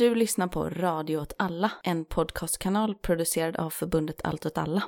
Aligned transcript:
Du 0.00 0.14
lyssnar 0.14 0.46
på 0.46 0.68
Radio 0.68 1.16
åt 1.16 1.32
alla, 1.38 1.72
en 1.82 2.04
podcastkanal 2.04 2.94
producerad 2.94 3.56
av 3.56 3.70
förbundet 3.70 4.20
Allt 4.24 4.46
åt 4.46 4.58
alla. 4.58 4.82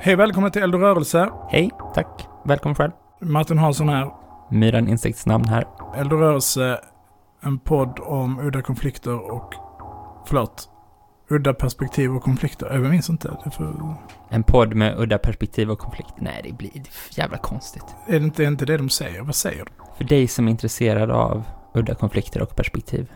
Hej 0.00 0.16
välkommen 0.16 0.50
till 0.50 0.62
Eld 0.62 0.74
och 0.74 0.80
rörelse. 0.80 1.30
Hej, 1.48 1.70
tack. 1.94 2.28
Välkommen 2.44 2.74
själv. 2.74 2.92
Martin 3.20 3.58
Hansson 3.58 3.88
här. 3.88 4.10
Myran 4.50 4.88
Insektsnamn 4.88 5.44
här. 5.44 5.66
Eld 5.96 6.12
och 6.12 6.20
rörelse, 6.20 6.80
en 7.40 7.58
podd 7.58 7.98
om 8.02 8.40
udda 8.40 8.62
konflikter 8.62 9.32
och, 9.32 9.54
förlåt, 10.26 10.70
udda 11.28 11.54
perspektiv 11.54 12.16
och 12.16 12.22
konflikter. 12.22 12.70
Jag 12.72 12.90
minns 12.90 13.10
inte. 13.10 13.36
För, 13.52 13.94
En 14.28 14.42
podd 14.42 14.74
med 14.74 14.98
udda 14.98 15.18
perspektiv 15.18 15.70
och 15.70 15.78
konflikt. 15.78 16.14
Nej, 16.18 16.40
det 16.44 16.52
blir 16.52 16.70
jävla 17.10 17.38
konstigt. 17.38 17.84
är 18.06 18.18
det 18.20 18.24
inte, 18.24 18.44
är 18.44 18.48
inte 18.48 18.64
det 18.64 18.76
de 18.76 18.88
säger? 18.88 19.22
Vad 19.22 19.34
säger 19.34 19.64
de? 19.64 19.70
För 19.96 20.04
dig 20.04 20.28
som 20.28 20.46
är 20.46 20.50
intresserad 20.50 21.10
av 21.10 21.44
udda 21.74 21.94
konflikter 21.94 22.42
och 22.42 22.56
perspektiv. 22.56 23.12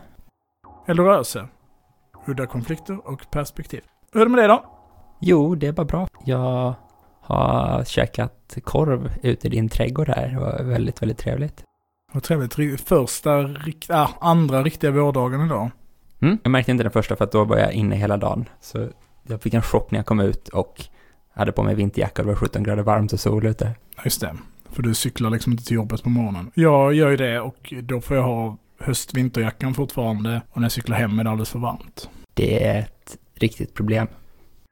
Och 0.87 0.95
rörelse, 0.95 1.47
udda 2.27 2.45
konflikter 2.45 3.07
och 3.07 3.31
perspektiv. 3.31 3.81
Hur 4.13 4.21
är 4.21 4.25
det 4.25 4.31
med 4.31 4.43
det 4.43 4.47
då? 4.47 4.63
Jo, 5.19 5.55
det 5.55 5.67
är 5.67 5.71
bara 5.71 5.85
bra. 5.85 6.07
Jag 6.25 6.73
har 7.21 7.83
käkat 7.83 8.57
korv 8.63 9.11
ute 9.23 9.47
i 9.47 9.49
din 9.49 9.69
trädgård 9.69 10.07
här. 10.09 10.27
Det 10.27 10.39
var 10.39 10.63
väldigt, 10.63 11.01
väldigt 11.01 11.17
trevligt. 11.17 11.63
Vad 12.13 12.23
trevligt. 12.23 12.81
Första, 12.81 13.37
rikt, 13.37 13.89
ah, 13.91 14.09
andra 14.19 14.63
riktiga 14.63 14.91
vårdagen 14.91 15.45
idag. 15.45 15.71
Mm. 16.21 16.37
Jag 16.43 16.51
märkte 16.51 16.71
inte 16.71 16.83
den 16.83 16.91
första 16.91 17.15
för 17.15 17.25
att 17.25 17.31
då 17.31 17.43
var 17.43 17.57
jag 17.57 17.73
inne 17.73 17.95
hela 17.95 18.17
dagen. 18.17 18.49
Så 18.61 18.89
jag 19.27 19.41
fick 19.41 19.53
en 19.53 19.61
chock 19.61 19.91
när 19.91 19.99
jag 19.99 20.05
kom 20.05 20.19
ut 20.19 20.47
och 20.47 20.85
hade 21.33 21.51
på 21.51 21.63
mig 21.63 21.75
vinterjacka 21.75 22.21
och 22.21 22.25
det 22.25 22.31
var 22.31 22.39
17 22.39 22.63
grader 22.63 22.83
varmt 22.83 23.13
och 23.13 23.19
sol 23.19 23.45
ute. 23.45 23.71
Just 24.03 24.21
det. 24.21 24.35
För 24.69 24.83
du 24.83 24.93
cyklar 24.93 25.29
liksom 25.29 25.51
inte 25.51 25.65
till 25.65 25.75
jobbet 25.75 26.03
på 26.03 26.09
morgonen. 26.09 26.51
Jag 26.53 26.93
gör 26.93 27.09
ju 27.09 27.17
det 27.17 27.39
och 27.39 27.73
då 27.83 28.01
får 28.01 28.17
jag 28.17 28.23
ha 28.23 28.57
höst-vinterjackan 28.79 29.73
fortfarande. 29.73 30.41
Och 30.49 30.57
när 30.57 30.65
jag 30.65 30.71
cyklar 30.71 30.97
hem 30.97 31.19
är 31.19 31.23
det 31.23 31.29
alldeles 31.29 31.49
för 31.49 31.59
varmt. 31.59 32.09
Det 32.33 32.67
är 32.67 32.79
ett 32.79 33.17
riktigt 33.35 33.73
problem. 33.73 34.07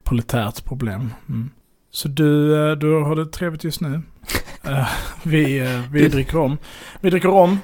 Proletärt 0.03 0.65
problem. 0.65 1.13
Mm. 1.29 1.49
Så 1.91 2.07
du, 2.07 2.55
eh, 2.69 2.75
du 2.75 3.03
har 3.03 3.15
det 3.15 3.25
trevligt 3.25 3.63
just 3.63 3.81
nu. 3.81 4.01
Eh, 4.63 4.87
vi, 5.23 5.59
eh, 5.59 5.81
vi 5.91 6.07
dricker 6.07 6.37
om. 6.37 6.57
Vi 7.01 7.09
dricker 7.09 7.29
om. 7.29 7.59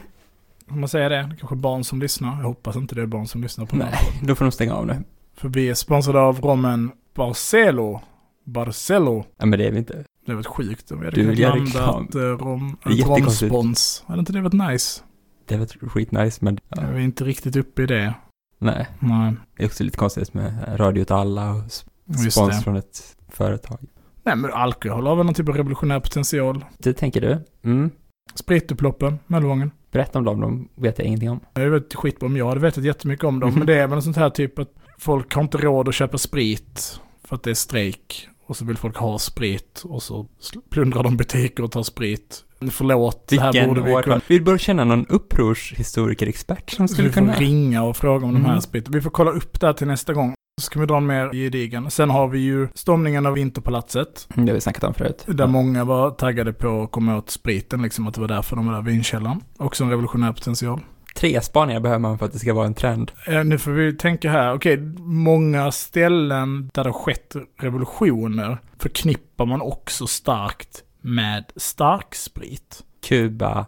Om 0.69 0.79
man 0.79 0.89
säger 0.89 1.09
det. 1.09 1.15
Det 1.15 1.21
är 1.21 1.35
kanske 1.37 1.55
är 1.55 1.57
barn 1.57 1.83
som 1.83 1.99
lyssnar. 2.01 2.37
Jag 2.37 2.47
hoppas 2.47 2.75
inte 2.75 2.95
det 2.95 3.01
är 3.01 3.05
barn 3.05 3.27
som 3.27 3.41
lyssnar 3.41 3.65
på 3.65 3.75
Nej, 3.75 3.87
Nej. 3.91 4.21
då 4.27 4.35
får 4.35 4.45
de 4.45 4.51
stänga 4.51 4.73
av 4.73 4.85
nu. 4.87 5.03
För 5.33 5.49
vi 5.49 5.69
är 5.69 5.73
sponsrade 5.73 6.19
av 6.19 6.39
rommen 6.41 6.91
Barcelo. 7.15 8.01
Barcelo. 8.43 9.25
Ja, 9.37 9.45
men 9.45 9.59
det 9.59 9.67
är 9.67 9.71
vi 9.71 9.77
inte. 9.77 10.03
Det 10.25 10.33
var 10.35 10.43
sjukt 10.43 10.91
om 10.91 10.99
vi 10.99 11.05
hade 11.05 11.15
Du 11.15 11.21
kunnat 11.21 11.31
vill 11.31 11.39
göra 11.39 11.55
landa 11.55 11.69
reklam. 11.79 12.05
ett 12.09 12.15
eh, 12.15 12.21
rom, 12.21 12.77
Det 12.83 12.89
är 12.89 12.93
jättekonstigt. 12.93 13.51
romspons. 13.53 14.03
Hade 14.07 14.19
inte 14.19 14.33
det 14.33 14.41
varit 14.41 14.71
nice? 14.71 15.01
Det 15.47 15.57
var 15.57 15.89
skitnice, 15.89 16.37
men 16.41 16.57
ja, 16.69 16.81
Vi 16.91 16.95
är 16.95 16.99
inte 16.99 17.23
riktigt 17.23 17.55
uppe 17.55 17.83
i 17.83 17.85
det. 17.85 18.13
nej. 18.59 18.87
Nej, 18.99 19.33
Det 19.57 19.63
är 19.63 19.67
också 19.67 19.83
lite 19.83 19.97
konstigt 19.97 20.33
med 20.33 20.53
radio 20.79 21.01
åt 21.01 21.11
alla 21.11 21.51
och 21.51 21.63
spons 21.71 22.35
det. 22.35 22.61
från 22.63 22.75
ett 22.75 23.15
företag. 23.27 23.79
Nej 24.23 24.35
men 24.35 24.53
alkohol 24.53 25.07
har 25.07 25.15
väl 25.15 25.25
någon 25.25 25.35
typ 25.35 25.49
av 25.49 25.55
revolutionär 25.57 25.99
potential. 25.99 26.65
Det 26.77 26.93
tänker 26.93 27.21
du? 27.21 27.45
Mm. 27.63 27.91
Spritupploppen, 28.33 29.19
Möllevången. 29.27 29.71
Berätta 29.91 30.19
om 30.19 30.25
dem, 30.25 30.41
de 30.41 30.69
vet 30.75 30.97
jag 30.99 31.07
ingenting 31.07 31.29
om. 31.29 31.39
Jag 31.53 31.69
vet 31.69 31.93
skitbra 31.93 32.27
om 32.27 32.37
jag 32.37 32.47
hade 32.47 32.59
vetat 32.61 32.83
jättemycket 32.83 33.25
om 33.25 33.39
dem. 33.39 33.49
Mhm. 33.49 33.59
Men 33.59 33.67
det 33.67 33.73
är 33.75 33.87
väl 33.87 33.95
en 33.95 34.01
sånt 34.01 34.17
här 34.17 34.29
typ 34.29 34.59
att 34.59 34.73
folk 34.97 35.33
har 35.33 35.41
inte 35.41 35.57
råd 35.57 35.87
att 35.87 35.95
köpa 35.95 36.17
sprit 36.17 36.99
för 37.23 37.35
att 37.35 37.43
det 37.43 37.49
är 37.49 37.53
strejk. 37.53 38.29
Och 38.47 38.57
så 38.57 38.65
vill 38.65 38.77
folk 38.77 38.97
ha 38.97 39.19
sprit 39.19 39.81
och 39.85 40.03
så 40.03 40.27
plundrar 40.69 41.03
de 41.03 41.17
butiker 41.17 41.63
och 41.63 41.71
tar 41.71 41.83
sprit. 41.83 42.43
Förlåt, 42.71 43.27
det 43.27 43.39
här 43.39 43.67
borde 43.67 43.81
vi 43.81 44.03
kunna... 44.03 44.21
Vi 44.27 44.41
bör 44.41 44.57
känna 44.57 44.83
någon 44.83 45.05
upprorshistoriker-expert 45.05 46.69
som 46.69 46.87
skulle 46.87 47.07
vi 47.07 47.13
får 47.13 47.21
kunna... 47.21 47.33
ringa 47.33 47.83
och 47.83 47.97
fråga 47.97 48.25
om 48.25 48.33
de 48.33 48.41
här 48.45 48.51
Mm. 48.51 48.61
spriten. 48.61 48.93
Vi 48.93 49.01
får 49.01 49.09
kolla 49.09 49.31
upp 49.31 49.59
det 49.59 49.65
här 49.67 49.73
till 49.73 49.87
nästa 49.87 50.13
gång. 50.13 50.35
Så 50.61 50.65
ska 50.65 50.79
vi 50.79 50.85
dra 50.85 50.97
en 50.97 51.05
mer 51.07 51.29
gedigen. 51.33 51.91
Sen 51.91 52.09
har 52.09 52.27
vi 52.27 52.39
ju 52.39 52.67
stormningen 52.73 53.25
av 53.25 53.33
Vinterpalatset. 53.33 54.27
Mm, 54.33 54.45
Det 54.45 54.51
har 54.51 54.55
vi 54.55 54.61
snackat 54.61 54.83
om 54.83 54.93
förut. 54.93 55.23
Där 55.27 55.47
många 55.47 55.83
var 55.83 56.11
taggade 56.11 56.53
på 56.53 56.81
att 56.83 56.91
komma 56.91 57.17
åt 57.17 57.29
spriten, 57.29 57.81
liksom 57.81 58.07
att 58.07 58.13
det 58.13 58.21
var 58.21 58.27
därför 58.27 58.55
de 58.55 58.65
var 58.67 58.73
där, 58.73 58.81
vinkällaren. 58.81 59.41
Också 59.57 59.83
en 59.83 59.89
revolutionär 59.89 60.31
potential. 60.33 60.79
Tre 61.15 61.41
spaningar 61.41 61.79
behöver 61.79 61.99
man 61.99 62.17
för 62.17 62.25
att 62.25 62.33
det 62.33 62.39
ska 62.39 62.53
vara 62.53 62.65
en 62.65 62.73
trend. 62.73 63.11
Eh, 63.27 63.43
nu 63.43 63.57
får 63.57 63.71
vi 63.71 63.93
tänka 63.93 64.31
här, 64.31 64.53
okej, 64.53 64.77
många 64.99 65.71
ställen 65.71 66.69
där 66.73 66.83
det 66.83 66.89
har 66.89 66.99
skett 66.99 67.35
revolutioner 67.59 68.57
förknippar 68.79 69.45
man 69.45 69.61
också 69.61 70.07
starkt 70.07 70.83
med 71.01 71.45
starksprit. 71.55 72.83
Kuba, 73.07 73.65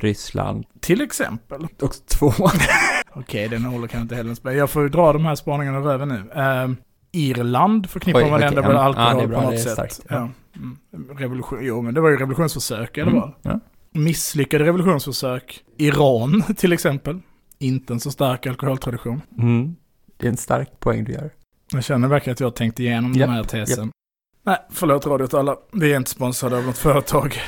Ryssland. 0.00 0.64
Till 0.80 1.00
exempel. 1.00 1.66
Också 1.82 2.02
två. 2.06 2.32
Okej, 3.12 3.48
den 3.48 3.64
håller 3.64 3.86
kan 3.88 4.00
inte 4.00 4.14
heller 4.14 4.34
spela. 4.34 4.54
Jag 4.54 4.70
får 4.70 4.82
ju 4.82 4.88
dra 4.88 5.12
de 5.12 5.24
här 5.24 5.34
spaningarna 5.34 5.92
över 5.92 6.06
nu. 6.06 6.30
Eh, 6.34 6.68
Irland 7.12 7.90
förknippar 7.90 8.22
Oj, 8.24 8.30
man 8.30 8.42
ändå 8.42 8.62
ja. 8.62 8.66
med 8.66 8.76
Ja, 8.76 8.80
alkohol 8.80 9.16
det 9.16 9.22
är 9.22 9.26
bra, 9.26 9.36
på 9.36 9.40
det 9.40 9.46
något 9.50 9.54
är 9.54 9.58
sätt. 9.64 9.72
starkt. 9.72 10.00
Ja. 10.08 10.28
Mm. 10.56 10.76
Revolution, 11.18 11.58
jo, 11.62 11.82
men 11.82 11.94
det 11.94 12.00
var 12.00 12.10
ju 12.10 12.16
revolutionsförsök, 12.16 12.96
eller 12.98 13.10
Mm, 13.10 13.20
vad? 13.20 13.32
ja. 13.42 13.60
Misslyckade 13.92 14.64
revolutionsförsök. 14.64 15.64
Iran, 15.76 16.42
till 16.56 16.72
exempel. 16.72 17.20
Inte 17.58 17.92
en 17.92 18.00
så 18.00 18.10
stark 18.10 18.46
alkoholtradition. 18.46 19.20
Mm. 19.38 19.76
Det 20.16 20.26
är 20.26 20.30
en 20.30 20.36
stark 20.36 20.80
poäng 20.80 21.04
du 21.04 21.12
gör. 21.12 21.30
Jag 21.72 21.84
känner 21.84 22.08
verkligen 22.08 22.32
att 22.32 22.40
jag 22.40 22.46
har 22.46 22.52
tänkt 22.52 22.80
igenom 22.80 23.12
Japp, 23.12 23.26
den 23.28 23.36
här 23.36 23.44
tesen. 23.44 23.90
Nej, 24.46 24.56
förlåt 24.70 25.06
Radio 25.06 25.36
alla. 25.36 25.56
Vi 25.72 25.92
är 25.92 25.96
inte 25.96 26.10
sponsrade 26.10 26.56
av 26.58 26.64
något 26.64 26.78
företag. 26.78 27.38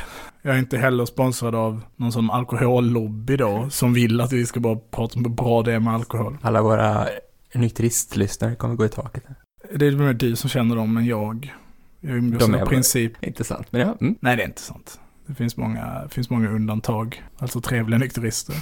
Jag 0.43 0.55
är 0.55 0.59
inte 0.59 0.79
heller 0.79 1.05
sponsrad 1.05 1.55
av 1.55 1.83
någon 1.97 2.13
sån 2.13 2.31
alkohollobby 2.31 3.37
då, 3.37 3.71
som 3.71 3.93
vill 3.95 4.21
att 4.21 4.33
vi 4.33 4.47
ska 4.47 4.61
bara 4.61 4.77
prata 4.91 5.19
om 5.19 5.25
hur 5.25 5.33
bra 5.33 5.63
det 5.63 5.73
är 5.73 5.81
med 5.81 5.95
alkohol. 5.95 6.39
Alla 6.43 6.63
våra 6.63 7.07
nykteristlyssnare 7.55 8.55
kommer 8.55 8.75
gå 8.75 8.85
i 8.85 8.89
taket. 8.89 9.23
här. 9.27 9.37
Det 9.79 9.87
är 9.87 9.93
mer 9.93 10.13
du 10.13 10.37
som 10.37 10.51
känner 10.51 10.77
dem 10.77 10.97
än 10.97 11.05
jag. 11.07 11.55
Jag 12.01 12.17
umgås 12.17 12.49
bara- 12.49 12.67
princip. 12.67 13.25
Inte 13.25 13.45
sant, 13.45 13.67
men 13.71 13.81
ja. 13.81 13.97
Mm. 14.01 14.15
Nej, 14.21 14.37
det 14.37 14.43
är 14.43 14.47
inte 14.47 14.61
sant. 14.61 15.01
Det 15.27 15.35
finns 15.35 15.57
många, 15.57 16.03
finns 16.11 16.31
många 16.31 16.49
undantag. 16.51 17.23
Alltså 17.39 17.61
trevliga 17.61 17.99
nykterister. 17.99 18.55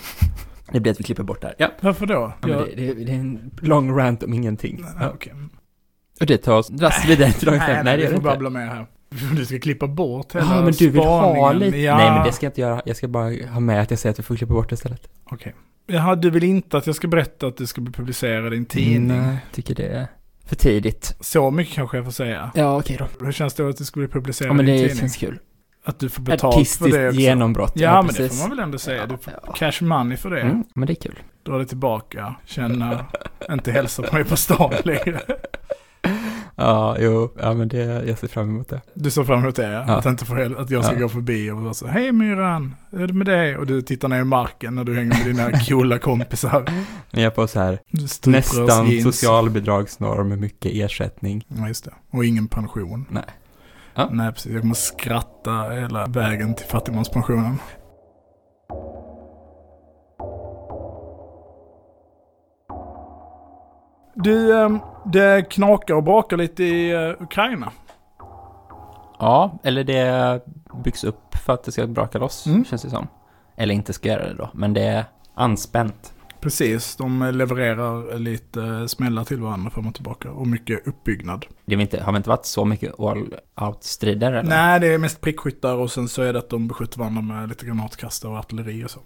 Det 0.73 0.81
blir 0.81 0.93
att 0.93 1.01
vi 1.01 1.05
klipper 1.05 1.23
bort 1.23 1.41
det 1.41 1.47
här. 1.47 1.57
Ja. 1.59 1.71
Varför 1.81 2.07
då? 2.07 2.33
Ja, 2.43 2.49
Jag- 2.49 2.67
det, 2.77 2.95
det, 2.95 3.05
det 3.05 3.13
är 3.13 3.17
en 3.17 3.51
lång 3.63 3.99
rant 3.99 4.23
om 4.23 4.35
ingenting. 4.35 4.79
Nej, 4.81 4.93
Ja. 5.01 5.11
okej. 5.15 5.33
Och 6.21 6.27
det 6.27 6.39
tar 6.39 6.59
oss 6.59 6.71
raskt 6.71 7.09
vidare 7.09 7.33
till 7.33 7.47
dagens 7.47 7.61
Nej, 7.67 7.71
ämne. 7.77 7.83
nej, 7.91 7.97
det 7.97 8.09
vi 8.09 8.15
får 8.15 8.23
babbla 8.23 8.51
mer 8.51 8.67
här. 8.67 8.87
Du 9.37 9.45
ska 9.47 9.59
klippa 9.59 9.87
bort 9.87 10.35
hela 10.35 10.55
Ja, 10.57 10.63
men 10.63 10.73
du 10.73 10.89
vill 10.91 11.01
ha 11.01 11.35
spaningen. 11.35 11.59
lite... 11.59 11.79
Ja. 11.79 11.97
Nej, 11.97 12.11
men 12.11 12.25
det 12.27 12.33
ska 12.33 12.47
jag 12.47 12.51
inte 12.51 12.61
göra. 12.61 12.83
Jag 12.85 12.97
ska 12.97 13.09
bara 13.09 13.25
ha 13.53 13.61
med 13.61 13.81
att 13.83 13.91
jag 13.91 13.99
säger 14.01 14.13
att 14.13 14.19
vi 14.19 14.23
får 14.23 14.37
klippa 14.37 14.53
bort 14.55 14.69
det 14.69 14.75
istället. 14.75 15.09
Okej. 15.25 15.55
Jaha, 15.87 16.15
du 16.17 16.31
vill 16.31 16.45
inte 16.45 16.79
att 16.79 16.87
jag 16.87 16.97
ska 16.97 17.09
berätta 17.09 17.47
att 17.47 17.57
det 17.57 17.67
ska 17.67 17.81
bli 17.81 17.93
publicerat 17.93 18.53
i 18.53 18.57
en 18.57 18.65
tidning? 18.65 19.09
Nej, 19.23 19.37
tycker 19.53 19.75
det 19.75 19.87
är 19.87 20.07
för 20.47 20.57
tidigt. 20.57 21.17
Så 21.21 21.51
mycket 21.51 21.75
kanske 21.75 21.97
jag 21.97 22.05
får 22.05 22.13
säga. 22.13 22.51
Ja, 22.55 22.79
okej 22.79 22.97
då. 22.99 23.25
Hur 23.25 23.33
känns 23.33 23.55
det 23.55 23.69
att 23.69 23.77
det 23.77 23.85
ska 23.85 24.01
bli 24.01 24.09
publicerat 24.09 24.47
Ja, 24.49 24.53
men 24.53 24.69
i 24.69 24.71
en 24.71 24.77
det 24.77 24.83
tidning? 24.83 24.99
känns 25.01 25.17
kul. 25.17 25.39
Att 25.85 25.99
du 25.99 26.09
får 26.09 26.23
betalt 26.23 26.41
för 26.41 26.49
Artistiskt 26.61 26.93
det 26.97 27.09
också? 27.09 27.21
genombrott. 27.21 27.73
Ja, 27.75 28.03
men 28.03 28.15
det 28.15 28.29
får 28.29 28.37
man 28.49 28.51
väl 28.51 28.59
ändå 28.59 28.79
säga. 28.79 29.07
Du 29.07 29.17
får 29.19 29.33
Ja. 29.47 29.53
cash 29.53 29.85
money 29.85 30.17
för 30.17 30.31
det. 30.31 30.41
Mm, 30.41 30.65
men 30.75 30.87
det 30.87 30.93
är 30.93 31.03
kul. 31.03 31.19
Dra 31.47 31.59
det 31.59 31.67
tillbaka, 31.67 32.35
känna, 32.47 33.07
inte 33.51 33.73
hälsa 33.73 34.03
på 34.03 34.15
mig 34.15 34.25
på 34.25 34.37
stan 34.37 34.73
längre. 34.85 35.21
Ja, 36.61 36.97
jo, 37.01 37.33
ja 37.41 37.55
men 37.55 37.69
det, 37.69 37.79
jag 38.07 38.19
ser 38.19 38.29
fram 38.29 38.49
emot 38.49 38.69
det. 38.69 38.81
Du 38.95 39.11
såg 39.11 39.27
fram 39.27 39.39
emot 39.43 39.57
det, 39.57 39.73
ja. 39.73 39.81
Att, 39.81 40.07
inte 40.07 40.25
få, 40.25 40.55
att 40.59 40.71
jag 40.71 40.85
ska 40.85 40.95
Ja. 40.95 41.01
gå 41.01 41.09
förbi 41.09 41.51
och 41.51 41.59
vara 41.59 41.75
så 41.75 41.87
Hej 41.87 42.13
Myran, 42.13 42.75
hur 42.91 43.03
är 43.03 43.07
det 43.07 43.13
med 43.15 43.27
dig? 43.27 43.57
Och 43.57 43.67
du 43.67 43.83
tittar 43.83 44.09
ner 44.09 44.21
i 44.21 44.25
marken 44.25 44.75
när 44.75 44.85
du 44.85 44.95
hänger 44.95 45.17
med 45.17 45.27
dina 45.27 45.61
coola 45.69 45.99
kompisar. 45.99 46.65
Jag 47.11 47.23
är 47.23 47.31
på 47.31 47.47
så 47.47 47.61
här, 47.61 47.79
nästan 48.27 48.87
jeans. 48.91 49.05
socialbidragsnorm 49.05 50.29
med 50.29 50.39
mycket 50.39 50.73
ersättning. 50.75 51.45
Ja, 51.49 51.69
just 51.69 51.85
det. 51.85 51.91
Och 52.11 52.25
ingen 52.25 52.49
pension. 52.49 53.07
Nej. 53.11 53.23
Ja. 53.95 54.09
Nej, 54.13 54.33
precis. 54.33 54.53
Jag 54.53 54.61
kommer 54.61 54.75
skratta 54.75 55.71
hela 55.71 56.07
vägen 56.07 56.55
till 56.55 56.67
fattigmanspensionen. 56.67 57.59
Du, 64.23 64.59
ehm, 64.63 64.79
det 65.13 65.49
knakar 65.51 65.95
och 65.95 66.03
brakar 66.03 66.37
lite 66.37 66.65
i 66.65 66.91
eh, 66.91 67.23
Ukraina. 67.23 67.73
Ja, 69.19 69.59
eller 69.63 69.85
det 69.85 70.41
byggs 70.85 71.05
upp 71.05 71.35
för 71.47 71.53
att 71.53 71.65
det 71.65 71.73
ska 71.73 71.87
braka 71.87 72.19
loss, 72.19 72.47
Mm. 72.47 72.65
känns 72.65 72.83
det 72.83 72.91
som. 72.91 73.07
Eller 73.57 73.75
inte 73.75 73.93
ska 73.93 74.09
göra 74.09 74.27
det 74.29 74.35
då, 74.35 74.51
men 74.55 74.75
det 74.75 74.83
är 74.83 75.05
anspänt. 75.35 76.13
Precis, 76.41 76.97
de 76.97 77.31
levererar 77.35 78.19
lite 78.19 78.89
smällar 78.89 79.25
till 79.25 79.41
varandra 79.41 79.71
fram 79.71 79.87
och 79.87 79.95
tillbaka. 79.95 80.31
Och 80.31 80.47
mycket 80.47 80.87
uppbyggnad. 80.87 81.47
Det 81.67 81.75
har 81.75 81.83
inte, 81.83 82.03
har 82.03 82.17
inte 82.17 82.29
varit 82.29 82.45
så 82.47 82.65
mycket 82.65 83.01
all-out-strider 83.01 84.33
eller? 84.33 84.51
Nej, 84.51 84.81
det 84.81 84.87
är 84.87 84.99
mest 84.99 85.21
prickskyttar 85.21 85.75
och 85.75 85.91
sen 85.91 86.09
så 86.09 86.23
är 86.23 86.33
det 86.33 86.39
att 86.39 86.51
de 86.51 86.69
beskjuter 86.69 86.99
varandra 86.99 87.23
med 87.23 87.49
lite 87.49 87.67
granatkastare 87.67 88.33
och 88.33 88.39
artilleri 88.39 88.85
och 88.85 88.91
så. 88.91 89.01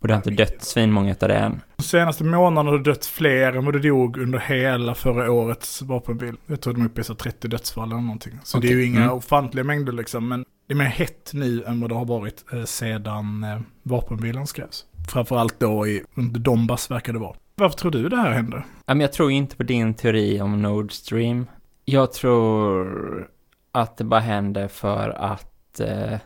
Och 0.00 0.08
det 0.08 0.14
har 0.14 0.18
inte 0.18 0.30
dött 0.30 0.62
svinmånga 0.62 1.10
av 1.20 1.28
det 1.28 1.34
än. 1.36 1.60
De 1.76 1.82
senaste 1.82 2.24
månaderna 2.24 2.70
har 2.70 2.78
det 2.78 2.84
dött 2.90 3.06
fler 3.06 3.52
än 3.52 3.64
vad 3.64 3.74
det 3.74 3.88
dog 3.88 4.16
under 4.16 4.38
hela 4.38 4.94
förra 4.94 5.32
årets 5.32 5.82
vapenbil. 5.82 6.34
Jag 6.46 6.60
tror 6.60 6.74
de 6.74 6.82
är 6.82 6.86
uppe 6.86 7.00
i 7.00 7.04
så 7.04 7.14
30 7.14 7.48
dödsfall 7.48 7.92
eller 7.92 8.00
någonting. 8.02 8.38
Så 8.44 8.58
det 8.58 8.68
är 8.68 8.72
ju 8.72 8.84
inga 8.86 9.02
Mm. 9.02 9.12
ofantliga 9.14 9.64
mängder 9.64 9.92
liksom. 9.92 10.28
Men 10.28 10.44
det 10.66 10.74
är 10.74 10.76
mer 10.78 10.84
hett 10.84 11.30
nu 11.34 11.64
än 11.64 11.80
vad 11.80 11.90
det 11.90 11.94
har 11.94 12.04
varit 12.04 12.44
eh, 12.52 12.64
sedan 12.64 13.44
eh, 13.44 13.58
vapenbilen 13.82 14.46
skrevs. 14.46 14.84
Framförallt 15.12 15.60
då 15.60 15.86
i, 15.86 16.02
under 16.14 16.40
Donbass 16.40 16.90
verkar 16.90 17.12
det 17.12 17.18
vara. 17.18 17.36
Varför 17.54 17.76
tror 17.78 17.90
du 17.90 18.08
det 18.08 18.16
här 18.16 18.30
hände? 18.32 18.56
Ja, 18.86 18.94
men 18.94 19.00
jag 19.00 19.12
tror 19.12 19.30
inte 19.30 19.56
på 19.56 19.62
din 19.62 19.94
teori 19.94 20.40
om 20.40 20.62
Nord 20.62 20.92
Stream. 20.92 21.46
Jag 21.84 22.12
tror 22.12 23.28
att 23.72 23.96
det 23.96 24.04
bara 24.04 24.20
händer 24.20 24.68
för 24.68 25.08
att 25.10 25.80
eh, 25.80 26.18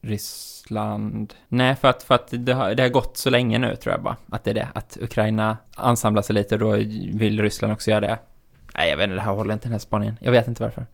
Ryssland... 0.00 1.34
Nej, 1.48 1.76
för 1.76 1.88
att, 1.88 2.02
för 2.02 2.14
att 2.14 2.28
det, 2.30 2.52
har, 2.52 2.74
det 2.74 2.82
har 2.82 2.90
gått 2.90 3.16
så 3.16 3.30
länge 3.30 3.58
nu 3.58 3.76
tror 3.76 3.94
jag 3.94 4.02
bara. 4.02 4.16
Att 4.30 4.44
det 4.44 4.50
är 4.50 4.54
det. 4.54 4.68
Att 4.74 4.98
Ukraina 5.00 5.56
ansamlar 5.76 6.22
sig 6.22 6.34
lite 6.34 6.54
och 6.54 6.60
då 6.60 6.70
vill 7.18 7.42
Ryssland 7.42 7.72
också 7.72 7.90
göra 7.90 8.00
det. 8.00 8.18
Nej, 8.74 8.90
jag 8.90 8.96
vet 8.96 9.04
inte, 9.04 9.14
det 9.14 9.20
här 9.20 9.32
håller 9.32 9.52
inte 9.54 9.64
den 9.64 9.72
här 9.72 9.78
spaningen. 9.78 10.16
Jag 10.20 10.32
vet 10.32 10.48
inte 10.48 10.62
varför. 10.62 10.86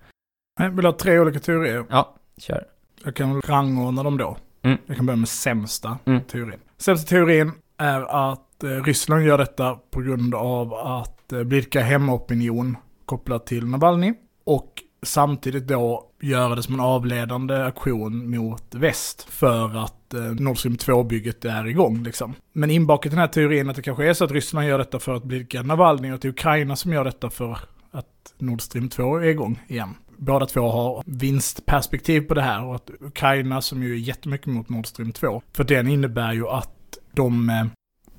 Jag 0.61 0.71
vill 0.71 0.85
ha 0.85 0.93
tre 0.93 1.19
olika 1.19 1.41
teorier. 1.41 1.85
Ja, 1.91 2.15
kör. 2.39 2.65
Jag 3.05 3.17
kan 3.17 3.41
rangordna 3.43 4.03
dem 4.03 4.19
då. 4.19 4.37
Mm. 4.62 4.79
Jag 4.87 4.97
kan 4.97 5.06
börja 5.06 5.17
med 5.17 5.29
sämsta 5.29 5.99
Mm. 6.05 6.21
teorin. 6.21 6.61
Sämsta 6.79 7.09
teorin 7.09 7.53
är 7.79 8.31
att 8.31 8.65
eh, 8.65 8.69
Ryssland 8.69 9.23
gör 9.25 9.39
detta 9.39 9.79
på 9.91 10.01
grund 10.01 10.35
av 10.35 10.75
att 10.75 11.33
eh, 11.33 11.43
blidka 11.43 11.81
hemmaopinion 11.81 12.77
kopplat 13.06 13.47
till 13.47 13.67
Navalny. 13.67 14.15
Och 14.45 14.73
samtidigt 15.03 15.67
då 15.67 16.11
göra 16.25 16.55
det 16.55 16.62
som 16.62 16.75
en 16.75 16.81
avledande 16.81 17.65
aktion 17.65 18.31
mot 18.31 18.75
väst 18.75 19.23
för 19.31 19.85
att 19.85 20.15
eh, 20.15 20.21
Nord 20.21 20.59
Stream 20.59 20.76
2-bygget 20.76 21.44
är 21.44 21.67
igång 21.67 22.03
liksom. 22.03 22.35
Men 22.53 22.71
inbakat 22.71 23.06
i 23.06 23.09
den 23.09 23.19
här 23.19 23.29
teorin 23.29 23.71
att 23.71 23.76
det 23.76 23.82
kanske 23.82 24.09
är 24.09 24.15
så 24.15 24.25
att 24.25 24.31
Ryssland 24.31 24.69
gör 24.69 24.79
detta 24.79 24.99
för 24.99 25.15
att 25.15 25.25
blidka 25.25 25.62
Navalny 25.62 26.11
och 26.11 26.15
att 26.15 26.23
det 26.23 26.29
är 26.29 26.31
Ukraina 26.31 26.76
som 26.76 26.93
gör 26.93 27.05
detta 27.05 27.31
för 27.31 27.59
att 27.91 28.35
Nord 28.38 28.61
Stream 28.61 28.88
2 28.88 29.17
är 29.17 29.23
igång 29.23 29.61
igen. 29.69 29.94
Båda 30.17 30.47
två 30.47 30.71
har 30.71 31.03
vinstperspektiv 31.06 32.21
på 32.21 32.35
det 32.35 32.43
här 32.43 32.65
och 32.65 32.75
att 32.75 32.91
Ukraina 33.00 33.61
som 33.61 33.82
ju 33.82 33.93
är 33.93 33.99
jättemycket 33.99 34.47
mot 34.47 34.69
Nord 34.69 34.87
Stream 34.87 35.12
2, 35.12 35.43
för 35.53 35.65
den 35.65 35.88
innebär 35.88 36.32
ju 36.32 36.49
att 36.49 36.99
de 37.12 37.50
eh, 37.50 37.65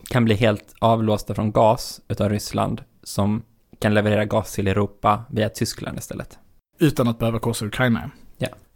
Kan 0.09 0.25
bli 0.25 0.35
helt 0.35 0.73
avlåsta 0.79 1.35
från 1.35 1.51
gas 1.51 2.01
utav 2.07 2.29
Ryssland 2.29 2.81
som 3.03 3.43
kan 3.79 3.93
leverera 3.93 4.25
gas 4.25 4.53
till 4.53 4.67
Europa 4.67 5.23
via 5.29 5.49
Tyskland 5.49 5.97
istället 5.97 6.39
utan 6.79 7.07
att 7.07 7.19
behöva 7.19 7.39
korsa 7.39 7.65
Ukraina. 7.65 8.11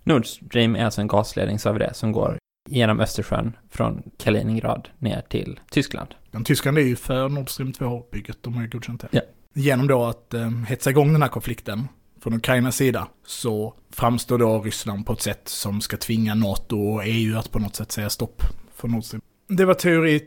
Nord 0.10 0.26
Stream 0.26 0.76
är 0.76 0.86
alltså 0.86 1.02
en 1.02 1.08
gasledning, 1.08 1.60
sa 1.60 1.72
vi 1.72 1.80
det, 1.80 1.94
som 1.94 2.12
går 2.12 2.38
genom 2.70 3.00
Östersjön 3.00 3.58
från 3.70 4.04
Kaliningrad 4.18 4.90
ner 4.98 5.22
till 5.22 5.60
Tyskland. 5.72 6.08
Men 6.32 6.44
Tyskland 6.44 6.78
är 6.78 6.82
ju 6.82 6.96
för 6.96 7.30
Nord 7.30 7.50
Stream 7.50 7.72
2-bygget, 7.72 8.38
de 8.42 8.54
har 8.54 8.62
ju 8.62 8.70
godkänt 8.70 9.02
det. 9.02 9.08
Ja. 9.12 9.22
Genom 9.54 9.88
då 9.88 10.06
att 10.06 10.34
eh, 10.34 10.50
hetsa 10.50 10.90
igång 10.90 11.14
den 11.14 11.22
här 11.22 11.30
konflikten 11.30 11.88
från 12.22 12.34
Ukrainas 12.34 12.76
sida 12.76 13.08
så 13.26 13.74
framstår 13.92 14.38
då 14.38 14.62
Ryssland 14.62 15.06
på 15.06 15.14
ett 15.14 15.22
sätt 15.22 15.42
som 15.46 15.82
ska 15.82 15.98
tvinga 15.98 16.36
NATO 16.36 16.78
och 16.78 17.02
EU 17.06 17.38
att 17.38 17.52
på 17.52 17.60
något 17.60 17.76
sätt 17.76 17.92
säga 17.92 18.10
stopp 18.10 18.44
för 18.76 18.88
Nord 18.88 19.04
Stream. 19.04 19.22
Det 19.48 19.66
var 19.66 19.74
teori 19.74 20.22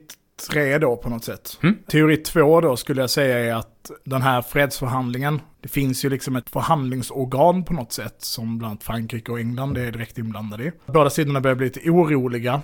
tre 0.50 0.78
då 0.78 0.96
på 0.96 1.08
något 1.08 1.24
sätt. 1.24 1.58
Mm. 1.62 1.76
Teori 1.86 2.16
två 2.16 2.60
då 2.60 2.76
skulle 2.76 3.00
jag 3.00 3.10
säga 3.10 3.38
är 3.38 3.54
att 3.54 3.90
den 4.04 4.22
här 4.22 4.42
fredsförhandlingen, 4.42 5.40
det 5.62 5.68
finns 5.68 6.04
ju 6.04 6.10
liksom 6.10 6.36
ett 6.36 6.50
förhandlingsorgan 6.50 7.64
på 7.64 7.72
något 7.72 7.92
sätt 7.92 8.16
som 8.18 8.58
bland 8.58 8.70
annat 8.70 8.84
Frankrike 8.84 9.32
och 9.32 9.40
England 9.40 9.78
är 9.78 9.92
direkt 9.92 10.18
inblandade 10.18 10.64
i. 10.64 10.72
Båda 10.86 11.10
sidorna 11.10 11.40
börjar 11.40 11.54
bli 11.54 11.66
lite 11.66 11.90
oroliga, 11.90 12.62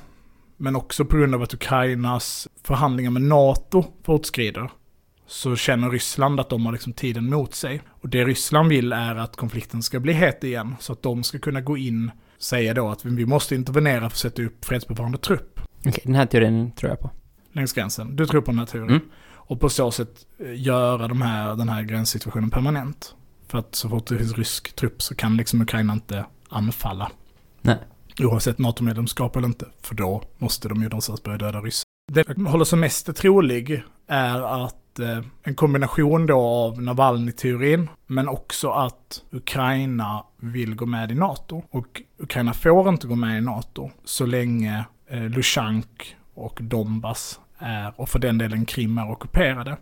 men 0.56 0.76
också 0.76 1.04
på 1.04 1.16
grund 1.16 1.34
av 1.34 1.42
att 1.42 1.54
Ukrainas 1.54 2.48
förhandlingar 2.62 3.10
med 3.10 3.22
NATO 3.22 3.84
fortskrider 4.04 4.70
så 5.26 5.56
känner 5.56 5.90
Ryssland 5.90 6.40
att 6.40 6.48
de 6.50 6.66
har 6.66 6.72
liksom 6.72 6.92
tiden 6.92 7.30
mot 7.30 7.54
sig. 7.54 7.82
Och 7.88 8.08
det 8.08 8.24
Ryssland 8.24 8.68
vill 8.68 8.92
är 8.92 9.14
att 9.14 9.36
konflikten 9.36 9.82
ska 9.82 10.00
bli 10.00 10.12
het 10.12 10.44
igen, 10.44 10.76
så 10.80 10.92
att 10.92 11.02
de 11.02 11.22
ska 11.22 11.38
kunna 11.38 11.60
gå 11.60 11.76
in 11.76 12.10
och 12.36 12.42
säga 12.42 12.74
då 12.74 12.88
att 12.88 13.04
vi 13.04 13.26
måste 13.26 13.54
intervenera 13.54 14.00
för 14.00 14.06
att 14.06 14.16
sätta 14.16 14.42
upp 14.42 14.64
fredsbevarande 14.64 15.18
trupp 15.18 15.60
Okej, 15.86 16.02
den 16.04 16.14
här 16.14 16.26
teorin 16.26 16.72
tror 16.72 16.90
jag 16.90 17.00
på. 17.00 17.10
längs 17.52 17.72
gränsen. 17.72 18.16
Du 18.16 18.26
tror 18.26 18.40
på 18.40 18.50
den 18.50 18.58
här 18.58 18.66
teorin. 18.66 18.90
Mm. 18.90 19.02
Och 19.48 19.60
på 19.60 19.68
så 19.68 19.90
sätt 19.90 20.26
eh, 20.38 20.62
göra 20.62 21.08
de 21.08 21.22
här, 21.22 21.56
den 21.56 21.68
här 21.68 21.82
gränssituationen 21.82 22.50
permanent. 22.50 23.14
För 23.46 23.58
att 23.58 23.74
så 23.74 23.88
fort 23.88 24.06
det 24.06 24.18
finns 24.18 24.38
rysk 24.38 24.76
trupp 24.76 25.02
så 25.02 25.14
kan 25.14 25.36
liksom 25.36 25.62
Ukraina 25.62 25.92
inte 25.92 26.24
anfalla. 26.48 27.10
Nej. 27.60 27.78
Oavsett 28.20 28.58
NATO-medlemskap 28.58 29.36
eller 29.36 29.46
inte. 29.48 29.66
För 29.82 29.94
då 29.94 30.22
måste 30.38 30.68
de 30.68 30.82
ju 30.82 30.88
någonstans 30.88 31.22
börja 31.22 31.38
döda 31.38 31.60
ryssar. 31.60 31.84
Det 32.12 32.24
jag 32.28 32.44
håller 32.44 32.64
som 32.64 32.80
mest 32.80 33.16
trolig 33.16 33.82
är 34.06 34.64
att 34.64 34.98
eh, 34.98 35.20
en 35.42 35.54
kombination 35.54 36.26
då 36.26 36.40
av 36.40 36.82
Navalny-teorin, 36.82 37.88
men 38.06 38.28
också 38.28 38.70
att 38.70 39.22
Ukraina 39.30 40.24
vill 40.36 40.74
gå 40.74 40.86
med 40.86 41.12
i 41.12 41.14
NATO. 41.14 41.62
Och 41.70 42.02
Ukraina 42.18 42.52
får 42.52 42.88
inte 42.88 43.06
gå 43.06 43.14
med 43.14 43.38
i 43.38 43.40
NATO 43.40 43.90
så 44.04 44.26
länge 44.26 44.84
eh, 45.10 45.22
Lushank 45.22 46.16
och 46.34 46.58
Donbass 46.62 47.40
är, 47.58 48.00
och 48.00 48.08
för 48.08 48.18
den 48.18 48.38
delen 48.38 48.64
Krim 48.64 48.98
är 48.98 49.10
ockuperade. 49.10 49.76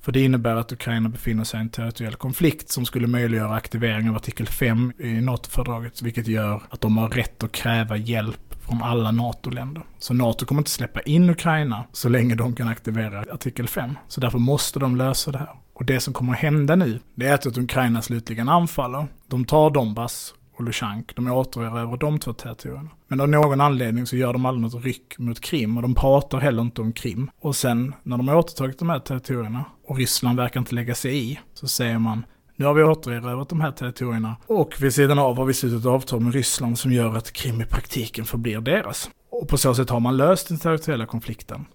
För 0.00 0.12
det 0.12 0.20
innebär 0.20 0.56
att 0.56 0.72
Ukraina 0.72 1.08
befinner 1.08 1.44
sig 1.44 1.58
i 1.58 1.60
en 1.60 1.68
territoriell 1.68 2.14
konflikt 2.14 2.68
som 2.68 2.84
skulle 2.84 3.06
möjliggöra 3.06 3.54
aktivering 3.54 4.10
av 4.10 4.16
artikel 4.16 4.46
5 4.46 4.92
i 4.98 5.20
NATO-fördraget, 5.20 6.02
vilket 6.02 6.26
gör 6.26 6.62
att 6.70 6.80
de 6.80 6.98
har 6.98 7.08
rätt 7.08 7.42
att 7.42 7.52
kräva 7.52 7.96
hjälp 7.96 8.54
från 8.66 8.82
alla 8.82 9.10
NATO-länder. 9.10 9.82
Så 9.98 10.14
NATO 10.14 10.46
kommer 10.46 10.60
inte 10.60 10.70
släppa 10.70 11.00
in 11.00 11.30
Ukraina 11.30 11.84
så 11.92 12.08
länge 12.08 12.34
de 12.34 12.54
kan 12.54 12.68
aktivera 12.68 13.20
artikel 13.20 13.68
5. 13.68 13.98
Så 14.08 14.20
därför 14.20 14.38
måste 14.38 14.78
de 14.78 14.96
lösa 14.96 15.32
det 15.32 15.38
här. 15.38 15.48
Och 15.74 15.84
det 15.84 16.00
som 16.00 16.14
kommer 16.14 16.32
att 16.32 16.38
hända 16.38 16.76
nu, 16.76 17.00
det 17.14 17.26
är 17.26 17.34
att 17.34 17.58
Ukraina 17.58 18.02
slutligen 18.02 18.48
anfaller. 18.48 19.06
De 19.26 19.44
tar 19.44 19.70
Donbass 19.70 20.34
och 20.56 20.64
Lushank. 20.64 21.16
De 21.16 21.28
återerövrar 21.32 21.96
de 21.96 22.18
två 22.18 22.32
territorierna. 22.32 22.90
Men 23.08 23.20
av 23.20 23.28
någon 23.28 23.60
anledning 23.60 24.06
så 24.06 24.16
gör 24.16 24.32
de 24.32 24.46
aldrig 24.46 24.62
något 24.62 24.84
ryck 24.84 25.18
mot 25.18 25.40
Krim 25.40 25.76
och 25.76 25.82
de 25.82 25.94
pratar 25.94 26.38
heller 26.38 26.62
inte 26.62 26.80
om 26.80 26.92
Krim. 26.92 27.30
Och 27.40 27.56
sen 27.56 27.94
när 28.02 28.16
de 28.16 28.28
har 28.28 28.36
återtagit 28.36 28.78
de 28.78 28.90
här 28.90 28.98
territorierna 28.98 29.64
och 29.86 29.96
Ryssland 29.96 30.38
verkar 30.38 30.60
inte 30.60 30.74
lägga 30.74 30.94
sig 30.94 31.30
i 31.30 31.40
så 31.54 31.68
säger 31.68 31.98
man 31.98 32.24
nu 32.56 32.64
har 32.64 32.74
vi 32.74 32.82
återerövrat 32.82 33.48
de 33.48 33.60
här 33.60 33.70
territorierna 33.70 34.36
och 34.46 34.74
vid 34.80 34.94
sidan 34.94 35.18
av 35.18 35.36
har 35.36 35.44
vi 35.44 35.54
slutit 35.54 35.80
ett 35.80 35.86
avtal 35.86 36.20
med 36.20 36.34
Ryssland 36.34 36.78
som 36.78 36.92
gör 36.92 37.16
att 37.16 37.32
Krim 37.32 37.60
i 37.60 37.66
praktiken 37.66 38.24
förblir 38.24 38.60
deras. 38.60 39.10
Och 39.30 39.48
på 39.48 39.58
så 39.58 39.74
sätt 39.74 39.90
har 39.90 40.00
man 40.00 40.16
löst 40.16 40.48
den 40.48 40.58
territoriella 40.58 41.06
konflikten. 41.06 41.66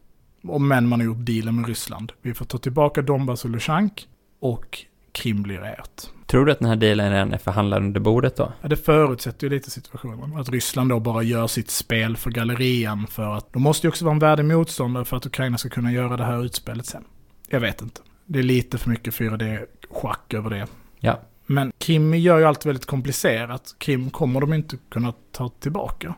Och 0.43 0.61
men 0.61 0.87
man 0.87 0.99
har 0.99 1.05
gjort 1.05 1.25
dealen 1.25 1.55
med 1.55 1.67
Ryssland. 1.67 2.11
Vi 2.21 2.33
får 2.33 2.45
ta 2.45 2.57
tillbaka 2.57 3.01
Donbass 3.01 3.45
och 3.45 3.51
Lushank 3.51 4.07
och 4.39 4.85
Krim 5.11 5.43
blir 5.43 5.63
ert. 5.63 6.09
Tror 6.29 6.45
du 6.45 6.51
att 6.51 6.59
den 6.59 6.67
här 6.67 6.75
dealen 6.75 7.11
redan 7.11 7.33
är 7.33 7.37
förhandlad 7.37 7.83
under 7.83 7.99
bordet 7.99 8.35
då? 8.35 8.53
Ja, 8.61 8.67
det 8.67 8.75
förutsätter 8.75 9.47
ju 9.47 9.49
lite 9.49 9.71
situationen. 9.71 10.37
Att 10.37 10.49
Ryssland 10.49 10.89
då 10.89 10.99
bara 10.99 11.23
gör 11.23 11.47
sitt 11.47 11.69
spel 11.69 12.17
för 12.17 12.31
gallerian 12.31 13.07
för 13.07 13.35
att 13.37 13.53
de 13.53 13.61
måste 13.61 13.87
ju 13.87 13.89
också 13.89 14.05
vara 14.05 14.13
en 14.13 14.19
värdig 14.19 14.45
motståndare 14.45 15.05
för 15.05 15.17
att 15.17 15.25
Ukraina 15.25 15.57
ska 15.57 15.69
kunna 15.69 15.91
göra 15.91 16.17
det 16.17 16.23
här 16.23 16.45
utspelet 16.45 16.85
sen. 16.85 17.03
Jag 17.47 17.59
vet 17.59 17.81
inte. 17.81 18.01
Det 18.25 18.39
är 18.39 18.43
lite 18.43 18.77
för 18.77 18.89
mycket 18.89 19.13
4D-schack 19.13 20.33
över 20.33 20.49
det. 20.49 20.67
Ja. 20.99 21.19
Men 21.45 21.71
Krim 21.77 22.13
gör 22.13 22.39
ju 22.39 22.45
allt 22.45 22.65
väldigt 22.65 22.85
komplicerat. 22.85 23.75
Krim 23.77 24.09
kommer 24.09 24.41
de 24.41 24.53
inte 24.53 24.77
kunna 24.89 25.13
ta 25.31 25.49
tillbaka. 25.49 26.15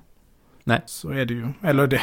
Nej. 0.63 0.81
Så 0.85 1.09
är 1.09 1.25
det 1.25 1.33
ju. 1.33 1.47
Eller 1.63 1.87
det, 1.87 2.01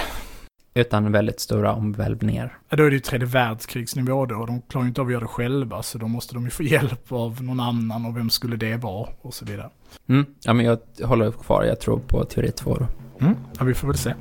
Utan 0.78 1.12
väldigt 1.12 1.40
stora 1.40 1.72
omvälvningar. 1.72 2.58
ja, 2.68 2.76
då 2.76 2.84
är 2.84 2.90
det 2.90 2.94
ju 2.94 3.00
tredje 3.00 3.26
världskrigsnivå 3.26 4.26
då. 4.26 4.46
De 4.46 4.62
klarar 4.62 4.84
ju 4.84 4.88
inte 4.88 5.00
av 5.00 5.06
att 5.06 5.12
göra 5.12 5.20
det 5.20 5.26
själva. 5.28 5.82
Så 5.82 5.98
då 5.98 6.08
måste 6.08 6.34
de 6.34 6.44
ju 6.44 6.50
få 6.50 6.62
hjälp 6.74 7.12
av 7.12 7.42
någon 7.42 7.60
annan. 7.60 8.06
Och 8.06 8.16
vem 8.16 8.30
skulle 8.30 8.56
det 8.56 8.76
vara? 8.76 9.08
Och 9.20 9.34
så 9.34 9.44
vidare. 9.44 9.70
Mm. 10.08 10.26
Ja, 10.42 10.52
men 10.52 10.66
jag 10.66 10.78
håller 11.04 11.30
kvar. 11.30 11.64
Jag 11.64 11.80
tror 11.80 11.98
på 11.98 12.24
teori 12.24 12.50
två 12.50 12.74
då. 12.74 12.86
Mm. 13.24 13.36
Ja, 13.58 13.64
vi 13.64 13.74
får 13.74 13.88
väl 13.88 13.96
se. 13.96 14.14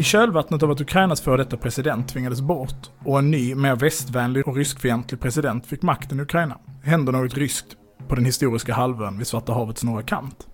I 0.00 0.02
kölvattnet 0.02 0.62
av 0.62 0.70
att 0.70 0.80
Ukrainas 0.80 1.20
före 1.20 1.36
detta 1.36 1.56
president 1.56 2.08
tvingades 2.08 2.40
bort 2.40 2.90
och 3.04 3.18
en 3.18 3.30
ny, 3.30 3.54
mer 3.54 3.76
västvänlig 3.76 4.48
och 4.48 4.56
ryskfientlig 4.56 5.20
president 5.20 5.66
fick 5.66 5.82
makten 5.82 6.18
i 6.20 6.22
Ukraina 6.22 6.58
hände 6.82 7.12
något 7.12 7.34
ryskt 7.34 7.76
på 8.08 8.14
den 8.14 8.24
historiska 8.24 8.74
halvön 8.74 9.18
vid 9.18 9.26
Svarta 9.26 9.52
havets 9.52 9.84
norra 9.84 10.02
kant. 10.02 10.48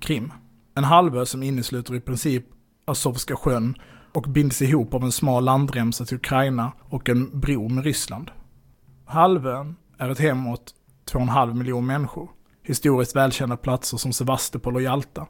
Krim. 0.00 0.32
En 0.74 0.84
halvö 0.84 1.26
som 1.26 1.42
innesluter 1.42 1.94
i 1.94 2.00
princip 2.00 2.44
Azovska 2.84 3.36
sjön 3.36 3.74
och 4.12 4.22
binds 4.22 4.62
ihop 4.62 4.94
av 4.94 5.04
en 5.04 5.12
smal 5.12 5.44
landremsa 5.44 6.04
till 6.04 6.16
Ukraina 6.16 6.72
och 6.88 7.08
en 7.08 7.40
bro 7.40 7.68
med 7.68 7.84
Ryssland. 7.84 8.30
Halvön 9.04 9.76
är 9.98 10.10
ett 10.10 10.18
hem 10.18 10.46
åt 10.46 10.74
2,5 11.10 11.54
miljoner 11.54 11.86
människor. 11.86 12.30
Historiskt 12.64 13.16
välkända 13.16 13.56
platser 13.56 13.96
som 13.96 14.12
Sevastopol 14.12 14.74
och 14.74 14.82
Jalta. 14.82 15.26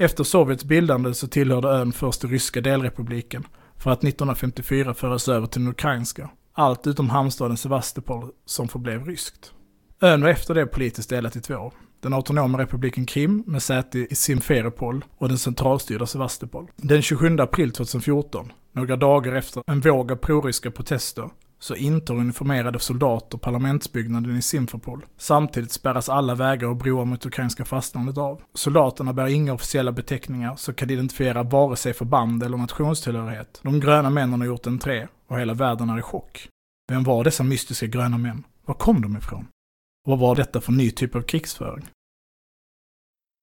Efter 0.00 0.24
Sovjets 0.24 0.64
bildande 0.64 1.14
så 1.14 1.28
tillhörde 1.28 1.68
ön 1.68 1.92
först 1.92 2.20
den 2.20 2.30
ryska 2.30 2.60
delrepubliken 2.60 3.46
för 3.76 3.90
att 3.90 4.04
1954 4.04 4.94
föras 4.94 5.28
över 5.28 5.46
till 5.46 5.60
den 5.60 5.70
ukrainska. 5.70 6.30
allt 6.52 6.86
utom 6.86 7.10
hamnstaden 7.10 7.56
Sevastopol 7.56 8.30
som 8.44 8.68
förblev 8.68 9.04
ryskt. 9.04 9.52
Ön 10.00 10.22
var 10.22 10.28
efter 10.28 10.54
det 10.54 10.66
politiskt 10.66 11.10
delat 11.10 11.36
i 11.36 11.40
två. 11.40 11.72
Den 12.00 12.12
autonoma 12.12 12.58
republiken 12.58 13.06
Krim 13.06 13.42
med 13.46 13.62
säte 13.62 13.98
i 13.98 14.14
Simferopol 14.14 15.04
och 15.18 15.28
den 15.28 15.38
centralstyrda 15.38 16.06
Sevastopol. 16.06 16.70
Den 16.76 17.02
27 17.02 17.38
april 17.38 17.72
2014, 17.72 18.52
några 18.72 18.96
dagar 18.96 19.34
efter 19.34 19.62
en 19.66 19.80
våg 19.80 20.12
av 20.12 20.16
proryska 20.16 20.70
protester, 20.70 21.30
så 21.58 21.74
intar 21.74 22.14
uniformerade 22.14 22.78
soldater 22.78 23.38
parlamentsbyggnaden 23.38 24.36
i 24.36 24.42
Simferpol. 24.42 25.06
Samtidigt 25.16 25.72
spärras 25.72 26.08
alla 26.08 26.34
vägar 26.34 26.68
och 26.68 26.76
broar 26.76 27.04
mot 27.04 27.26
ukrainska 27.26 27.64
fastlandet 27.64 28.18
av. 28.18 28.42
Soldaterna 28.54 29.12
bär 29.12 29.26
inga 29.26 29.52
officiella 29.52 29.92
beteckningar 29.92 30.56
som 30.56 30.74
kan 30.74 30.90
identifiera 30.90 31.42
vare 31.42 31.76
sig 31.76 31.94
förband 31.94 32.42
eller 32.42 32.56
nationstillhörighet. 32.56 33.60
De 33.62 33.80
gröna 33.80 34.10
männen 34.10 34.40
har 34.40 34.46
gjort 34.46 34.66
entré 34.66 35.08
och 35.26 35.40
hela 35.40 35.54
världen 35.54 35.90
är 35.90 35.98
i 35.98 36.02
chock. 36.02 36.48
Vem 36.88 37.04
var 37.04 37.24
dessa 37.24 37.42
mystiska 37.42 37.86
gröna 37.86 38.18
män? 38.18 38.44
Var 38.66 38.74
kom 38.74 39.02
de 39.02 39.16
ifrån? 39.16 39.46
Och 40.06 40.10
vad 40.10 40.18
var 40.18 40.36
detta 40.36 40.60
för 40.60 40.72
ny 40.72 40.90
typ 40.90 41.14
av 41.14 41.22
krigsföring? 41.22 41.86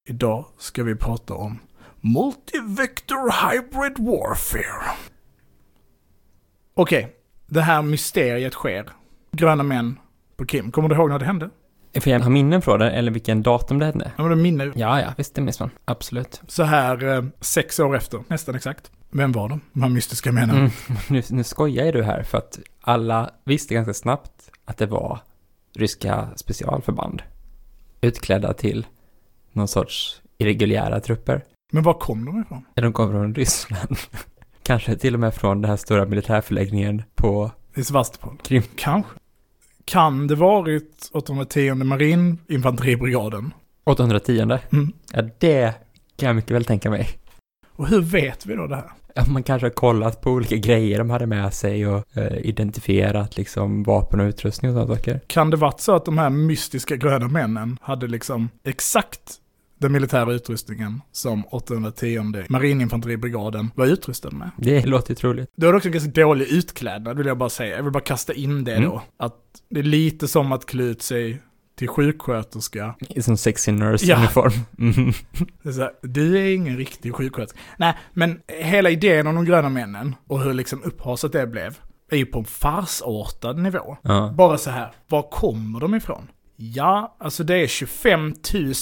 Idag 0.09 0.45
ska 0.57 0.83
vi 0.83 0.95
prata 0.95 1.33
om 1.33 1.59
Multivector 2.01 3.51
Hybrid 3.51 3.99
Warfare. 3.99 4.97
Okej, 6.73 7.15
det 7.47 7.61
här 7.61 7.81
mysteriet 7.81 8.53
sker. 8.53 8.89
Gröna 9.31 9.63
män 9.63 9.99
på 10.37 10.45
Krim. 10.45 10.71
Kommer 10.71 10.89
du 10.89 10.95
ihåg 10.95 11.09
när 11.09 11.19
det 11.19 11.25
hände? 11.25 11.49
Får 12.01 12.11
jag 12.11 12.19
ha 12.19 12.29
minnen 12.29 12.61
från 12.61 12.79
det, 12.79 12.91
eller 12.91 13.11
vilken 13.11 13.43
datum 13.43 13.79
det 13.79 13.85
hände? 13.85 14.11
Ja, 14.17 14.23
men 14.23 14.37
det 14.37 14.43
minne. 14.43 14.71
Ja, 14.75 15.01
ja, 15.01 15.13
visst 15.17 15.35
det 15.35 15.41
minns 15.41 15.59
man. 15.59 15.69
Absolut. 15.85 16.41
Så 16.47 16.63
här 16.63 17.03
eh, 17.03 17.23
sex 17.41 17.79
år 17.79 17.95
efter, 17.95 18.23
nästan 18.27 18.55
exakt. 18.55 18.91
Vem 19.11 19.31
var 19.31 19.49
de? 19.49 19.61
De 19.73 19.81
här 19.83 19.89
mystiska 19.89 20.31
männen. 20.31 20.57
Mm. 20.57 20.71
Nu, 21.09 21.21
nu 21.29 21.43
skojar 21.43 21.93
du 21.93 22.03
här, 22.03 22.23
för 22.23 22.37
att 22.37 22.59
alla 22.81 23.29
visste 23.43 23.73
ganska 23.73 23.93
snabbt 23.93 24.51
att 24.65 24.77
det 24.77 24.85
var 24.85 25.19
ryska 25.75 26.27
specialförband. 26.35 27.21
Utklädda 28.01 28.53
till 28.53 28.85
någon 29.51 29.67
sorts 29.67 30.21
irreguljära 30.37 30.99
trupper. 30.99 31.43
Men 31.71 31.83
var 31.83 31.93
kom 31.93 32.25
de 32.25 32.41
ifrån? 32.41 32.65
De 32.73 32.93
kom 32.93 33.11
från 33.11 33.35
Ryssland. 33.35 33.97
Kanske 34.65 34.95
till 34.95 35.13
och 35.13 35.19
med 35.19 35.33
från 35.33 35.61
den 35.61 35.69
här 35.69 35.77
stora 35.77 36.05
militärförläggningen 36.05 37.03
på 37.15 37.51
I 37.75 37.83
Sevastopol? 37.83 38.37
Krim. 38.43 38.63
Kanske. 38.75 39.11
Kan 39.85 40.27
det 40.27 40.35
varit 40.35 41.09
810 41.13 41.73
marininfanteribrigaden? 41.73 43.53
810. 43.83 44.39
Mm. 44.71 44.91
Ja, 45.13 45.21
det 45.39 45.73
kan 46.17 46.27
jag 46.27 46.35
mycket 46.35 46.51
väl 46.51 46.65
tänka 46.65 46.89
mig. 46.89 47.09
Och 47.75 47.87
hur 47.87 48.01
vet 48.01 48.45
vi 48.45 48.55
då 48.55 48.67
det 48.67 48.75
här? 48.75 48.91
Ja, 49.15 49.23
man 49.27 49.43
kanske 49.43 49.65
har 49.65 49.71
kollat 49.71 50.21
på 50.21 50.31
olika 50.31 50.55
grejer 50.55 50.97
de 50.97 51.09
hade 51.09 51.25
med 51.25 51.53
sig 51.53 51.87
och 51.87 52.17
eh, 52.17 52.37
identifierat 52.37 53.37
liksom 53.37 53.83
vapen 53.83 54.19
och 54.19 54.25
utrustning 54.25 54.71
och 54.71 54.75
sådana 54.75 54.95
saker. 54.95 55.19
Kan 55.27 55.49
det 55.49 55.57
varit 55.57 55.79
så 55.79 55.95
att 55.95 56.05
de 56.05 56.17
här 56.17 56.29
mystiska 56.29 56.95
gröna 56.95 57.27
männen 57.27 57.77
hade 57.81 58.07
liksom 58.07 58.49
exakt 58.63 59.39
den 59.77 59.91
militära 59.91 60.33
utrustningen 60.33 61.01
som 61.11 61.45
810 61.45 62.19
marininfanteribrigaden 62.49 63.71
var 63.75 63.85
utrustad 63.85 64.31
med? 64.31 64.51
Det 64.57 64.85
låter 64.85 65.11
ju 65.11 65.15
troligt. 65.15 65.49
Är 65.57 65.61
det 65.71 65.73
också 65.75 65.87
en 65.87 65.93
ganska 65.93 66.11
dålig 66.21 66.47
utklädnad 66.47 67.17
vill 67.17 67.27
jag 67.27 67.37
bara 67.37 67.49
säga. 67.49 67.75
Jag 67.75 67.83
vill 67.83 67.91
bara 67.93 68.03
kasta 68.03 68.33
in 68.33 68.63
det 68.63 68.75
Mm. 68.75 68.89
då. 68.89 69.01
Att 69.19 69.35
det 69.69 69.79
är 69.79 69.83
lite 69.83 70.27
som 70.27 70.51
att 70.51 70.65
klä 70.65 70.83
ut 70.83 71.01
sig 71.01 71.41
till 71.77 71.87
sjuksköterska. 71.87 72.95
I 73.09 73.21
som 73.21 73.37
sexy 73.37 73.71
Ja. 73.71 73.77
nurse-uniform. 73.77 74.53
Mm. 74.79 75.13
Det 75.63 75.69
är 75.69 75.73
så 75.73 75.81
här, 75.81 75.91
du 76.01 76.37
är 76.37 76.53
ingen 76.55 76.77
riktig 76.77 77.15
sjuksköterska. 77.15 77.59
Nej, 77.77 77.93
men 78.13 78.39
hela 78.47 78.89
idén 78.89 79.27
om 79.27 79.35
de 79.35 79.45
gröna 79.45 79.69
männen 79.69 80.15
och 80.27 80.41
hur 80.41 80.53
liksom 80.53 80.83
upphaset 80.83 81.31
det 81.31 81.47
blev 81.47 81.77
är 82.11 82.17
ju 82.17 82.25
på 82.25 82.39
en 82.39 82.45
farsartad 82.45 83.57
nivå. 83.59 83.97
Ja. 84.01 84.33
Bara 84.37 84.57
så 84.57 84.69
här, 84.69 84.91
var 85.09 85.21
kommer 85.31 85.79
de 85.79 85.95
ifrån? 85.95 86.27
Ja, 86.57 87.15
alltså 87.19 87.43
det 87.43 87.55
är 87.55 87.67
25 87.67 88.33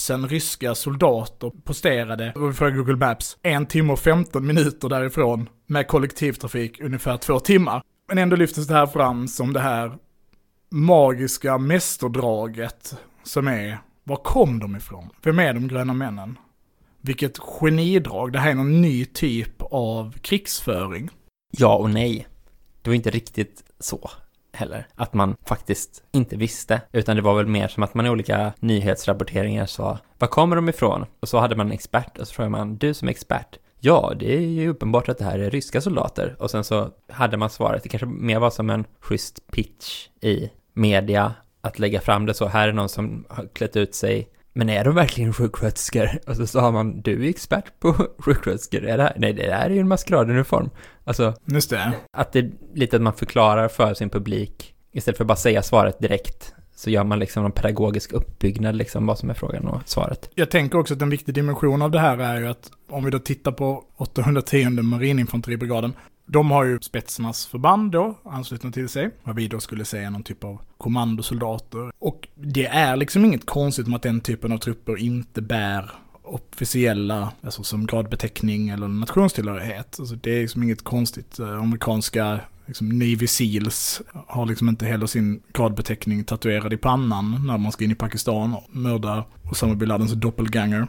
000 0.10 0.28
ryska 0.28 0.76
soldater 0.76 1.52
posterade, 1.64 2.34
och 2.36 2.50
vi 2.50 2.54
frågar 2.54 2.78
Google 2.78 2.96
Maps, 2.96 3.38
en 3.42 3.66
timme 3.66 3.94
och 3.94 4.00
15 4.00 4.48
minuter 4.48 4.90
därifrån 4.90 5.50
med 5.68 5.88
kollektivtrafik 5.88 6.82
ungefär 6.82 7.18
två 7.18 7.40
timmar. 7.40 7.84
Men 8.08 8.18
ändå 8.18 8.36
lyftes 8.36 8.68
det 8.68 8.74
här 8.74 8.88
fram 8.88 9.28
som 9.28 9.54
det 9.54 9.60
här 9.60 9.98
magiska 10.72 11.58
mästerdraget 11.58 12.96
som 13.24 13.48
är, 13.48 13.78
var 14.04 14.16
kom 14.16 14.60
de 14.60 14.76
ifrån? 14.76 15.10
Vem 15.24 15.40
är 15.40 15.54
de 15.54 15.68
gröna 15.68 15.94
männen? 15.94 16.38
Vilket 17.02 17.38
genidrag, 17.38 18.34
det 18.34 18.40
här 18.40 18.52
är 18.52 18.56
någon 18.56 18.82
ny 18.82 19.06
typ 19.06 19.62
av 19.72 20.12
krigsföring. 20.22 21.10
ja 21.52 21.76
och 21.76 21.90
nej. 21.90 22.28
Det 22.82 22.90
var 22.90 22.96
inte 22.96 23.10
riktigt 23.10 23.64
så 23.80 24.10
heller. 24.54 24.88
Att 24.96 25.14
man 25.14 25.36
faktiskt 25.46 26.04
inte 26.12 26.36
visste. 26.36 26.82
Utan 26.92 27.16
det 27.16 27.22
var 27.22 27.36
väl 27.36 27.48
mer 27.48 27.68
som 27.68 27.84
att 27.84 27.94
man 27.94 28.06
i 28.06 28.10
olika 28.10 28.54
nyhetsrapporteringar 28.60 29.66
sa 29.66 30.00
Var 30.20 30.28
kommer 30.28 30.56
de 30.56 30.70
ifrån? 30.70 31.06
Och 31.20 31.30
så 31.30 31.38
hade 31.38 31.56
man 31.56 31.68
en 31.68 31.74
expert 31.74 32.18
och 32.18 32.28
så 32.28 32.34
frågade 32.34 32.52
man 32.52 32.78
Du 32.78 32.94
som 32.94 33.08
är 33.08 33.12
expert 33.12 33.58
Ja, 33.86 34.14
det 34.20 34.36
är 34.36 34.40
ju 34.40 34.70
uppenbart 34.70 35.10
att 35.10 35.18
det 35.18 35.26
här 35.26 35.40
är 35.40 35.50
ryska 35.50 35.82
soldater. 35.82 36.36
Och 36.40 36.52
sen 36.52 36.64
så 36.64 36.90
hade 37.10 37.38
man 37.38 37.50
svaret. 37.50 37.84
Det 37.84 37.90
kanske 37.90 38.06
mer 38.06 38.40
var 38.40 38.50
som 38.50 38.70
en 38.70 38.86
schysst 39.00 39.52
pitch 39.52 40.08
i 40.22 40.50
media. 40.74 41.34
Att 41.62 41.80
lägga 41.80 42.02
fram 42.02 42.26
det 42.26 42.34
så. 42.34 42.48
Här 42.48 42.68
är 42.68 42.74
någon 42.74 42.90
som 42.90 43.26
har 43.30 43.48
klätt 43.54 43.76
ut 43.76 43.96
sig. 43.96 44.30
Men 44.54 44.70
är 44.70 44.84
de 44.84 44.96
verkligen 44.96 45.34
sjuksköterskor? 45.34 46.10
Och 46.28 46.36
så 46.36 46.48
sa 46.48 46.72
man, 46.72 47.02
du 47.02 47.26
är 47.26 47.30
expert 47.30 47.80
på 47.80 47.94
sjuksköterskor. 48.18 48.86
Är 48.86 48.98
det 48.98 49.04
här? 49.04 49.14
Nej, 49.18 49.34
det 49.34 49.48
där 49.48 49.66
är 49.66 49.70
ju 49.70 49.80
en 49.80 49.88
maskeraduniform. 49.88 50.70
Alltså, 51.04 51.34
Just 51.46 51.70
det. 51.70 51.94
att 52.18 52.32
det 52.32 52.52
lite 52.74 52.96
att 52.96 53.02
man 53.02 53.14
förklarar 53.14 53.68
för 53.68 53.94
sin 53.94 54.10
publik 54.10 54.74
istället 54.92 55.18
för 55.18 55.24
att 55.24 55.28
bara 55.28 55.36
säga 55.36 55.64
svaret 55.64 56.00
direkt 56.00 56.54
så 56.76 56.90
gör 56.90 57.04
man 57.04 57.20
liksom 57.20 57.46
en 57.46 57.52
pedagogisk 57.52 58.14
uppbyggnad 58.14 58.76
liksom 58.76 59.06
vad 59.06 59.20
som 59.20 59.30
är 59.30 59.34
frågan 59.34 59.68
och 59.68 59.82
svaret. 59.86 60.30
Jag 60.36 60.50
tänker 60.52 60.80
också 60.80 60.94
att 60.94 61.02
en 61.02 61.10
viktig 61.10 61.36
dimension 61.36 61.82
av 61.82 61.92
det 61.92 62.00
här 62.00 62.18
är 62.18 62.40
ju 62.40 62.48
att 62.48 62.72
om 62.90 63.06
vi 63.06 63.12
då 63.12 63.20
tittar 63.20 63.52
på 63.52 63.84
810 63.98 64.70
marininfanteribrigaden, 64.70 65.94
de 66.26 66.52
har 66.52 66.64
ju 66.64 66.80
spetsarnas 66.80 67.46
förband 67.46 67.92
då, 67.92 68.20
anslutna 68.24 68.72
till 68.72 68.90
sig, 68.90 69.10
vad 69.24 69.36
vi 69.36 69.48
då 69.48 69.60
skulle 69.60 69.86
säga 69.86 70.10
någon 70.10 70.24
typ 70.24 70.44
av 70.44 70.62
kommandosoldater. 70.78 71.92
Och 72.00 72.28
det 72.36 72.66
är 72.66 72.96
liksom 72.96 73.26
inget 73.26 73.46
konstigt 73.46 73.88
med 73.88 73.96
att 73.96 74.02
den 74.02 74.22
typen 74.22 74.52
av 74.52 74.58
trupper 74.58 74.98
inte 74.98 75.42
bär 75.42 75.92
officiella, 76.24 77.32
alltså 77.42 77.64
som 77.64 77.86
gradbeteckning 77.86 78.70
eller 78.70 78.88
nationstillhörighet. 78.88 79.96
Alltså 80.00 80.16
det 80.16 80.38
är 80.38 80.42
liksom 80.42 80.64
inget 80.64 80.84
konstigt. 80.84 81.40
Eh, 81.40 81.60
amerikanska 81.60 82.40
liksom 82.66 82.90
Navy 82.90 83.28
Seals 83.28 84.02
har 84.28 84.46
liksom 84.46 84.70
inte 84.70 84.86
heller 84.86 85.08
sin 85.08 85.44
gradbeteckning 85.54 86.24
tatuerad 86.24 86.74
i 86.74 86.78
pannan 86.78 87.44
när 87.48 87.58
man 87.58 87.72
ska 87.72 87.84
in 87.84 87.92
i 87.92 87.96
Pakistan 87.96 88.54
och 88.54 88.76
mörda 88.76 89.26
Osama 89.52 89.76
bin 89.76 89.90
Ladens 89.90 90.12
doppelganger. 90.12 90.88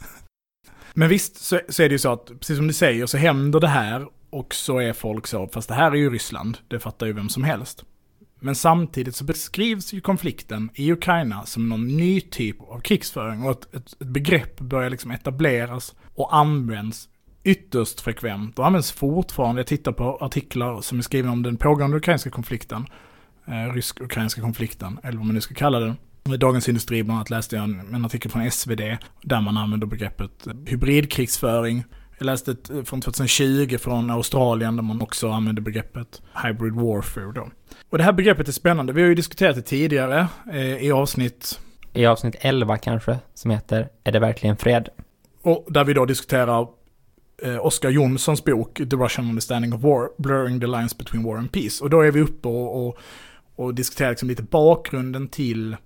Men 0.94 1.08
visst 1.08 1.36
så, 1.36 1.60
så 1.68 1.82
är 1.82 1.88
det 1.88 1.92
ju 1.92 1.98
så 1.98 2.12
att, 2.12 2.26
precis 2.26 2.56
som 2.56 2.66
du 2.66 2.72
säger, 2.72 3.06
så 3.06 3.16
händer 3.16 3.60
det 3.60 3.68
här 3.68 4.06
och 4.30 4.54
så 4.54 4.78
är 4.78 4.92
folk 4.92 5.26
så, 5.26 5.48
fast 5.48 5.68
det 5.68 5.74
här 5.74 5.90
är 5.90 5.96
ju 5.96 6.10
Ryssland, 6.10 6.58
det 6.68 6.80
fattar 6.80 7.06
ju 7.06 7.12
vem 7.12 7.28
som 7.28 7.44
helst. 7.44 7.84
Men 8.40 8.54
samtidigt 8.54 9.16
så 9.16 9.24
beskrivs 9.24 9.92
ju 9.92 10.00
konflikten 10.00 10.70
i 10.74 10.92
Ukraina 10.92 11.46
som 11.46 11.68
någon 11.68 11.96
ny 11.96 12.20
typ 12.20 12.60
av 12.60 12.80
krigsföring 12.80 13.42
och 13.42 13.50
ett, 13.50 13.74
ett, 13.74 13.92
ett 14.00 14.08
begrepp 14.08 14.60
börjar 14.60 14.90
liksom 14.90 15.10
etableras 15.10 15.94
och 16.14 16.36
används 16.36 17.08
ytterst 17.44 18.00
frekvent 18.00 18.58
och 18.58 18.66
används 18.66 18.92
fortfarande. 18.92 19.60
Jag 19.60 19.66
tittar 19.66 19.92
på 19.92 20.18
artiklar 20.20 20.80
som 20.80 20.98
är 20.98 21.02
skrivna 21.02 21.32
om 21.32 21.42
den 21.42 21.56
pågående 21.56 21.96
ukrainska 21.96 22.30
konflikten, 22.30 22.86
eh, 23.46 23.72
rysk-ukrainska 23.74 24.40
konflikten, 24.40 24.98
eller 25.02 25.16
vad 25.16 25.26
man 25.26 25.34
nu 25.34 25.40
ska 25.40 25.54
kalla 25.54 25.80
den. 25.80 25.96
I 26.34 26.36
Dagens 26.36 26.68
Industri 26.68 27.02
bland 27.02 27.16
annat 27.16 27.30
läste 27.30 27.56
jag 27.56 27.64
en, 27.64 27.94
en 27.94 28.04
artikel 28.04 28.30
från 28.30 28.50
SvD 28.50 28.80
där 29.22 29.40
man 29.40 29.56
använder 29.56 29.86
begreppet 29.86 30.46
hybridkrigsföring. 30.66 31.84
Jag 32.20 32.26
läste 32.26 32.50
ett 32.50 32.70
eh, 32.70 32.82
från 32.82 33.00
2020 33.00 33.78
från 33.78 34.10
Australien 34.10 34.76
där 34.76 34.82
man 34.82 35.02
också 35.02 35.30
använder 35.30 35.62
begreppet 35.62 36.22
hybrid 36.44 36.74
warfare 36.74 37.32
då. 37.34 37.48
Och 37.90 37.98
det 37.98 38.04
här 38.04 38.12
begreppet 38.12 38.48
är 38.48 38.52
spännande. 38.52 38.92
Vi 38.92 39.00
har 39.00 39.08
ju 39.08 39.14
diskuterat 39.14 39.56
det 39.56 39.62
tidigare 39.62 40.26
eh, 40.52 40.76
i 40.76 40.92
avsnitt 40.92 41.60
I 41.92 42.06
avsnitt 42.06 42.36
11 42.40 42.78
kanske, 42.78 43.18
som 43.34 43.50
heter 43.50 43.88
Är 44.04 44.12
det 44.12 44.18
verkligen 44.18 44.56
fred? 44.56 44.88
Och 45.42 45.66
där 45.68 45.84
vi 45.84 45.94
då 45.94 46.04
diskuterar 46.04 46.66
eh, 47.42 47.66
Oscar 47.66 47.90
Jonssons 47.90 48.44
bok 48.44 48.76
The 48.76 48.96
Russian 48.96 49.28
Understanding 49.28 49.72
of 49.72 49.82
War, 49.82 50.08
Blurring 50.18 50.60
the 50.60 50.66
Lines 50.66 50.98
Between 50.98 51.22
War 51.22 51.36
and 51.36 51.52
Peace. 51.52 51.84
Och 51.84 51.90
då 51.90 52.00
är 52.00 52.10
vi 52.10 52.20
uppe 52.20 52.48
och, 52.48 52.86
och, 52.86 52.98
och 53.56 53.74
diskuterar 53.74 54.10
liksom 54.10 54.28
lite 54.28 54.42
bakgrunden 54.42 55.28
till 55.28 55.76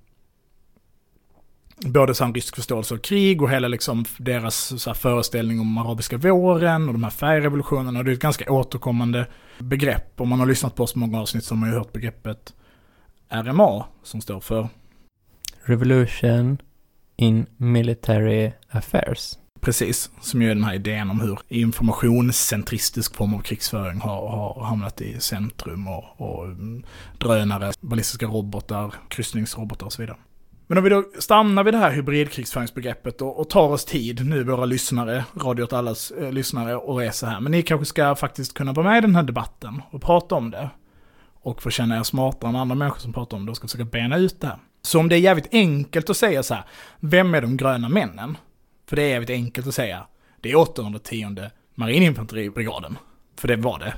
både 1.77 2.15
sån 2.15 2.35
rysk 2.35 2.57
förståelse 2.57 2.95
av 2.95 2.99
krig 2.99 3.43
och 3.43 3.51
hela 3.51 3.69
liksom 3.69 4.05
deras 4.19 4.83
så 4.83 4.95
föreställning 4.95 5.61
om 5.61 5.79
arabiska 5.79 6.17
våren 6.17 6.89
och 6.89 6.95
de 6.95 7.03
här 7.03 7.11
färgrevolutionerna. 7.11 8.03
Det 8.03 8.11
är 8.11 8.13
ett 8.13 8.21
ganska 8.21 8.53
återkommande 8.53 9.27
begrepp. 9.59 10.21
Om 10.21 10.29
man 10.29 10.41
har 10.41 10.47
lyssnat 10.47 10.75
på 10.75 10.83
oss 10.83 10.95
många 10.95 11.21
avsnitt 11.21 11.45
så 11.45 11.55
har 11.55 11.61
man 11.61 11.69
ju 11.69 11.75
hört 11.75 11.93
begreppet 11.93 12.55
RMA 13.29 13.87
som 14.03 14.21
står 14.21 14.41
för 14.41 14.69
Revolution 15.63 16.59
in 17.17 17.47
Military 17.57 18.53
Affairs. 18.69 19.39
Precis, 19.61 20.11
som 20.21 20.43
ju 20.43 20.51
är 20.51 20.55
den 20.55 20.65
här 20.65 20.75
idén 20.75 21.11
om 21.11 21.21
hur 21.21 21.39
informationscentristisk 21.49 23.17
form 23.17 23.35
av 23.35 23.41
krigsföring 23.41 24.01
har, 24.01 24.29
har 24.29 24.65
hamnat 24.65 25.01
i 25.01 25.21
centrum 25.21 25.89
och, 25.89 26.21
och 26.21 26.45
mm, 26.45 26.85
drönare, 27.19 27.73
ballistiska 27.81 28.27
robotar, 28.27 28.95
kryssningsrobotar 29.09 29.87
och 29.87 29.93
så 29.93 30.03
vidare. 30.03 30.17
Men 30.75 30.79
om 30.79 30.85
vi 30.85 30.91
då 30.91 31.05
stannar 31.19 31.65
vid 31.65 31.75
det 31.75 31.79
här 31.79 31.91
hybridkrigsföringsbegreppet 31.91 33.23
och, 33.23 33.41
och 33.41 33.51
tar 33.51 33.69
oss 33.69 33.85
tid, 33.85 34.27
nu 34.27 34.45
våra 34.45 34.65
lyssnare, 34.65 35.25
Radio 35.35 35.63
åt 35.63 35.73
allas 35.73 36.11
eh, 36.11 36.33
lyssnare, 36.33 36.77
och 36.77 37.05
är 37.05 37.11
så 37.11 37.27
här. 37.27 37.41
Men 37.41 37.53
ni 37.53 37.63
kanske 37.63 37.85
ska 37.85 38.15
faktiskt 38.15 38.55
kunna 38.55 38.73
vara 38.73 38.91
med 38.91 38.99
i 38.99 39.01
den 39.01 39.17
här 39.17 39.23
debatten 39.23 39.83
och 39.91 40.03
prata 40.03 40.35
om 40.35 40.51
det. 40.51 40.71
Och 41.43 41.63
få 41.63 41.71
känna 41.71 41.99
er 41.99 42.03
smartare 42.03 42.49
än 42.49 42.57
andra 42.57 42.75
människor 42.75 43.01
som 43.01 43.13
pratar 43.13 43.37
om 43.37 43.47
det 43.47 43.51
och 43.51 43.57
ska 43.57 43.69
försöka 43.69 43.85
bena 43.85 44.17
ut 44.17 44.41
det 44.41 44.47
här. 44.47 44.59
Så 44.83 45.01
om 45.01 45.09
det 45.09 45.17
är 45.17 45.21
jävligt 45.21 45.49
enkelt 45.53 46.11
att 46.11 46.17
säga 46.17 46.43
så 46.43 46.55
här, 46.55 46.65
vem 47.01 47.35
är 47.35 47.43
de 47.43 47.57
gröna 47.57 47.89
männen? 47.89 48.37
För 48.89 48.97
det 48.97 49.03
är 49.03 49.09
jävligt 49.09 49.31
enkelt 49.31 49.67
att 49.67 49.75
säga, 49.75 50.07
det 50.41 50.51
är 50.51 50.57
810 50.57 51.51
marininfanteribrigaden. 51.75 52.99
För 53.39 53.49
det 53.49 53.57
var 53.57 53.79
det. 53.79 53.95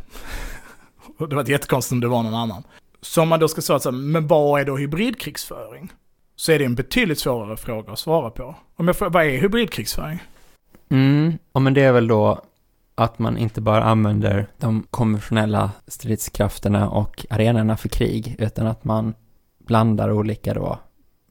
Det 1.29 1.35
var 1.35 1.51
jättekonstigt 1.51 1.93
om 1.93 2.01
det 2.01 2.09
var 2.09 2.23
någon 2.23 2.35
annan. 2.35 2.63
Så 3.01 3.23
om 3.23 3.29
man 3.29 3.41
då 3.41 3.49
ska 3.49 3.63
säga 3.63 3.79
så 3.79 3.91
här, 3.91 3.99
men 3.99 4.27
vad 4.27 4.61
är 4.61 4.65
då 4.65 4.77
hybridkrigsföring? 4.77 5.91
Så 6.37 6.53
är 6.53 6.59
det 6.59 6.65
en 6.65 6.75
betydligt 6.75 7.19
svårare 7.19 7.57
fråga 7.57 7.93
att 7.93 7.99
svara 7.99 8.31
på. 8.31 8.55
Om 8.77 8.87
jag 8.87 8.97
frågar, 8.97 9.13
vad 9.13 9.27
är 9.27 9.39
hybridkrigsföring? 9.39 10.23
Mm, 10.91 11.39
ja, 11.53 11.61
men 11.61 11.75
det 11.75 11.83
är 11.83 11.93
väl 11.93 12.09
då 12.09 12.41
att 12.95 13.19
man 13.19 13.39
inte 13.39 13.61
bara 13.61 13.85
använder 13.85 14.47
de 14.59 14.87
konventionella 14.91 15.71
stridskrafterna 15.87 16.89
och 16.91 17.27
arenorna 17.31 17.77
för 17.77 17.89
krig, 17.89 18.37
utan 18.39 18.67
att 18.67 18.85
man 18.85 19.15
blandar 19.59 20.13
olika 20.13 20.55
då 20.55 20.79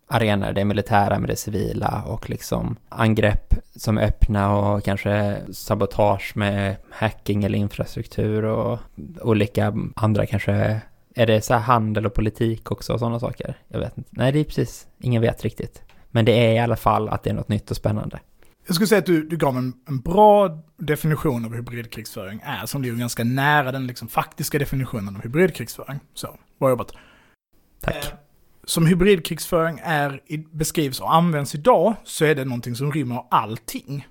arenor, 0.07 0.51
det 0.51 0.65
militära 0.65 1.19
med 1.19 1.29
det 1.29 1.35
civila 1.35 2.03
och 2.07 2.29
liksom 2.29 2.75
angrepp 2.89 3.53
som 3.75 3.97
är 3.97 4.03
öppna 4.03 4.57
och 4.57 4.83
kanske 4.83 5.37
sabotage 5.51 6.31
med 6.35 6.75
hacking 6.89 7.43
eller 7.43 7.57
infrastruktur 7.57 8.43
och 8.43 8.79
olika 9.21 9.73
andra 9.95 10.25
kanske 10.25 10.81
är 11.15 11.25
det 11.25 11.41
så 11.41 11.53
här 11.53 11.61
handel 11.61 12.05
och 12.05 12.13
politik 12.13 12.71
också 12.71 12.93
och 12.93 12.99
sådana 12.99 13.19
saker? 13.19 13.57
Jag 13.67 13.79
vet 13.79 13.97
inte. 13.97 14.09
Nej, 14.13 14.31
det 14.31 14.39
är 14.39 14.43
precis, 14.43 14.87
ingen 15.01 15.21
vet 15.21 15.43
riktigt. 15.43 15.81
Men 16.11 16.25
det 16.25 16.31
är 16.31 16.53
i 16.53 16.59
alla 16.59 16.75
fall 16.75 17.09
att 17.09 17.23
det 17.23 17.29
är 17.29 17.33
något 17.33 17.49
nytt 17.49 17.71
och 17.71 17.77
spännande. 17.77 18.19
Jag 18.67 18.75
skulle 18.75 18.87
säga 18.87 18.99
att 18.99 19.05
du, 19.05 19.23
du 19.27 19.37
gav 19.37 19.57
en, 19.57 19.73
en 19.87 19.99
bra 19.99 20.63
definition 20.77 21.45
av 21.45 21.55
hybridkrigsföring 21.55 22.41
är, 22.43 22.65
som 22.65 22.81
ligger 22.81 22.95
ganska 22.95 23.23
nära 23.23 23.71
den 23.71 23.87
liksom 23.87 24.07
faktiska 24.07 24.59
definitionen 24.59 25.15
av 25.15 25.23
hybridkrigsföring. 25.23 25.99
Så, 26.13 26.37
bra 26.59 26.69
jobbat. 26.69 26.91
Tack. 27.81 27.95
Eh, 27.95 28.11
som 28.63 28.85
hybridkrigsföring 28.85 29.79
är, 29.83 30.21
beskrivs 30.51 30.99
och 30.99 31.13
används 31.13 31.55
idag 31.55 31.95
så 32.03 32.25
är 32.25 32.35
det 32.35 32.45
någonting 32.45 32.75
som 32.75 32.91
rymmer 32.91 33.23
allting. 33.31 34.07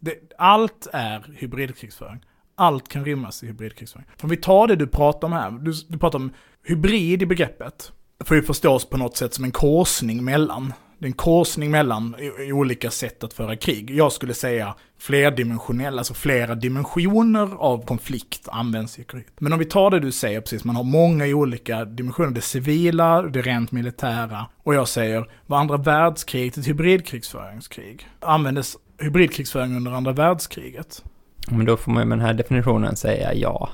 Det, 0.00 0.32
allt 0.38 0.86
är 0.92 1.34
hybridkrigsföring. 1.34 2.24
Allt 2.58 2.88
kan 2.88 3.04
rymmas 3.04 3.42
i 3.42 3.46
hybridkrigsföring. 3.46 4.06
Om 4.20 4.28
vi 4.28 4.36
tar 4.36 4.66
det 4.66 4.76
du 4.76 4.86
pratar 4.86 5.26
om 5.26 5.32
här, 5.32 5.50
du, 5.50 5.72
du 5.88 5.98
pratar 5.98 6.18
om 6.18 6.32
hybrid 6.64 7.22
i 7.22 7.26
begreppet. 7.26 7.92
får 8.24 8.36
ju 8.36 8.42
förstås 8.42 8.84
på 8.84 8.96
något 8.96 9.16
sätt 9.16 9.34
som 9.34 9.44
en 9.44 9.50
korsning 9.50 10.24
mellan 10.24 10.72
det 10.98 11.06
är 11.06 11.08
en 11.08 11.12
korsning 11.12 11.70
mellan 11.70 12.14
i, 12.18 12.48
i 12.48 12.52
olika 12.52 12.90
sätt 12.90 13.24
att 13.24 13.32
föra 13.32 13.56
krig. 13.56 13.90
Jag 13.90 14.12
skulle 14.12 14.34
säga 14.34 14.74
flerdimensionella, 14.98 15.98
alltså 15.98 16.14
flera 16.14 16.54
dimensioner 16.54 17.54
av 17.58 17.86
konflikt 17.86 18.48
används 18.48 18.98
i 18.98 19.04
krig. 19.04 19.26
Men 19.38 19.52
om 19.52 19.58
vi 19.58 19.64
tar 19.64 19.90
det 19.90 20.00
du 20.00 20.12
säger 20.12 20.40
precis, 20.40 20.64
man 20.64 20.76
har 20.76 20.84
många 20.84 21.26
olika 21.26 21.84
dimensioner. 21.84 22.30
Det 22.30 22.40
civila, 22.40 23.22
det 23.22 23.42
rent 23.42 23.72
militära. 23.72 24.46
Och 24.62 24.74
jag 24.74 24.88
säger, 24.88 25.30
var 25.46 25.58
andra 25.58 25.76
världskriget 25.76 26.56
ett 26.56 26.68
hybridkrigsföringskrig? 26.68 28.08
Användes 28.20 28.76
hybridkrigsföring 28.98 29.76
under 29.76 29.92
andra 29.92 30.12
världskriget? 30.12 31.04
Men 31.50 31.66
då 31.66 31.76
får 31.76 31.92
man 31.92 32.08
med 32.08 32.18
den 32.18 32.26
här 32.26 32.34
definitionen 32.34 32.96
säga 32.96 33.34
ja. 33.34 33.70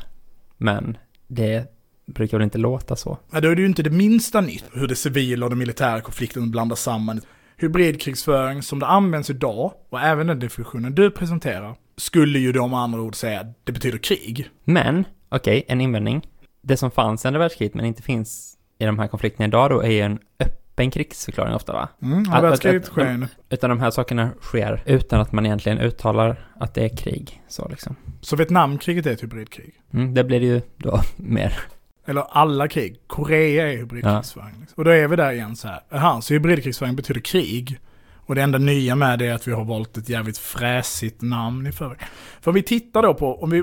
Men 0.57 0.97
det 1.29 1.75
brukar 2.07 2.39
väl 2.39 2.45
inte 2.45 2.59
låta 2.59 2.97
så. 2.97 3.19
Ja, 3.31 3.41
då 3.41 3.49
är 3.49 3.55
det 3.55 3.63
ju 3.63 3.69
inte 3.69 3.83
det 3.83 3.91
minsta 3.91 4.41
nytt 4.41 4.65
hur 4.73 4.89
det 4.89 4.97
civila 4.97 5.47
och 5.47 5.51
den 5.51 5.59
militära 5.59 6.01
konflikten 6.01 6.51
blandas 6.51 6.81
samman. 6.81 7.21
Hybridkrigsföring 7.57 8.63
som 8.63 8.79
det 8.79 8.87
används 8.87 9.31
idag, 9.31 9.73
och 9.89 10.01
även 10.01 10.27
den 10.27 10.39
definitionen 10.39 10.95
du 10.95 11.11
presenterar, 11.11 11.75
skulle 11.97 12.39
ju 12.39 12.53
då 12.53 12.67
med 12.67 12.79
andra 12.79 13.01
ord 13.01 13.15
säga 13.15 13.41
att 13.41 13.65
det 13.65 13.73
betyder 13.73 13.99
krig. 13.99 14.49
Men, 14.65 15.05
okej, 15.29 15.59
okay, 15.59 15.65
en 15.69 15.81
invändning. 15.81 16.27
Det 16.63 16.77
som 16.77 16.91
fanns 16.91 17.25
i 17.25 17.29
andra 17.29 17.41
världskriget 17.41 17.75
men 17.75 17.85
inte 17.85 18.03
finns 18.03 18.55
i 18.79 18.85
de 18.85 18.99
här 18.99 19.09
konflikterna 19.09 19.47
idag 19.47 19.71
då 19.71 19.81
är 19.81 19.91
ju 19.91 20.01
en 20.01 20.19
öppen 20.39 20.64
krigsförklaring 20.77 21.55
ofta 21.55 21.73
va? 21.73 21.89
Mm, 22.03 22.19
andra 22.19 22.41
världskriget 22.41 22.87
sker 22.87 23.29
Utan 23.51 23.71
de 23.71 23.81
här 23.81 23.91
sakerna 23.91 24.31
sker 24.41 24.83
utan 24.87 25.21
att 25.21 25.33
man 25.33 25.47
egentligen 25.47 25.79
uttalar 25.79 26.49
att 26.61 26.75
det 26.75 26.85
är 26.85 26.97
krig. 26.97 27.43
Så 27.49 27.69
liksom. 27.69 27.97
Så 28.21 28.37
Vietnamkriget 28.37 29.07
är 29.07 29.13
ett 29.13 29.23
hybridkrig? 29.23 29.75
Mm, 29.93 30.15
det 30.15 30.25
blir 30.25 30.41
det 30.41 30.47
ju 30.47 30.63
då 30.77 31.01
mer. 31.17 31.59
Eller 32.07 32.23
alla 32.31 32.69
krig. 32.69 32.97
Korea 33.07 33.73
är 33.73 33.77
hybridkrigsföring. 33.77 34.55
Ja. 34.61 34.73
Och 34.75 34.85
då 34.85 34.91
är 34.91 35.09
vi 35.09 35.17
där 35.17 35.33
igen 35.33 35.57
så 35.57 35.69
här. 35.69 35.81
Aha, 35.93 36.21
så 36.21 36.35
hybridkrigsföring 36.35 36.97
betyder 36.97 37.21
krig. 37.21 37.79
Och 38.27 38.35
det 38.35 38.43
enda 38.43 38.59
nya 38.59 38.95
med 38.95 39.19
det 39.19 39.27
är 39.27 39.35
att 39.35 39.49
vi 39.49 39.53
har 39.53 39.65
valt 39.65 39.97
ett 39.97 40.09
jävligt 40.09 40.39
fräsigt 40.39 41.23
namn 41.23 41.67
i 41.67 41.73
förväg. 41.73 41.99
För 42.41 42.51
om 42.51 42.55
vi 42.55 42.63
tittar 42.63 43.03
då 43.03 43.15
på, 43.15 43.43
om 43.43 43.51
vi 43.51 43.63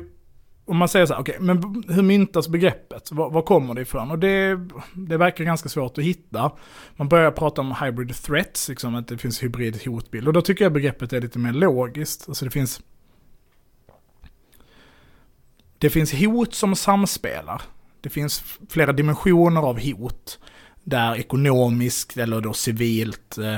om 0.66 0.78
man 0.78 0.90
säger 0.90 1.06
så 1.06 1.14
här, 1.14 1.22
okej, 1.22 1.36
okay, 1.36 1.46
men 1.46 1.84
hur 1.88 2.04
myntas 2.04 2.48
begreppet? 2.48 3.12
Var, 3.12 3.30
var, 3.30 3.42
kommer 3.42 3.74
det 3.74 3.82
ifrån? 3.82 4.12
Och 4.12 4.20
det, 4.20 4.60
det 4.94 5.18
verkar 5.18 5.44
ganska 5.44 5.70
svårt 5.70 5.98
att 5.98 6.04
hitta. 6.04 6.52
Man 6.96 7.08
börjar 7.08 7.32
prata 7.32 7.62
om 7.62 7.76
hybrid 7.82 8.16
threats, 8.16 8.70
liksom 8.70 8.96
att 8.96 9.08
det 9.08 9.18
finns 9.18 9.44
hybrid 9.44 9.86
hotbild. 9.86 10.28
Och 10.28 10.34
då 10.34 10.42
tycker 10.42 10.66
jag 10.66 10.74
begreppet 10.74 11.14
är 11.14 11.22
lite 11.22 11.40
mer 11.40 11.54
logiskt. 11.54 12.26
Alltså 12.28 12.46
det 12.46 12.52
finns... 12.52 12.82
Det 15.78 15.90
finns 15.90 16.14
hot 16.14 16.54
som 16.54 16.76
samspelar. 16.76 17.62
Det 18.02 18.10
finns 18.10 18.44
flera 18.70 18.94
dimensioner 18.94 19.62
av 19.62 19.80
hot. 19.80 20.40
Där 20.84 21.16
ekonomiskt 21.16 22.18
eller 22.18 22.42
då 22.42 22.54
civilt, 22.54 23.38
eh, 23.38 23.56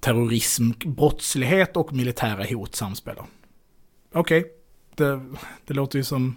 terrorism, 0.00 0.70
brottslighet 0.86 1.76
och 1.76 1.92
militära 1.92 2.44
hot 2.44 2.74
samspelar. 2.74 3.26
Okej, 4.12 4.40
okay. 4.40 4.50
det, 4.94 5.20
det 5.66 5.74
låter 5.74 5.98
ju 5.98 6.04
som... 6.04 6.36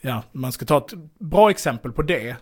Ja, 0.00 0.22
man 0.32 0.52
ska 0.52 0.64
ta 0.64 0.78
ett 0.78 0.92
bra 1.18 1.50
exempel 1.50 1.92
på 1.92 2.02
det. 2.02 2.36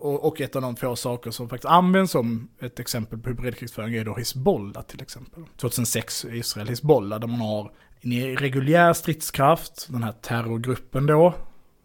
och, 0.00 0.40
ett 0.40 0.56
av 0.56 0.62
de 0.62 0.76
få 0.76 0.96
saker 0.96 1.30
som 1.30 1.48
faktiskt 1.48 1.70
används 1.70 2.12
som 2.12 2.48
ett 2.60 2.80
exempel 2.80 3.18
på 3.18 3.28
hybridkrigsföring 3.28 3.94
är 3.94 4.04
då 4.04 4.14
Hizbollah 4.14 4.82
till 4.82 5.02
exempel. 5.02 5.44
2006 5.56 6.24
Israel 6.24 6.68
Hizbollah 6.68 7.20
där 7.20 7.28
man 7.28 7.40
har 7.40 7.72
en 8.00 8.36
reguljär 8.36 8.92
stridskraft, 8.92 9.86
den 9.90 10.02
här 10.02 10.12
terrorgruppen 10.12 11.06
då, 11.06 11.34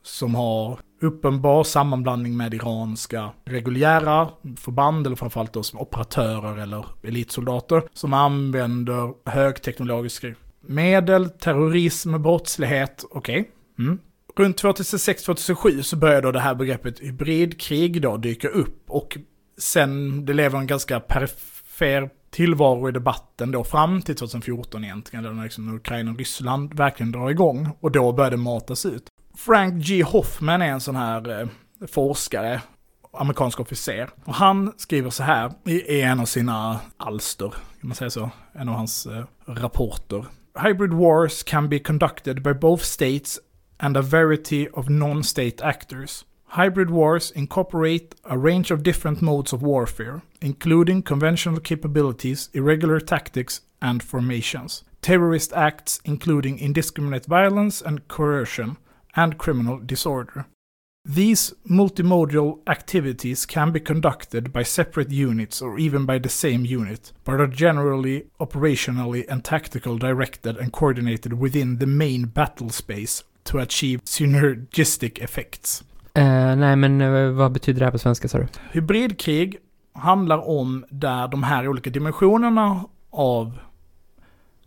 som 0.03 0.35
har 0.35 0.79
uppenbar 1.01 1.63
sammanblandning 1.63 2.37
med 2.37 2.53
iranska 2.53 3.29
reguljära 3.45 4.29
förband, 4.57 5.07
eller 5.07 5.15
framförallt 5.15 5.53
då 5.53 5.63
som 5.63 5.79
operatörer 5.79 6.57
eller 6.57 6.85
elitsoldater, 7.03 7.83
som 7.93 8.13
använder 8.13 9.29
högteknologiska 9.29 10.33
medel, 10.61 11.29
terrorism, 11.29 12.21
brottslighet, 12.21 13.05
okej. 13.11 13.39
Okay. 13.39 13.51
Mm. 13.85 13.99
Runt 14.35 14.63
2006-2007 14.63 15.81
så 15.81 15.95
började 15.95 16.21
då 16.21 16.31
det 16.31 16.39
här 16.39 16.55
begreppet 16.55 16.99
hybridkrig 16.99 18.01
då 18.01 18.17
dyka 18.17 18.47
upp 18.47 18.83
och 18.87 19.17
sen, 19.57 20.25
det 20.25 20.33
lever 20.33 20.59
en 20.59 20.67
ganska 20.67 20.99
perifer 20.99 22.09
tillvaro 22.31 22.89
i 22.89 22.91
debatten 22.91 23.51
då 23.51 23.63
fram 23.63 24.01
till 24.01 24.15
2014 24.15 24.83
egentligen, 24.83 25.35
när 25.35 25.43
liksom 25.43 25.75
Ukraina 25.75 26.11
och 26.11 26.17
Ryssland 26.17 26.73
verkligen 26.73 27.11
drar 27.11 27.29
igång. 27.29 27.69
Och 27.79 27.91
då 27.91 28.11
började 28.11 28.35
det 28.35 28.41
matas 28.41 28.85
ut. 28.85 29.03
Frank 29.37 29.83
G. 29.83 30.03
Hoffman 30.03 30.61
är 30.61 30.71
en 30.71 30.81
sån 30.81 30.95
här 30.95 31.41
eh, 31.41 31.47
forskare, 31.87 32.61
amerikansk 33.13 33.59
officer. 33.59 34.09
Och 34.25 34.33
han 34.33 34.73
skriver 34.77 35.09
så 35.09 35.23
här 35.23 35.51
i 35.65 36.01
en 36.01 36.19
av 36.19 36.25
sina 36.25 36.79
alster, 36.97 37.49
kan 37.49 37.87
man 37.87 37.95
säga 37.95 38.09
så, 38.09 38.29
en 38.53 38.69
av 38.69 38.75
hans 38.75 39.05
eh, 39.05 39.25
rapporter. 39.45 40.25
Hybrid 40.63 40.93
wars 40.93 41.43
can 41.43 41.69
be 41.69 41.79
conducted 41.79 42.43
by 42.43 42.53
both 42.53 42.83
states 42.83 43.39
and 43.81 43.97
a 43.97 44.01
variety 44.01 44.69
of 44.69 44.89
non-state 44.89 45.61
actors. 45.61 46.23
Hybrid 46.45 46.91
wars 46.91 47.31
incorporate 47.31 48.13
a 48.25 48.37
range 48.37 48.71
of 48.71 48.83
different 48.83 49.21
modes 49.21 49.53
of 49.53 49.63
warfare, 49.63 50.21
including 50.41 51.01
conventional 51.01 51.59
capabilities, 51.59 52.49
irregular 52.53 52.99
tactics, 52.99 53.61
and 53.81 54.03
formations. 54.03 54.83
Terrorist 55.01 55.51
acts, 55.53 55.99
including 56.05 56.59
indiscriminate 56.59 57.25
violence 57.25 57.81
and 57.81 58.07
coercion, 58.07 58.77
and 59.15 59.37
criminal 59.37 59.79
disorder. 59.79 60.45
These 61.03 61.55
multimodal 61.67 62.59
activities 62.67 63.47
can 63.47 63.71
be 63.71 63.79
conducted 63.79 64.53
by 64.53 64.61
separate 64.61 65.09
units 65.09 65.59
or 65.59 65.79
even 65.79 66.05
by 66.05 66.19
the 66.19 66.29
same 66.29 66.63
unit, 66.63 67.11
but 67.23 67.41
are 67.41 67.47
generally 67.47 68.25
operationally 68.39 69.25
and 69.27 69.43
tactical 69.43 69.97
directed 69.97 70.57
and 70.57 70.71
coordinated 70.71 71.33
within 71.33 71.77
the 71.77 71.87
main 71.87 72.25
battle 72.25 72.69
space 72.69 73.23
to 73.43 73.59
achieve 73.59 74.01
synergistic 74.03 75.19
effects. 75.19 75.83
Uh, 76.17 76.55
nej, 76.55 76.75
men 76.75 77.01
uh, 77.01 77.31
vad 77.33 77.51
betyder 77.51 77.79
det 77.79 77.85
här 77.85 77.91
på 77.91 77.99
svenska 77.99 78.27
sa 78.27 78.37
du? 78.37 78.47
Hybridkrig 78.71 79.57
handlar 79.93 80.49
om 80.49 80.85
där 80.89 81.27
de 81.27 81.43
här 81.43 81.67
olika 81.67 81.89
dimensionerna 81.89 82.85
av 83.09 83.59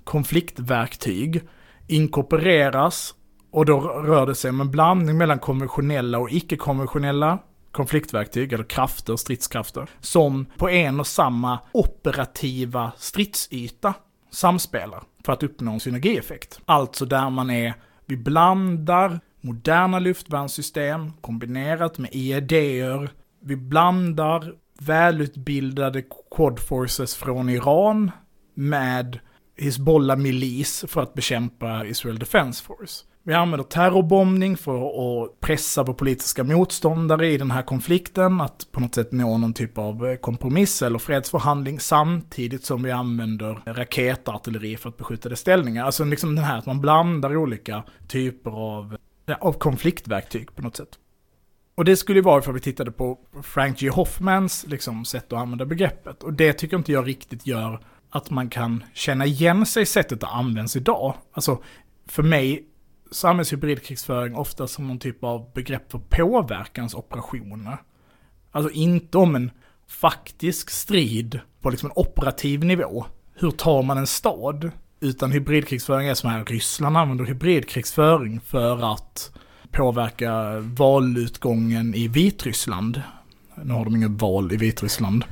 konfliktverktyg 0.05 1.43
inkorporeras 1.87 3.15
och 3.51 3.67
då 3.67 3.81
rör 3.81 4.27
det 4.27 4.35
sig 4.35 4.51
om 4.51 4.61
en 4.61 4.71
blandning 4.71 5.19
mellan 5.19 5.39
konventionella 5.39 6.19
och 6.19 6.31
icke-konventionella 6.31 7.39
konfliktverktyg 7.73 8.53
eller 8.53 8.65
krafter, 8.65 9.17
stridskrafter, 9.17 9.89
som 10.01 10.47
på 10.59 10.69
en 10.69 11.01
och 11.01 11.07
samma 11.07 11.59
operativa 11.73 12.93
stridsyta 12.97 13.95
samspelar 14.31 15.03
för 15.25 15.33
att 15.33 15.43
uppnå 15.43 15.73
en 15.73 15.81
synergieffekt. 15.81 16.61
Alltså 16.65 17.05
där 17.05 17.31
man 17.31 17.51
är, 17.51 17.75
vi 18.07 18.17
blandar 18.17 19.21
moderna 19.40 19.99
luftvärnssystem 19.99 21.12
kombinerat 21.21 21.99
med 21.99 22.11
IED-er. 22.12 23.11
vi 23.40 23.57
blandar 23.57 24.55
välutbildade 24.81 26.03
quad 26.37 26.59
forces 26.59 27.17
från 27.17 27.49
Iran 27.49 28.11
med 28.55 29.19
Hizbollah 29.57 30.19
milis 30.19 30.85
för 30.88 31.03
att 31.03 31.14
bekämpa 31.14 31.87
Israel 31.87 32.19
Defense 32.19 32.64
Force. 32.64 33.05
Vi 33.27 33.35
använder 33.35 33.65
terrorbombning 33.65 34.57
för 34.57 34.75
att 35.25 35.41
pressa 35.41 35.83
vår 35.83 35.95
politiska 35.95 36.45
motståndare 36.45 37.29
i 37.29 37.39
den 37.39 37.51
här 37.51 37.63
konflikten, 37.63 38.41
att 38.41 38.69
på 38.73 38.81
något 38.81 38.95
sätt 38.95 39.13
nå 39.13 39.39
någon 39.39 39.53
typ 39.53 39.79
av 39.79 40.07
eh, 40.07 40.17
kompromiss 40.17 40.83
eller 40.83 40.99
fredsförhandling 40.99 41.81
samtidigt 41.81 42.65
som 42.65 42.83
vi 42.83 42.91
använder 42.91 43.63
raketartilleri 43.67 44.77
för 44.77 44.89
att 44.89 44.97
beskjuta 44.97 45.29
dess 45.29 45.41
ställningar. 45.41 45.85
Alltså 45.85 46.05
liksom 46.05 46.35
den 46.35 46.45
här 46.45 46.59
att 46.59 46.67
man 46.67 46.81
blandar 46.81 47.37
olika 47.37 47.85
typer 48.09 48.51
av, 48.51 48.97
ja, 49.27 49.37
av 49.41 49.53
konfliktverktyg 49.53 50.55
på 50.55 50.63
något 50.63 50.77
sätt. 50.77 50.99
Och 51.75 51.85
det 51.85 51.97
skulle 51.97 52.19
ju 52.19 52.25
vara 52.25 52.41
ifall 52.41 52.55
vi 52.55 52.61
tittade 52.61 52.93
på 52.93 53.19
Frank 53.43 53.79
G. 53.79 53.89
Hoffmans 53.89 54.67
liksom, 54.69 55.05
sätt 55.05 55.33
att 55.33 55.39
använda 55.39 55.67
begreppet. 55.67 56.23
Och 56.23 56.33
det 56.33 56.53
tycker 56.53 56.77
inte 56.77 56.93
jag 56.93 57.09
riktigt 57.09 57.47
gör 57.47 57.81
att 58.11 58.31
man 58.31 58.49
kan 58.49 58.85
känna 58.95 59.27
igen 59.27 59.67
sig 59.67 59.83
i 59.83 59.87
sättet 59.87 60.21
det 60.21 60.27
används 60.27 60.77
idag. 60.77 61.15
Alltså, 61.33 61.63
för 62.07 62.23
mig 62.23 62.65
så 63.14 63.29
används 63.29 63.53
hybridkrigsföring 63.53 64.37
ofta 64.37 64.66
som 64.66 64.88
någon 64.88 64.98
typ 64.98 65.24
av 65.24 65.53
begrepp 65.55 65.92
för 65.92 65.98
påverkansoperationer. 65.98 67.77
Alltså 68.50 68.70
inte 68.70 69.18
om 69.18 69.35
en 69.35 69.50
faktisk 69.88 70.70
strid 70.70 71.40
på 71.61 71.70
liksom 71.70 71.90
en 71.90 71.96
operativ 71.96 72.64
nivå. 72.64 73.07
Hur 73.35 73.50
tar 73.50 73.83
man 73.83 73.98
en 73.98 74.07
stad? 74.07 74.70
Utan 75.00 75.33
hybridkrigsföring 75.33 76.09
är 76.09 76.14
som 76.14 76.31
här, 76.31 76.44
Ryssland 76.44 76.96
använder 76.96 77.24
hybridkrigsföring 77.24 78.40
för 78.40 78.92
att 78.92 79.33
påverka 79.70 80.61
valutgången 80.61 81.94
i 81.94 82.09
Vitryssland. 82.09 83.03
Nu 83.64 83.72
har 83.74 83.85
de 83.85 83.96
inget 83.96 84.22
val 84.22 84.53
i 84.53 84.57
Vitryssland. 84.57 85.24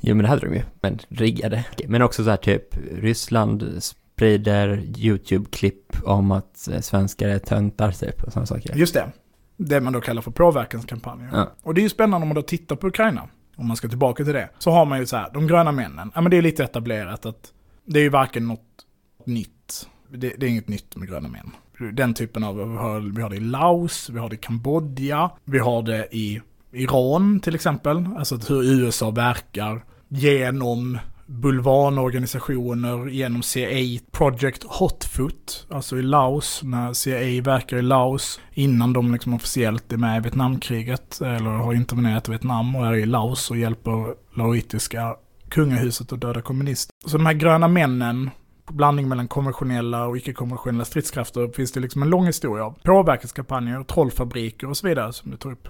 Jo 0.00 0.14
men 0.14 0.22
det 0.22 0.28
hade 0.28 0.46
de 0.46 0.54
ju, 0.54 0.62
men 0.80 0.98
riggade. 1.08 1.64
Men 1.86 2.02
också 2.02 2.24
så 2.24 2.30
här 2.30 2.36
typ, 2.36 2.76
Ryssland 2.92 3.82
sprider 4.22 4.82
YouTube-klipp 4.96 5.96
om 6.04 6.30
att 6.30 6.68
eh, 6.68 6.80
svenskar 6.80 7.28
är 7.28 7.38
töntar 7.38 7.92
typ 7.92 8.22
och 8.22 8.32
sådana 8.32 8.46
saker. 8.46 8.74
Just 8.74 8.94
det. 8.94 9.12
Det 9.56 9.80
man 9.80 9.92
då 9.92 10.00
kallar 10.00 10.22
för 10.22 10.30
påverkanskampanjer. 10.30 11.28
Ja. 11.32 11.52
Och 11.62 11.74
det 11.74 11.80
är 11.80 11.82
ju 11.82 11.88
spännande 11.88 12.24
om 12.24 12.28
man 12.28 12.34
då 12.34 12.42
tittar 12.42 12.76
på 12.76 12.86
Ukraina. 12.86 13.28
Om 13.56 13.66
man 13.66 13.76
ska 13.76 13.88
tillbaka 13.88 14.24
till 14.24 14.32
det. 14.32 14.48
Så 14.58 14.70
har 14.70 14.86
man 14.86 14.98
ju 14.98 15.06
så 15.06 15.16
här, 15.16 15.30
de 15.34 15.46
gröna 15.46 15.72
männen. 15.72 16.10
Ja 16.14 16.20
men 16.20 16.30
det 16.30 16.36
är 16.36 16.42
lite 16.42 16.64
etablerat 16.64 17.26
att 17.26 17.52
det 17.84 17.98
är 17.98 18.02
ju 18.02 18.08
varken 18.08 18.48
något 18.48 18.86
nytt. 19.24 19.88
Det, 20.08 20.34
det 20.38 20.46
är 20.46 20.50
inget 20.50 20.68
nytt 20.68 20.96
med 20.96 21.08
gröna 21.08 21.28
män. 21.28 21.50
Den 21.92 22.14
typen 22.14 22.44
av, 22.44 22.56
vi 22.56 22.76
har, 22.76 23.14
vi 23.16 23.22
har 23.22 23.30
det 23.30 23.36
i 23.36 23.40
Laos, 23.40 24.10
vi 24.10 24.18
har 24.18 24.28
det 24.28 24.34
i 24.34 24.38
Kambodja, 24.38 25.30
vi 25.44 25.58
har 25.58 25.82
det 25.82 26.08
i 26.10 26.40
Iran 26.72 27.40
till 27.40 27.54
exempel. 27.54 28.08
Alltså 28.18 28.36
hur 28.36 28.62
USA 28.62 29.10
verkar 29.10 29.84
genom 30.08 30.98
bulvanorganisationer 31.32 33.08
genom 33.08 33.42
CIA 33.42 34.00
Project 34.10 34.64
Hotfoot, 34.64 35.66
alltså 35.70 35.98
i 35.98 36.02
Laos, 36.02 36.60
när 36.62 36.92
CIA 36.92 37.42
verkar 37.42 37.76
i 37.76 37.82
Laos 37.82 38.40
innan 38.52 38.92
de 38.92 39.12
liksom 39.12 39.34
officiellt 39.34 39.92
är 39.92 39.96
med 39.96 40.18
i 40.18 40.20
Vietnamkriget 40.20 41.20
eller 41.20 41.50
har 41.50 41.74
intervenerat 41.74 42.28
i 42.28 42.30
Vietnam 42.30 42.76
och 42.76 42.86
är 42.86 42.94
i 42.94 43.06
Laos 43.06 43.50
och 43.50 43.56
hjälper 43.56 44.14
laoitiska 44.36 45.16
kungahuset 45.48 46.12
att 46.12 46.20
döda 46.20 46.42
kommunister. 46.42 46.94
Så 47.06 47.16
de 47.16 47.26
här 47.26 47.32
gröna 47.32 47.68
männen, 47.68 48.30
blandning 48.70 49.08
mellan 49.08 49.28
konventionella 49.28 50.06
och 50.06 50.16
icke-konventionella 50.16 50.84
stridskrafter, 50.84 51.48
finns 51.48 51.72
det 51.72 51.80
liksom 51.80 52.02
en 52.02 52.10
lång 52.10 52.26
historia 52.26 52.64
av. 52.64 52.78
Påverkanskampanjer, 52.84 53.84
trollfabriker 53.84 54.68
och 54.68 54.76
så 54.76 54.88
vidare 54.88 55.12
som 55.12 55.30
du 55.30 55.36
tar 55.36 55.52
upp. 55.52 55.68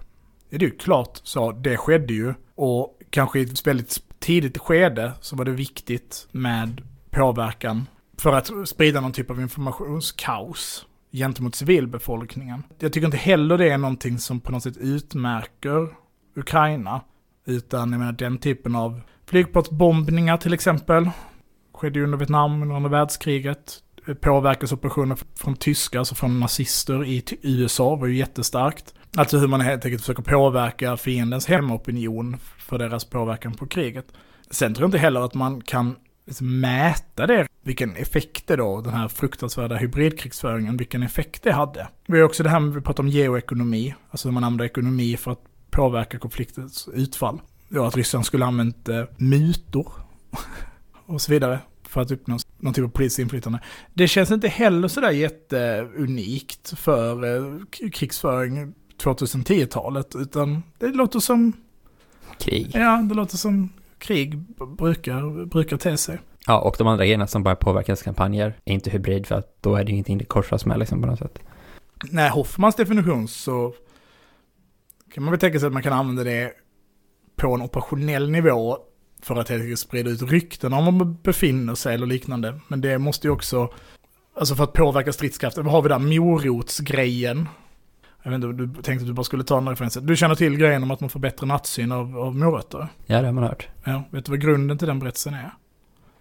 Det 0.51 0.57
är 0.57 0.61
ju 0.61 0.71
klart 0.71 1.21
så, 1.23 1.53
det 1.53 1.77
skedde 1.77 2.13
ju. 2.15 2.35
Och 2.55 2.99
kanske 3.11 3.41
i 3.41 3.43
ett 3.43 3.67
väldigt 3.67 4.12
tidigt 4.23 4.59
skede 4.59 5.13
så 5.21 5.37
var 5.37 5.45
det 5.45 5.51
viktigt 5.51 6.29
med 6.33 6.83
påverkan 7.11 7.87
för 8.19 8.33
att 8.33 8.69
sprida 8.69 9.01
någon 9.01 9.13
typ 9.13 9.31
av 9.31 9.41
informationskaos 9.41 10.87
gentemot 11.13 11.55
civilbefolkningen. 11.55 12.63
Jag 12.79 12.93
tycker 12.93 13.07
inte 13.07 13.17
heller 13.17 13.59
det 13.59 13.71
är 13.71 13.79
någonting 13.79 14.19
som 14.19 14.41
på 14.41 14.53
något 14.53 14.63
sätt 14.63 14.77
utmärker 14.77 15.89
Ukraina. 16.37 17.01
Utan 17.47 17.93
jag 17.93 17.99
menar 17.99 18.13
den 18.13 18.39
typen 18.39 18.77
av 18.77 19.01
flygplatsbombningar 19.27 20.37
till 20.37 20.55
exempel. 20.55 21.11
Skedde 21.75 21.99
ju 21.99 22.05
under 22.05 22.19
Vietnam 22.19 22.63
under 22.63 22.77
andra 22.77 22.91
världskriget. 22.91 23.79
Påverkansoperationer 24.21 25.19
från 25.35 25.57
tyskar, 25.57 25.99
alltså 25.99 26.15
från 26.15 26.41
nazister 26.41 27.05
i 27.05 27.25
USA 27.43 27.97
var 27.97 28.07
ju 28.07 28.17
jättestarkt. 28.17 28.95
Alltså 29.17 29.39
hur 29.39 29.49
man 29.49 29.61
helt 29.61 29.85
enkelt 29.85 30.03
försöker 30.03 30.23
påverka 30.23 30.97
fiendens 30.97 31.47
hemopinion 31.47 32.37
för 32.59 32.79
deras 32.79 33.05
påverkan 33.05 33.55
på 33.55 33.67
kriget. 33.67 34.07
Sen 34.51 34.75
tror 34.75 34.85
jag 34.85 34.89
inte 34.89 34.99
heller 34.99 35.21
att 35.21 35.35
man 35.35 35.61
kan 35.61 35.97
liksom, 36.27 36.61
mäta 36.61 37.27
det, 37.27 37.47
vilken 37.63 37.97
effekt 37.97 38.47
det 38.47 38.57
då, 38.57 38.81
den 38.81 38.93
här 38.93 39.09
fruktansvärda 39.09 39.77
hybridkrigsföringen, 39.77 40.77
vilken 40.77 41.03
effekt 41.03 41.43
det 41.43 41.53
hade. 41.53 41.89
Vi 42.07 42.19
har 42.19 42.27
också 42.27 42.43
det 42.43 42.49
här 42.49 42.61
med, 42.61 42.75
vi 42.75 42.81
pratar 42.81 43.03
om 43.03 43.09
geoekonomi, 43.09 43.95
alltså 44.11 44.29
hur 44.29 44.33
man 44.33 44.45
använder 44.45 44.65
ekonomi 44.65 45.17
för 45.17 45.31
att 45.31 45.45
påverka 45.71 46.19
konfliktens 46.19 46.89
utfall. 46.95 47.41
Ja, 47.69 47.89
att 47.89 47.97
Ryssland 47.97 48.27
skulle 48.27 48.45
använt 48.45 48.89
eh, 48.89 49.05
mutor 49.17 49.93
och 51.07 51.21
så 51.21 51.33
vidare 51.33 51.59
för 51.89 52.01
att 52.01 52.11
uppnå 52.11 52.39
någon 52.59 52.75
typ 52.75 52.85
av 52.85 52.89
politiskt 52.89 53.19
inflytande. 53.19 53.61
Det 53.95 54.09
känns 54.09 54.31
inte 54.31 54.49
heller 54.49 54.89
sådär 54.89 55.11
jätteunikt 55.11 56.79
för 56.79 57.37
eh, 57.37 57.91
krigsföring 57.93 58.75
2010-talet, 59.03 60.15
utan 60.17 60.63
det 60.79 60.87
låter 60.87 61.21
som... 61.21 61.53
Krig. 62.39 62.71
Ja, 62.75 62.97
det 63.09 63.15
låter 63.15 63.37
som 63.37 63.69
krig 63.99 64.39
brukar, 64.79 65.47
brukar 65.47 65.77
te 65.77 65.97
sig. 65.97 66.19
Ja, 66.47 66.61
och 66.61 66.75
de 66.79 66.87
andra 66.87 67.05
grejerna 67.05 67.27
som 67.27 67.43
bara 67.43 67.57
påverkanskampanjer 67.57 68.55
är 68.65 68.75
inte 68.75 68.91
hybrid 68.91 69.27
för 69.27 69.35
att 69.35 69.57
då 69.63 69.77
är 69.77 69.85
det 69.85 69.93
ingenting 69.93 70.19
det 70.19 70.25
korsas 70.25 70.67
med 70.67 70.79
liksom 70.79 71.01
på 71.01 71.07
något 71.07 71.19
sätt. 71.19 71.39
Nej, 72.11 72.31
Hoffmans 72.31 72.75
definition 72.75 73.29
så 73.29 73.75
kan 75.15 75.25
man 75.25 75.31
väl 75.31 75.41
tänka 75.41 75.59
sig 75.59 75.67
att 75.67 75.73
man 75.73 75.83
kan 75.83 75.93
använda 75.93 76.25
det 76.25 76.53
på 77.37 77.55
en 77.55 77.63
operationell 77.63 78.31
nivå 78.31 78.79
för 79.23 79.37
att 79.37 79.49
helt 79.49 79.63
enkelt 79.63 79.81
sprida 79.81 80.11
ut 80.11 80.23
rykten 80.23 80.73
om 80.73 80.85
man 80.85 81.17
befinner 81.23 81.75
sig 81.75 81.95
eller 81.95 82.07
liknande. 82.07 82.61
Men 82.69 82.81
det 82.81 82.99
måste 82.99 83.27
ju 83.27 83.31
också, 83.33 83.75
alltså 84.35 84.55
för 84.55 84.65
att 84.65 84.73
påverka 84.73 85.13
stridskraften, 85.13 85.65
vad 85.65 85.73
har 85.73 85.83
vi 85.83 85.89
där, 85.89 85.99
morotsgrejen. 85.99 87.49
Jag 88.23 88.31
vet 88.31 88.45
inte, 88.45 88.47
du 88.63 88.83
tänkte 88.83 89.03
att 89.03 89.07
du 89.07 89.13
bara 89.13 89.25
skulle 89.25 89.45
ta 89.45 89.59
en 89.59 89.69
referens. 89.69 89.95
Du 89.95 90.17
känner 90.17 90.35
till 90.35 90.57
grejen 90.57 90.83
om 90.83 90.91
att 90.91 91.01
man 91.01 91.11
får 91.11 91.21
bättre 91.21 91.47
nattsyn 91.47 91.93
av, 91.93 92.19
av 92.19 92.37
morötter? 92.37 92.89
Ja, 93.07 93.21
det 93.21 93.27
har 93.27 93.33
man 93.33 93.45
hört. 93.45 93.69
Ja, 93.85 94.03
vet 94.11 94.25
du 94.25 94.33
vad 94.33 94.41
grunden 94.41 94.79
till 94.79 94.89
den 94.89 94.99
berättelsen 94.99 95.35
är? 95.35 95.51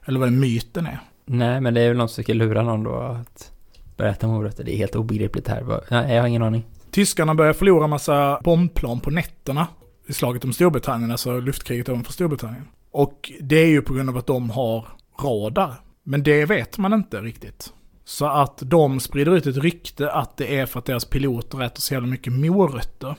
Eller 0.06 0.20
vad 0.20 0.28
den 0.28 0.40
myten 0.40 0.86
är? 0.86 1.00
Nej, 1.26 1.62
men 1.62 1.74
det 1.74 1.82
är 1.82 1.88
väl 1.88 1.98
någon 1.98 2.10
som 2.10 2.16
försöker 2.16 2.34
lura 2.34 2.64
någon 2.64 2.84
då 2.84 2.96
att 2.96 3.52
berätta 3.98 4.28
morötter. 4.28 4.64
Det 4.64 4.76
är 4.76 4.78
helt 4.78 4.96
obegripligt 4.96 5.48
här. 5.48 5.82
Nej, 5.92 6.16
jag 6.16 6.22
har 6.22 6.28
ingen 6.28 6.44
aning. 6.44 6.66
Tyskarna 6.92 7.36
börjar 7.36 7.54
förlora 7.54 7.88
massa 7.88 8.40
bombplan 8.44 9.00
på 9.00 9.10
nätterna 9.10 9.68
i 10.08 10.14
slaget 10.14 10.46
om 10.46 10.54
Storbritannien, 10.54 11.12
alltså 11.12 11.40
luftkriget 11.40 11.90
ovanför 11.90 12.14
Storbritannien. 12.14 12.68
Och 12.92 13.32
det 13.42 13.56
är 13.56 13.68
ju 13.68 13.82
på 13.82 13.94
grund 13.94 14.10
av 14.10 14.18
att 14.18 14.28
de 14.28 14.50
har 14.50 14.88
radar. 15.24 15.74
Men 16.04 16.24
det 16.24 16.46
vet 16.46 16.78
man 16.78 16.94
inte 16.94 17.22
riktigt. 17.22 17.74
Så 18.12 18.26
att 18.26 18.62
de 18.66 19.00
sprider 19.00 19.36
ut 19.36 19.48
ett 19.48 19.58
rykte 19.58 20.12
att 20.12 20.38
det 20.38 20.58
är 20.58 20.66
för 20.66 20.80
att 20.80 20.86
deras 20.86 21.06
piloter 21.06 21.62
äter 21.64 21.82
så 21.82 21.94
jävla 21.94 22.08
mycket 22.10 22.34
morötter. 22.34 23.16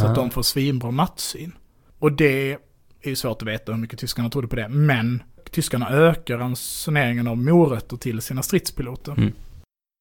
Så 0.00 0.06
att 0.06 0.14
de 0.14 0.30
får 0.30 0.42
svinbra 0.42 0.90
nattsyn. 0.90 1.52
Och 1.98 2.12
det 2.12 2.52
är 3.02 3.08
ju 3.08 3.16
svårt 3.16 3.42
att 3.42 3.48
veta 3.48 3.72
hur 3.72 3.78
mycket 3.78 3.98
tyskarna 3.98 4.30
trodde 4.30 4.48
på 4.48 4.56
det. 4.56 4.68
Men 4.68 5.22
tyskarna 5.50 5.90
ökar 5.90 6.38
ransoneringen 6.38 7.26
av 7.26 7.38
morötter 7.38 7.96
till 7.96 8.20
sina 8.22 8.42
stridspiloter. 8.42 9.12
Mm. 9.12 9.32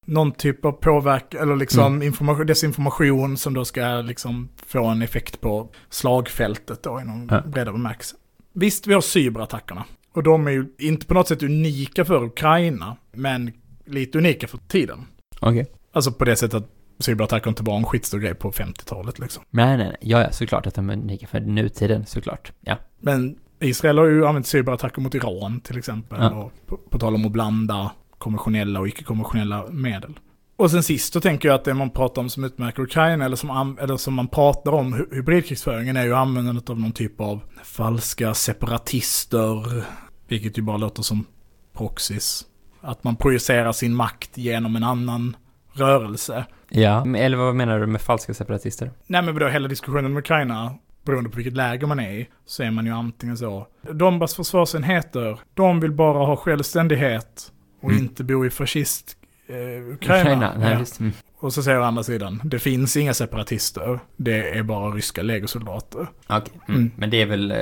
Någon 0.06 0.32
typ 0.32 0.66
av 0.66 0.72
påverkan, 0.72 1.42
eller 1.42 1.56
liksom 1.56 2.02
information, 2.02 2.48
desinformation 2.48 3.38
som 3.38 3.54
då 3.54 3.66
ska 3.66 4.02
liksom 4.02 4.50
få 4.66 4.86
en 4.86 5.02
effekt 5.02 5.42
på 5.42 5.70
slagfältet 5.90 6.84
då 6.84 7.02
inom 7.02 7.28
Ja. 7.32 7.42
breda 7.42 7.72
bemärkelse. 7.72 8.16
Visst, 8.54 8.88
vi 8.88 8.94
har 8.94 9.02
cyberattackerna. 9.02 9.86
Och 10.12 10.24
de 10.24 10.48
är 10.48 10.52
ju 10.52 10.66
inte 10.80 11.06
på 11.06 11.14
något 11.14 11.28
sätt 11.28 11.44
unika 11.44 12.06
för 12.06 12.24
Ukraina, 12.24 12.98
men 13.12 13.52
lite 13.86 14.18
unika 14.18 14.48
för 14.48 14.58
tiden. 14.58 15.06
Okej. 15.40 15.72
Alltså 15.92 16.12
på 16.12 16.26
det 16.26 16.36
sättet 16.36 16.54
att 16.64 16.70
cyberattacker 17.00 17.50
inte 17.50 17.64
var 17.64 17.78
en 17.78 17.84
skitstor 17.84 18.20
grej 18.20 18.36
på 18.36 18.52
50-talet 18.52 19.20
liksom. 19.20 19.44
Nej, 19.50 19.78
nej, 19.78 19.88
nej. 19.88 19.98
Ja, 20.02 20.22
ja, 20.22 20.32
såklart 20.32 20.68
att 20.68 20.76
de 20.76 20.90
är 20.90 20.94
unika 20.94 21.28
för 21.28 21.40
nutiden, 21.40 22.06
såklart. 22.06 22.52
Ja. 22.62 22.78
Men 23.00 23.38
Israel 23.60 23.98
har 23.98 24.06
ju 24.06 24.26
använt 24.28 24.48
cyberattacker 24.48 25.02
mot 25.02 25.16
Iran 25.16 25.60
till 25.62 25.78
exempel. 25.78 26.18
Ja. 26.22 26.30
Och 26.36 26.52
på, 26.66 26.78
på 26.78 27.00
tal 27.00 27.16
om 27.16 27.26
att 27.26 27.32
blanda 27.32 27.92
konventionella 28.18 28.80
och 28.80 28.88
icke-konventionella 28.88 29.68
medel. 29.70 30.20
Och 30.58 30.72
sen 30.72 30.84
sist 30.84 31.14
så 31.14 31.22
tänker 31.22 31.48
jag 31.50 31.56
att 31.56 31.64
det 31.64 31.74
man 31.74 31.90
pratar 31.90 32.22
om 32.22 32.30
som 32.30 32.44
utmärker 32.44 32.84
Ukraina, 32.84 33.26
eller 33.26 33.36
som, 33.36 33.78
eller 33.82 33.98
som 33.98 34.14
man 34.14 34.28
pratar 34.28 34.72
om 34.72 34.94
hy- 34.96 35.16
hybridkrigsföringen, 35.16 35.98
är 35.98 36.04
ju 36.04 36.16
användandet 36.16 36.70
av 36.70 36.80
någon 36.80 36.92
typ 36.92 37.22
av 37.22 37.40
falska 37.64 38.34
separatister, 38.34 39.84
vilket 40.28 40.58
ju 40.58 40.62
bara 40.62 40.78
låter 40.78 41.04
som 41.04 41.26
proxys. 41.74 42.46
Att 42.86 43.04
man 43.04 43.16
projicerar 43.16 43.72
sin 43.72 43.96
makt 43.96 44.38
genom 44.38 44.76
en 44.76 44.84
annan 44.84 45.36
rörelse. 45.74 46.46
Ja, 46.70 47.06
eller 47.18 47.38
vad 47.38 47.56
menar 47.56 47.80
du 47.80 47.86
med 47.88 48.02
falska 48.02 48.34
separatister? 48.34 48.92
Nej 49.08 49.22
men 49.22 49.36
då 49.36 49.48
hela 49.48 49.68
diskussionen 49.68 50.14
med 50.14 50.20
Ukraina, 50.22 50.76
beroende 51.06 51.30
på 51.30 51.36
vilket 51.36 51.54
läge 51.56 51.88
man 51.88 52.00
är 52.00 52.12
i, 52.12 52.28
så 52.46 52.64
är 52.64 52.72
man 52.72 52.86
ju 52.86 52.92
antingen 52.92 53.38
så. 53.38 53.68
Donbass 53.92 54.36
försvarsenheter, 54.36 55.40
de 55.54 55.80
vill 55.80 55.92
bara 55.92 56.26
ha 56.26 56.36
självständighet 56.36 57.52
och 57.82 57.90
Mm. 57.92 58.04
inte 58.04 58.24
bo 58.24 58.46
i 58.46 58.50
fascist 58.50 59.18
eh, 59.48 59.94
Ukraina. 59.94 60.54
Nej, 60.58 60.72
Ja. 60.72 60.86
mm. 61.00 61.12
Och 61.40 61.54
så 61.54 61.64
säger 61.64 61.80
å 61.80 61.84
andra 61.84 62.04
sidan, 62.04 62.42
det 62.44 62.60
finns 62.60 62.98
inga 62.98 63.14
separatister, 63.14 64.00
det 64.18 64.50
är 64.58 64.64
bara 64.64 64.90
ryska 64.92 65.22
legosoldater. 65.22 66.08
Okej, 66.28 66.54
mm. 66.68 66.80
Mm. 66.82 66.92
Men 66.98 67.10
det 67.10 67.22
är 67.22 67.26
väl, 67.26 67.52
eh, 67.52 67.58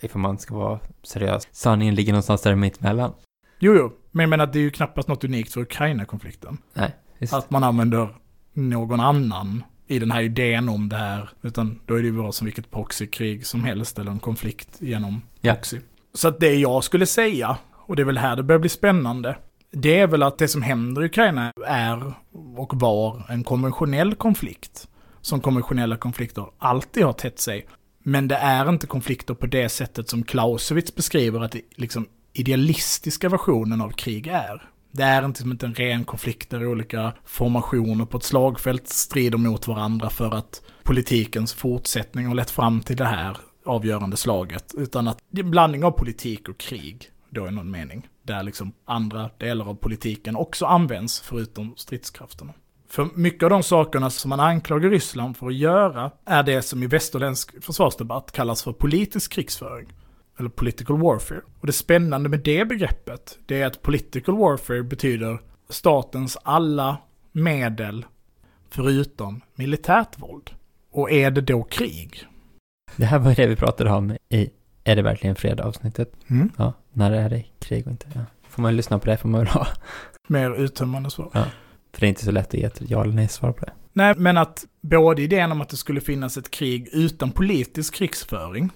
ifall 0.00 0.20
man 0.22 0.38
ska 0.38 0.54
vara 0.54 0.78
seriös, 1.02 1.48
sanningen 1.52 1.94
ligger 1.94 2.12
någonstans 2.12 2.42
där 2.42 2.54
mittemellan. 2.54 3.12
Jo, 3.58 3.74
jo, 3.76 3.92
men 4.14 4.22
jag 4.22 4.30
menar 4.30 4.46
det 4.46 4.58
är 4.58 4.62
ju 4.62 4.70
knappast 4.70 5.08
något 5.08 5.24
unikt 5.24 5.52
för 5.52 5.60
Ukraina-konflikten. 5.60 6.58
Nej, 6.74 6.94
visst. 7.18 7.32
Att 7.34 7.50
man 7.50 7.64
använder 7.64 8.08
någon 8.52 9.00
annan 9.00 9.64
i 9.86 9.98
den 9.98 10.10
här 10.10 10.22
idén 10.22 10.68
om 10.68 10.88
det 10.88 10.96
här. 10.96 11.28
Utan 11.42 11.80
då 11.86 11.94
är 11.94 11.98
det 11.98 12.06
ju 12.06 12.12
bara 12.12 12.32
som 12.32 12.44
vilket 12.44 12.70
proxykrig 12.70 13.46
som 13.46 13.64
helst 13.64 13.98
eller 13.98 14.10
en 14.10 14.18
konflikt 14.18 14.68
genom 14.78 15.22
Ja. 15.40 15.54
proxy. 15.54 15.80
Så 16.14 16.28
att 16.28 16.40
det 16.40 16.54
jag 16.54 16.84
skulle 16.84 17.06
säga, 17.06 17.56
och 17.86 17.96
det 17.96 18.02
är 18.02 18.06
väl 18.06 18.18
här 18.18 18.36
det 18.36 18.42
börjar 18.42 18.58
bli 18.60 18.68
spännande, 18.68 19.36
det 19.70 19.98
är 20.00 20.06
väl 20.06 20.22
att 20.22 20.38
det 20.38 20.48
som 20.48 20.62
händer 20.62 21.02
i 21.02 21.06
Ukraina 21.06 21.52
är 21.66 22.14
och 22.56 22.80
var 22.80 23.22
en 23.28 23.44
konventionell 23.44 24.14
konflikt. 24.14 24.88
Som 25.20 25.40
konventionella 25.40 25.96
konflikter 25.96 26.46
alltid 26.58 27.04
har 27.04 27.12
tätt 27.12 27.38
sig. 27.38 27.66
Men 28.02 28.28
det 28.28 28.36
är 28.36 28.68
inte 28.68 28.86
konflikter 28.86 29.34
på 29.34 29.46
det 29.46 29.68
sättet 29.68 30.08
som 30.08 30.22
Clausewitz 30.22 30.94
beskriver 30.94 31.40
att 31.40 31.52
det 31.52 31.60
liksom 31.76 32.06
idealistiska 32.34 33.28
versionen 33.28 33.80
av 33.80 33.90
krig 33.90 34.26
är. 34.26 34.70
Det 34.92 35.02
är 35.02 35.24
inte 35.24 35.40
som 35.40 35.50
inte 35.50 35.66
en 35.66 35.74
ren 35.74 36.04
konflikt 36.04 36.50
där 36.50 36.66
olika 36.66 37.12
formationer 37.24 38.04
på 38.04 38.16
ett 38.16 38.24
slagfält 38.24 38.88
strider 38.88 39.38
mot 39.38 39.68
varandra 39.68 40.10
för 40.10 40.34
att 40.34 40.62
politikens 40.82 41.52
fortsättning 41.52 42.26
har 42.26 42.34
lett 42.34 42.50
fram 42.50 42.80
till 42.80 42.96
det 42.96 43.04
här 43.04 43.36
avgörande 43.66 44.16
slaget. 44.16 44.74
Utan 44.76 45.08
att 45.08 45.18
det 45.30 45.40
är 45.40 45.44
en 45.44 45.50
blandning 45.50 45.84
av 45.84 45.90
politik 45.90 46.48
och 46.48 46.58
krig, 46.58 47.10
då 47.30 47.48
i 47.48 47.50
någon 47.50 47.70
mening. 47.70 48.08
Där 48.22 48.42
liksom 48.42 48.72
andra 48.84 49.30
delar 49.38 49.68
av 49.68 49.74
politiken 49.74 50.36
också 50.36 50.66
används, 50.66 51.20
förutom 51.20 51.74
stridskrafterna. 51.76 52.52
För 52.88 53.08
mycket 53.14 53.42
av 53.42 53.50
de 53.50 53.62
sakerna 53.62 54.10
som 54.10 54.28
man 54.28 54.40
anklagar 54.40 54.90
Ryssland 54.90 55.36
för 55.36 55.46
att 55.46 55.54
göra 55.54 56.10
är 56.24 56.42
det 56.42 56.62
som 56.62 56.82
i 56.82 56.86
västerländsk 56.86 57.64
försvarsdebatt 57.64 58.32
kallas 58.32 58.62
för 58.62 58.72
politisk 58.72 59.32
krigsföring. 59.32 59.92
Eller 60.38 60.48
political 60.48 60.98
warfare. 60.98 61.40
Och 61.60 61.66
det 61.66 61.72
spännande 61.72 62.28
med 62.28 62.40
det 62.40 62.68
begreppet, 62.68 63.38
det 63.46 63.62
är 63.62 63.66
att 63.66 63.82
political 63.82 64.38
warfare 64.38 64.82
betyder 64.82 65.40
statens 65.68 66.38
alla 66.42 66.98
medel 67.32 68.06
förutom 68.70 69.40
militärt 69.54 70.18
våld. 70.18 70.50
Och 70.90 71.10
är 71.10 71.30
det 71.30 71.40
då 71.40 71.62
krig? 71.62 72.26
Det 72.96 73.04
här 73.04 73.18
var 73.18 73.34
det 73.34 73.46
vi 73.46 73.56
pratade 73.56 73.90
om 73.90 74.16
i 74.28 74.50
Är 74.84 74.96
det 74.96 75.02
verkligen 75.02 75.36
fred 75.36 75.60
avsnittet? 75.60 76.12
Mm. 76.26 76.50
Ja, 76.56 76.72
när 76.92 77.12
är 77.12 77.30
det 77.30 77.44
krig 77.58 77.86
och 77.86 77.90
inte? 77.90 78.06
Ja. 78.14 78.20
Får 78.48 78.62
man 78.62 78.76
lyssna 78.76 78.98
på 78.98 79.06
det 79.06 79.16
får 79.16 79.28
man 79.28 79.40
väl 79.40 79.48
ha. 79.48 79.66
Mer 80.28 80.54
uttömmande 80.54 81.10
svar. 81.10 81.30
För 81.92 82.00
det 82.00 82.06
är 82.06 82.08
inte 82.08 82.24
så 82.24 82.30
lätt 82.30 82.48
att 82.48 82.54
ge 82.54 82.64
ett 82.64 82.82
ja 82.88 83.02
eller 83.02 83.14
nej 83.14 83.28
svar 83.28 83.52
på 83.52 83.64
det. 83.64 83.72
Nej, 83.92 84.14
men 84.16 84.36
att 84.36 84.66
både 84.80 85.22
idén 85.22 85.52
om 85.52 85.60
att 85.60 85.68
det 85.68 85.76
skulle 85.76 86.00
finnas 86.00 86.36
ett 86.36 86.50
krig 86.50 86.88
utan 86.92 87.30
politisk 87.30 87.94
krigsföring 87.94 88.70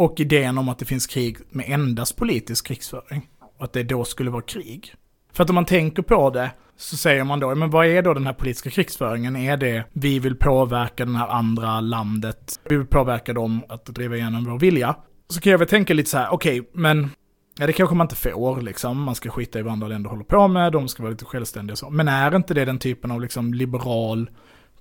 och 0.00 0.20
idén 0.20 0.58
om 0.58 0.68
att 0.68 0.78
det 0.78 0.84
finns 0.84 1.06
krig 1.06 1.36
med 1.50 1.64
endast 1.68 2.16
politisk 2.16 2.66
krigsföring 2.66 3.28
och 3.58 3.64
att 3.64 3.72
det 3.72 3.82
då 3.82 4.04
skulle 4.04 4.30
vara 4.30 4.42
krig. 4.42 4.94
För 5.32 5.44
att 5.44 5.50
om 5.50 5.54
man 5.54 5.64
tänker 5.64 6.02
på 6.02 6.30
det 6.30 6.50
så 6.76 6.96
säger 6.96 7.24
man 7.24 7.40
då, 7.40 7.54
men 7.54 7.70
vad 7.70 7.86
är 7.86 8.02
då 8.02 8.14
den 8.14 8.26
här 8.26 8.32
politiska 8.32 8.70
krigsföringen? 8.70 9.36
Är 9.36 9.56
det 9.56 9.84
vi 9.92 10.18
vill 10.18 10.36
påverka 10.36 11.04
det 11.04 11.18
här 11.18 11.28
andra 11.28 11.80
landet, 11.80 12.60
vi 12.68 12.76
vill 12.76 12.86
påverka 12.86 13.32
dem 13.32 13.64
att 13.68 13.86
driva 13.86 14.16
igenom 14.16 14.44
vår 14.44 14.58
vilja? 14.58 14.96
Så 15.28 15.40
kan 15.40 15.50
jag 15.50 15.58
väl 15.58 15.68
tänka 15.68 15.94
lite 15.94 16.10
så 16.10 16.18
här, 16.18 16.32
okej, 16.32 16.70
men 16.74 17.10
Ja, 17.58 17.66
det 17.66 17.72
kanske 17.72 17.94
man 17.94 18.04
inte 18.04 18.16
får 18.16 18.60
liksom. 18.60 19.02
Man 19.02 19.14
ska 19.14 19.30
skita 19.30 19.58
i 19.58 19.62
vad 19.62 19.72
andra 19.72 19.88
länder 19.88 20.10
håller 20.10 20.24
på 20.24 20.48
med, 20.48 20.72
de 20.72 20.88
ska 20.88 21.02
vara 21.02 21.10
lite 21.10 21.24
självständiga 21.24 21.72
och 21.72 21.78
så. 21.78 21.90
Men 21.90 22.08
är 22.08 22.36
inte 22.36 22.54
det 22.54 22.64
den 22.64 22.78
typen 22.78 23.10
av 23.10 23.20
liksom 23.20 23.54
liberal 23.54 24.30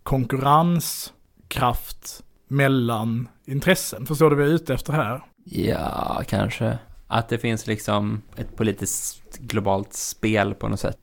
konkurrenskraft 0.04 2.24
mellan 2.50 3.28
intressen? 3.46 4.06
Förstår 4.06 4.30
du 4.30 4.36
vad 4.36 4.46
jag 4.46 4.52
är 4.52 4.56
ute 4.56 4.74
efter 4.74 4.94
här? 4.94 5.22
Ja, 5.44 6.22
kanske. 6.28 6.80
Att 7.08 7.30
det 7.30 7.38
finns 7.38 7.68
liksom 7.68 8.22
ett 8.36 8.56
politiskt 8.56 9.38
globalt 9.38 9.94
spel 9.94 10.54
på 10.54 10.68
något 10.68 10.80
sätt. 10.80 10.98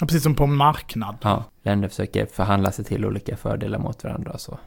Ja, 0.00 0.06
Precis 0.06 0.22
som 0.22 0.34
på 0.34 0.44
en 0.44 0.54
marknad. 0.54 1.16
Ja, 1.22 1.44
länder 1.62 1.88
försöker 1.88 2.26
förhandla 2.26 2.72
sig 2.72 2.84
till 2.84 3.04
olika 3.04 3.36
fördelar 3.36 3.78
mot 3.78 4.04
varandra 4.04 4.30
och 4.32 4.40
så. 4.40 4.58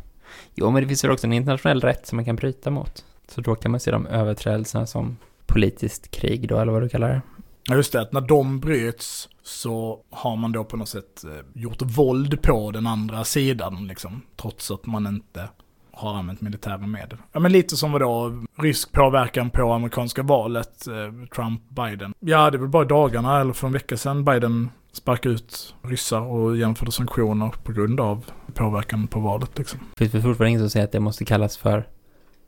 Jo, 0.55 0.71
men 0.71 0.81
det 0.81 0.87
finns 0.87 1.05
ju 1.05 1.11
också 1.11 1.27
en 1.27 1.33
internationell 1.33 1.81
rätt 1.81 2.07
som 2.07 2.15
man 2.15 2.25
kan 2.25 2.35
bryta 2.35 2.69
mot. 2.69 3.05
Så 3.27 3.41
då 3.41 3.55
kan 3.55 3.71
man 3.71 3.79
se 3.79 3.91
de 3.91 4.07
överträdelserna 4.07 4.85
som 4.85 5.17
politiskt 5.45 6.11
krig 6.11 6.47
då, 6.47 6.59
eller 6.59 6.71
vad 6.71 6.81
du 6.81 6.89
kallar 6.89 7.09
det. 7.09 7.21
Ja, 7.67 7.75
just 7.75 7.93
det, 7.93 8.01
att 8.01 8.13
när 8.13 8.21
de 8.21 8.59
bryts 8.59 9.29
så 9.43 9.99
har 10.09 10.35
man 10.35 10.51
då 10.51 10.63
på 10.63 10.77
något 10.77 10.89
sätt 10.89 11.23
eh, 11.23 11.61
gjort 11.61 11.81
våld 11.81 12.41
på 12.41 12.71
den 12.71 12.87
andra 12.87 13.23
sidan, 13.23 13.87
liksom. 13.87 14.21
Trots 14.35 14.71
att 14.71 14.85
man 14.85 15.07
inte 15.07 15.49
har 15.93 16.13
använt 16.13 16.41
militära 16.41 16.77
medel. 16.77 17.17
Ja, 17.31 17.39
men 17.39 17.51
lite 17.51 17.77
som 17.77 17.91
vadå, 17.91 18.43
rysk 18.57 18.91
påverkan 18.91 19.49
på 19.49 19.73
amerikanska 19.73 20.23
valet, 20.23 20.87
eh, 20.87 20.93
Trump-Biden. 21.35 22.13
Ja, 22.19 22.49
det 22.49 22.57
är 22.57 22.59
väl 22.59 22.69
bara 22.69 22.85
dagarna, 22.85 23.41
eller 23.41 23.53
för 23.53 23.67
en 23.67 23.73
vecka 23.73 23.97
sedan, 23.97 24.25
Biden 24.25 24.69
sparkade 24.91 25.35
ut 25.35 25.75
ryssar 25.81 26.21
och 26.21 26.57
genomförde 26.57 26.91
sanktioner 26.91 27.53
på 27.63 27.71
grund 27.71 27.99
av 27.99 28.25
påverkan 28.53 29.07
på 29.07 29.19
valet, 29.19 29.57
liksom. 29.57 29.79
Finns 29.97 30.11
det 30.11 30.21
fortfarande 30.21 30.49
ingen 30.49 30.61
som 30.61 30.69
säger 30.69 30.85
att 30.85 30.91
det 30.91 30.99
måste 30.99 31.25
kallas 31.25 31.57
för 31.57 31.87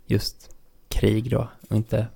just 0.06 0.56
krig 0.89 1.32
då, 1.32 1.47
och 1.69 1.75
inte 1.75 2.08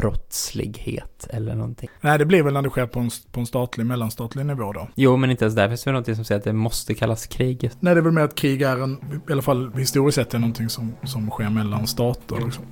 brottslighet 0.00 1.26
eller 1.30 1.54
någonting. 1.54 1.88
Nej, 2.00 2.18
det 2.18 2.24
blir 2.24 2.42
väl 2.42 2.54
när 2.54 2.62
det 2.62 2.70
sker 2.70 2.86
på 2.86 3.00
en, 3.00 3.10
på 3.32 3.40
en 3.40 3.46
statlig, 3.46 3.86
mellanstatlig 3.86 4.46
nivå 4.46 4.72
då. 4.72 4.88
Jo, 4.94 5.16
men 5.16 5.30
inte 5.30 5.44
ens 5.44 5.54
där 5.54 5.68
finns 5.68 5.84
det 5.84 5.90
någonting 5.90 6.16
som 6.16 6.24
säger 6.24 6.38
att 6.38 6.44
det 6.44 6.52
måste 6.52 6.94
kallas 6.94 7.26
krig. 7.26 7.70
Nej, 7.80 7.94
det 7.94 8.00
är 8.00 8.02
väl 8.02 8.12
mer 8.12 8.22
att 8.22 8.34
krig 8.34 8.62
är 8.62 8.76
en, 8.76 9.22
i 9.28 9.32
alla 9.32 9.42
fall 9.42 9.72
historiskt 9.72 10.14
sett, 10.14 10.34
är 10.34 10.38
någonting 10.38 10.68
som, 10.68 10.94
som 11.04 11.30
sker 11.30 11.50
mellan 11.50 11.86
stater. 11.86 12.36
Liksom. 12.44 12.64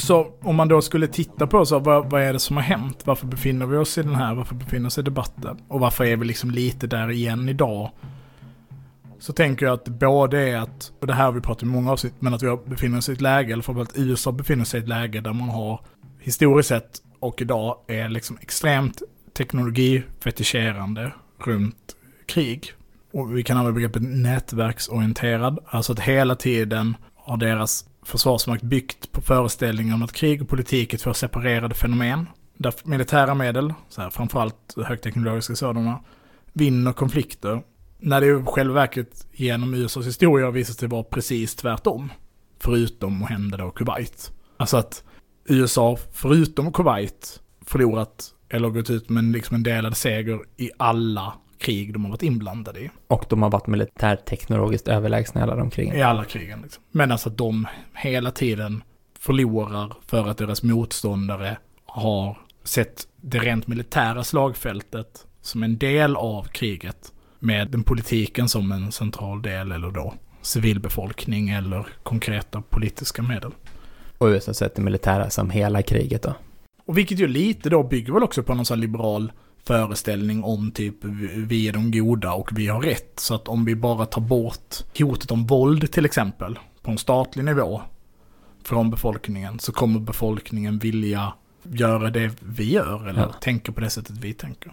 Så 0.00 0.32
om 0.40 0.56
man 0.56 0.68
då 0.68 0.82
skulle 0.82 1.06
titta 1.06 1.46
på 1.46 1.66
så, 1.66 1.78
vad, 1.78 2.10
vad 2.10 2.22
är 2.22 2.32
det 2.32 2.38
som 2.38 2.56
har 2.56 2.64
hänt? 2.64 3.02
Varför 3.04 3.26
befinner 3.26 3.66
vi 3.66 3.76
oss 3.76 3.98
i 3.98 4.02
den 4.02 4.14
här? 4.14 4.34
Varför 4.34 4.54
befinner 4.54 4.82
vi 4.82 4.88
oss 4.88 4.98
i 4.98 5.02
debatten? 5.02 5.58
Och 5.68 5.80
varför 5.80 6.04
är 6.04 6.16
vi 6.16 6.24
liksom 6.24 6.50
lite 6.50 6.86
där 6.86 7.10
igen 7.10 7.48
idag? 7.48 7.90
Så 9.18 9.32
tänker 9.32 9.66
jag 9.66 9.72
att 9.72 9.84
det 9.84 9.90
både 9.90 10.38
är 10.38 10.58
att, 10.58 10.92
och 11.00 11.06
det 11.06 11.14
här 11.14 11.24
har 11.24 11.32
vi 11.32 11.40
pratat 11.40 11.62
om 11.62 11.68
i 11.68 11.72
många 11.72 11.92
avsnitt, 11.92 12.14
men 12.18 12.34
att 12.34 12.42
vi 12.42 12.56
befinner 12.64 12.98
oss 12.98 13.08
i 13.08 13.12
ett 13.12 13.20
läge, 13.20 13.52
eller 13.52 13.62
framförallt 13.62 13.98
USA 13.98 14.32
befinner 14.32 14.64
sig 14.64 14.80
i 14.80 14.82
ett 14.82 14.88
läge 14.88 15.20
där 15.20 15.32
man 15.32 15.48
har 15.48 15.80
historiskt 16.20 16.68
sett 16.68 17.02
och 17.20 17.42
idag 17.42 17.76
är 17.86 18.08
liksom 18.08 18.38
extremt 18.40 19.02
teknologifetischerande 19.36 21.12
runt 21.38 21.96
krig. 22.26 22.72
Och 23.12 23.36
vi 23.36 23.42
kan 23.42 23.56
använda 23.56 23.74
begreppet 23.74 24.02
nätverksorienterad, 24.02 25.58
alltså 25.66 25.92
att 25.92 26.00
hela 26.00 26.34
tiden 26.34 26.96
har 27.16 27.36
deras 27.36 27.84
försvarsmakt 28.10 28.62
byggt 28.62 29.12
på 29.12 29.20
föreställningen 29.20 29.94
om 29.94 30.02
att 30.02 30.12
krig 30.12 30.42
och 30.42 30.48
politik 30.48 30.94
är 30.94 30.98
två 30.98 31.14
separerade 31.14 31.74
fenomen. 31.74 32.26
Där 32.56 32.74
militära 32.84 33.34
medel, 33.34 33.74
så 33.88 34.02
här, 34.02 34.10
framförallt 34.10 34.74
högteknologiska 34.76 35.54
sådana, 35.54 36.00
vinner 36.52 36.92
konflikter. 36.92 37.62
När 37.98 38.20
det 38.20 38.26
i 38.26 38.44
själva 38.46 38.74
verket 38.74 39.26
genom 39.32 39.74
USAs 39.74 40.06
historia 40.06 40.46
har 40.46 40.52
visat 40.52 40.76
sig 40.76 40.88
vara 40.88 41.02
precis 41.02 41.54
tvärtom. 41.54 42.12
Förutom 42.58 43.22
att 43.22 43.30
hända 43.30 43.56
då 43.56 43.70
Kuwait. 43.70 44.32
Alltså 44.56 44.76
att 44.76 45.04
USA, 45.44 45.98
förutom 46.12 46.72
Kuwait, 46.72 47.40
förlorat 47.66 48.34
eller 48.48 48.68
gått 48.68 48.90
ut 48.90 49.08
med 49.08 49.24
liksom 49.24 49.54
en 49.54 49.62
delad 49.62 49.96
seger 49.96 50.40
i 50.56 50.70
alla 50.76 51.32
krig 51.60 51.92
de 51.92 52.04
har 52.04 52.10
varit 52.10 52.22
inblandade 52.22 52.80
i. 52.80 52.90
Och 53.06 53.24
de 53.28 53.42
har 53.42 53.50
varit 53.50 53.66
militärteknologiskt 53.66 54.88
överlägsna 54.88 55.40
i 55.40 55.44
alla 55.44 55.56
de 55.56 55.70
krigen. 55.70 55.96
I 55.96 56.02
alla 56.02 56.24
krigen. 56.24 56.60
Liksom. 56.62 56.82
Men 56.90 57.12
alltså 57.12 57.28
att 57.28 57.38
de 57.38 57.66
hela 57.94 58.30
tiden 58.30 58.82
förlorar 59.18 59.92
för 60.06 60.28
att 60.28 60.38
deras 60.38 60.62
motståndare 60.62 61.58
har 61.86 62.38
sett 62.64 63.06
det 63.16 63.38
rent 63.38 63.66
militära 63.66 64.24
slagfältet 64.24 65.26
som 65.42 65.62
en 65.62 65.78
del 65.78 66.16
av 66.16 66.42
kriget 66.42 67.12
med 67.38 67.70
den 67.70 67.82
politiken 67.82 68.48
som 68.48 68.72
en 68.72 68.92
central 68.92 69.42
del 69.42 69.72
eller 69.72 69.90
då 69.90 70.14
civilbefolkning 70.42 71.48
eller 71.48 71.86
konkreta 72.02 72.62
politiska 72.62 73.22
medel. 73.22 73.52
Och 74.18 74.26
USA 74.26 74.54
sätter 74.54 74.82
militära 74.82 75.30
som 75.30 75.50
hela 75.50 75.82
kriget 75.82 76.22
då. 76.22 76.34
Och 76.86 76.98
vilket 76.98 77.18
ju 77.18 77.26
lite 77.26 77.70
då 77.70 77.82
bygger 77.82 78.12
väl 78.12 78.22
också 78.22 78.42
på 78.42 78.54
någon 78.54 78.64
sån 78.64 78.80
liberal 78.80 79.32
föreställning 79.64 80.44
om 80.44 80.70
typ 80.70 81.04
vi 81.36 81.68
är 81.68 81.72
de 81.72 81.90
goda 81.90 82.32
och 82.32 82.58
vi 82.58 82.66
har 82.66 82.82
rätt. 82.82 83.20
Så 83.20 83.34
att 83.34 83.48
om 83.48 83.64
vi 83.64 83.76
bara 83.76 84.06
tar 84.06 84.20
bort 84.20 84.74
hotet 84.98 85.30
om 85.30 85.46
våld 85.46 85.92
till 85.92 86.04
exempel 86.04 86.58
på 86.82 86.90
en 86.90 86.98
statlig 86.98 87.44
nivå 87.44 87.82
från 88.64 88.90
befolkningen 88.90 89.58
så 89.58 89.72
kommer 89.72 90.00
befolkningen 90.00 90.78
vilja 90.78 91.32
göra 91.62 92.10
det 92.10 92.30
vi 92.40 92.72
gör 92.72 93.08
eller 93.08 93.20
Ja. 93.20 93.32
tänka 93.32 93.72
på 93.72 93.80
det 93.80 93.90
sättet 93.90 94.16
vi 94.18 94.32
tänker. 94.34 94.72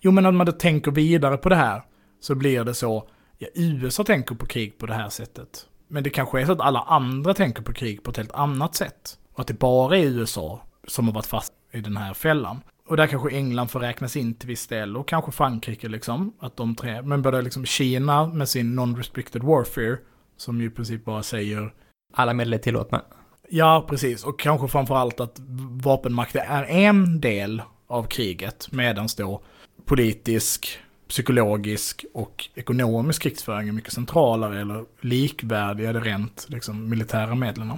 Jo 0.00 0.10
men 0.12 0.26
om 0.26 0.36
man 0.36 0.46
då 0.46 0.52
tänker 0.52 0.90
vidare 0.90 1.36
på 1.36 1.48
det 1.48 1.56
här 1.56 1.82
så 2.20 2.34
blir 2.34 2.64
det 2.64 2.74
så, 2.74 3.08
ja 3.38 3.48
USA 3.54 4.04
tänker 4.04 4.34
på 4.34 4.46
krig 4.46 4.78
på 4.78 4.86
det 4.86 4.94
här 4.94 5.08
sättet. 5.08 5.66
Men 5.88 6.02
det 6.02 6.10
kanske 6.10 6.40
är 6.40 6.46
så 6.46 6.52
att 6.52 6.60
alla 6.60 6.80
andra 6.80 7.34
tänker 7.34 7.62
på 7.62 7.72
krig 7.72 8.02
på 8.02 8.10
ett 8.10 8.16
helt 8.16 8.32
annat 8.32 8.74
sätt. 8.74 9.18
Och 9.32 9.40
att 9.40 9.46
det 9.46 9.58
bara 9.58 9.98
är 9.98 10.02
USA 10.04 10.62
som 10.88 11.06
har 11.06 11.14
varit 11.14 11.26
fast 11.26 11.52
i 11.72 11.80
den 11.80 11.96
här 11.96 12.14
fällan. 12.14 12.60
Och 12.90 12.96
där 12.96 13.06
kanske 13.06 13.30
England 13.30 13.68
får 13.68 13.80
räknas 13.80 14.16
in 14.16 14.34
till 14.34 14.48
viss 14.48 14.66
del 14.66 14.96
och 14.96 15.08
kanske 15.08 15.32
Frankrike 15.32 15.88
liksom. 15.88 16.32
Att 16.38 16.56
de 16.56 16.74
tre, 16.74 17.02
men 17.02 17.22
både 17.22 17.42
liksom 17.42 17.66
Kina 17.66 18.26
med 18.26 18.48
sin 18.48 18.78
non-restricted 18.78 19.42
warfare 19.42 19.98
som 20.36 20.60
ju 20.60 20.66
i 20.66 20.70
princip 20.70 21.04
bara 21.04 21.22
säger 21.22 21.72
Alla 22.12 22.34
medel 22.34 22.52
är 22.52 22.58
tillåtna. 22.58 23.02
Ja, 23.48 23.86
precis. 23.88 24.24
Och 24.24 24.40
kanske 24.40 24.68
framförallt 24.68 25.20
att 25.20 25.40
vapenmakt 25.82 26.36
är 26.36 26.64
en 26.64 27.20
del 27.20 27.62
av 27.86 28.02
kriget, 28.02 28.68
medan 28.72 29.08
då 29.16 29.42
politisk, 29.84 30.78
psykologisk 31.08 32.04
och 32.14 32.48
ekonomisk 32.54 33.22
krigsföring 33.22 33.68
är 33.68 33.72
mycket 33.72 33.92
centralare 33.92 34.60
eller 34.60 34.84
likvärdiga 35.00 35.92
rent 35.92 36.46
liksom, 36.48 36.88
militära 36.88 37.34
medlen. 37.34 37.72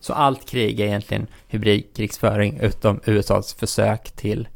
Så 0.00 0.12
allt 0.12 0.48
krig 0.48 0.80
är 0.80 0.86
egentligen 0.86 1.26
hybridkrigsföring 1.48 2.58
utom 2.60 3.00
USAs 3.04 3.54
försök 3.54 4.10
till 4.10 4.48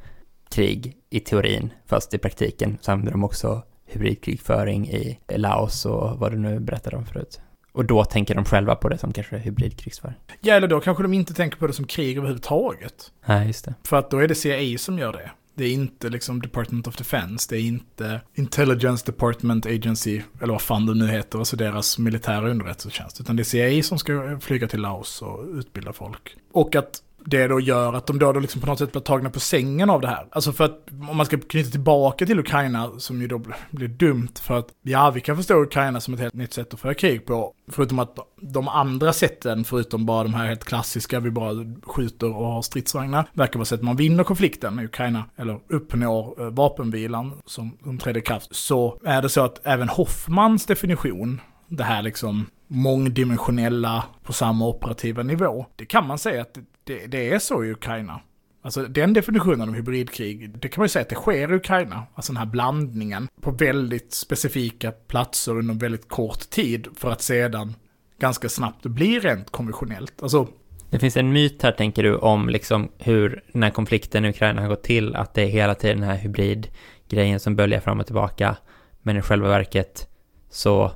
krig 0.51 0.97
i 1.11 1.21
teorin, 1.21 1.73
fast 1.87 2.15
i 2.15 2.19
praktiken 2.19 2.79
så 2.81 2.93
använder 2.93 3.13
de 3.13 3.25
också 3.25 3.63
hybridkrigföring 3.87 4.89
i 4.89 5.19
Laos 5.29 5.87
och 5.87 6.19
vad 6.19 6.33
du 6.33 6.39
nu 6.39 6.61
berättade 6.61 6.97
om 6.97 7.07
förut. 7.07 7.41
Och 7.73 7.85
då 7.85 8.05
tänker 8.05 8.35
de 8.35 8.45
själva 8.45 8.75
på 8.75 8.89
det 8.89 8.99
som 8.99 9.13
kanske 9.13 9.37
hybridkrigsföring. 9.37 10.17
Ja, 10.41 10.55
eller 10.55 10.69
då 10.69 10.81
kanske 10.81 11.03
de 11.03 11.15
inte 11.15 11.35
tänker 11.35 11.59
på 11.59 11.67
det 11.67 11.73
som 11.73 11.87
krig 11.87 12.17
överhuvudtaget. 12.17 13.13
Nej, 13.27 13.47
just 13.47 13.65
det. 13.65 13.75
För 13.85 13.97
att 13.97 14.11
då 14.11 14.19
är 14.19 14.29
det 14.29 14.35
CIA 14.35 14.79
som 14.79 14.99
gör 14.99 15.13
det. 15.13 15.31
Det 15.55 15.65
är 15.65 15.73
inte 15.73 16.09
liksom 16.09 16.43
Department 16.43 16.87
of 16.89 16.97
Defense, 16.97 17.47
det 17.51 17.57
är 17.57 17.61
inte 17.61 18.21
Intelligence 18.35 19.07
Department 19.07 19.67
Agency, 19.67 20.23
eller 20.41 20.53
vad 20.53 20.63
fan 20.63 20.87
det 20.87 20.95
nu 20.95 21.07
heter, 21.07 21.39
alltså 21.39 21.57
deras 21.57 21.99
militära 21.99 22.51
underrättelsetjänst. 22.51 23.21
Utan 23.21 23.37
det 23.37 23.43
är 23.43 23.45
CIA 23.45 23.83
som 23.83 23.99
ska 23.99 24.39
flyga 24.41 24.69
till 24.69 24.81
Laos 24.81 25.23
och 25.23 25.45
utbilda 25.55 25.93
folk. 25.93 26.37
Och 26.53 26.77
att 26.77 27.03
det 27.25 27.49
då 27.49 27.61
gör 27.61 27.93
att 27.93 28.07
de 28.07 28.19
då, 28.19 28.33
då 28.33 28.41
liksom 28.41 28.61
på 28.61 28.67
något 28.67 28.79
sätt 28.79 28.93
blir 28.93 29.03
tagna 29.03 29.31
på 29.31 29.41
sängen 29.41 29.91
av 29.91 30.01
det 30.01 30.09
här. 30.09 30.27
Alltså 30.31 30.53
för 30.53 30.65
att 30.65 30.89
om 31.11 31.17
man 31.17 31.27
ska 31.27 31.39
knyta 31.39 31.71
tillbaka 31.71 32.27
till 32.27 32.39
Ukraina, 32.39 32.91
som 32.99 33.21
ju 33.21 33.29
då 33.29 33.43
blir 33.71 33.89
dumt 33.89 34.33
för 34.43 34.59
att 34.59 34.69
ja, 34.83 35.11
vi 35.11 35.21
kan 35.21 35.37
förstå 35.37 35.63
Ukraina 35.63 36.01
som 36.01 36.15
ett 36.15 36.21
helt 36.21 36.35
nytt 36.35 36.53
sätt 36.53 36.75
att 36.75 36.81
föra 36.81 36.95
krig 36.95 37.27
på. 37.27 37.55
Förutom 37.69 37.99
att 37.99 38.17
de 38.41 38.69
andra 38.69 39.13
sätten, 39.13 39.65
förutom 39.65 40.07
bara 40.07 40.23
de 40.23 40.35
här 40.35 40.47
helt 40.47 40.65
klassiska, 40.65 41.21
vi 41.21 41.31
bara 41.31 41.55
skjuter 41.83 42.37
och 42.37 42.47
har 42.47 42.63
stridsvagnar, 42.63 43.29
verkar 43.33 43.59
vara 43.59 43.65
sätt 43.65 43.83
man 43.83 43.97
vinner 43.97 44.25
konflikten 44.25 44.75
med 44.75 44.85
Ukraina, 44.85 45.25
eller 45.37 45.61
uppnår 45.69 46.43
eh, 46.43 46.51
vapenvilan 46.51 47.33
som, 47.47 47.79
som 47.85 47.99
trädde 47.99 48.19
i 48.19 48.23
kraft. 48.23 48.49
Så 48.51 48.99
är 49.05 49.23
det 49.23 49.29
så 49.29 49.45
att 49.45 49.61
även 49.67 49.89
Hoffmans 49.89 50.67
definition, 50.67 51.41
det 51.69 51.85
här 51.85 52.03
liksom 52.03 52.47
mångdimensionella 52.67 54.05
på 54.23 54.33
samma 54.33 54.67
operativa 54.67 55.23
nivå, 55.23 55.67
det 55.77 55.87
kan 55.87 56.07
man 56.07 56.19
säga 56.19 56.43
att 56.43 56.59
det, 56.85 57.07
det, 57.07 57.33
är 57.33 57.39
så 57.39 57.65
i 57.65 57.71
Ukraina. 57.71 58.21
Alltså 58.63 58.83
den 58.83 59.13
definitionen 59.13 59.69
av 59.69 59.75
hybridkrig, 59.75 60.59
det 60.59 60.69
kan 60.69 60.81
man 60.81 60.85
ju 60.85 60.89
säga 60.89 61.03
att 61.03 61.09
det 61.09 61.15
sker 61.15 61.53
i 61.53 61.57
Ukraina. 61.57 62.07
Alltså 62.15 62.33
den 62.33 62.37
här 62.37 62.47
blandningen 62.47 63.29
på 63.41 63.51
väldigt 63.51 64.13
specifika 64.13 64.93
platser 64.93 65.59
under 65.59 65.75
väldigt 65.75 66.09
kort 66.09 66.51
tid 66.51 66.89
för 66.97 67.11
att 67.11 67.23
sedan 67.23 67.75
ganska 68.19 68.49
snabbt 68.49 68.87
bli 68.87 69.19
rent 69.19 69.51
konventionellt. 69.51 70.23
Alltså, 70.23 70.49
Det 70.91 70.99
finns 70.99 71.17
en 71.17 71.33
myt 71.33 71.63
här, 71.63 71.73
tänker 71.73 72.03
du, 72.03 72.17
om 72.17 72.49
liksom 72.49 72.89
hur 72.99 73.45
den 73.53 73.63
här 73.63 73.71
konflikten 73.71 74.25
i 74.25 74.29
Ukraina 74.29 74.61
har 74.61 74.69
gått 74.69 74.83
till, 74.83 75.17
att 75.17 75.35
det 75.35 75.43
är 75.43 75.47
hela 75.47 75.75
tiden 75.75 76.01
den 76.01 76.09
här 76.09 76.17
hybridgrejen 76.17 77.41
som 77.41 77.57
böljar 77.57 77.81
fram 77.81 78.01
och 78.01 78.07
tillbaka, 78.07 78.57
men 79.03 79.17
i 79.17 79.23
själva 79.23 79.49
verket 79.49 80.09
så 80.51 80.93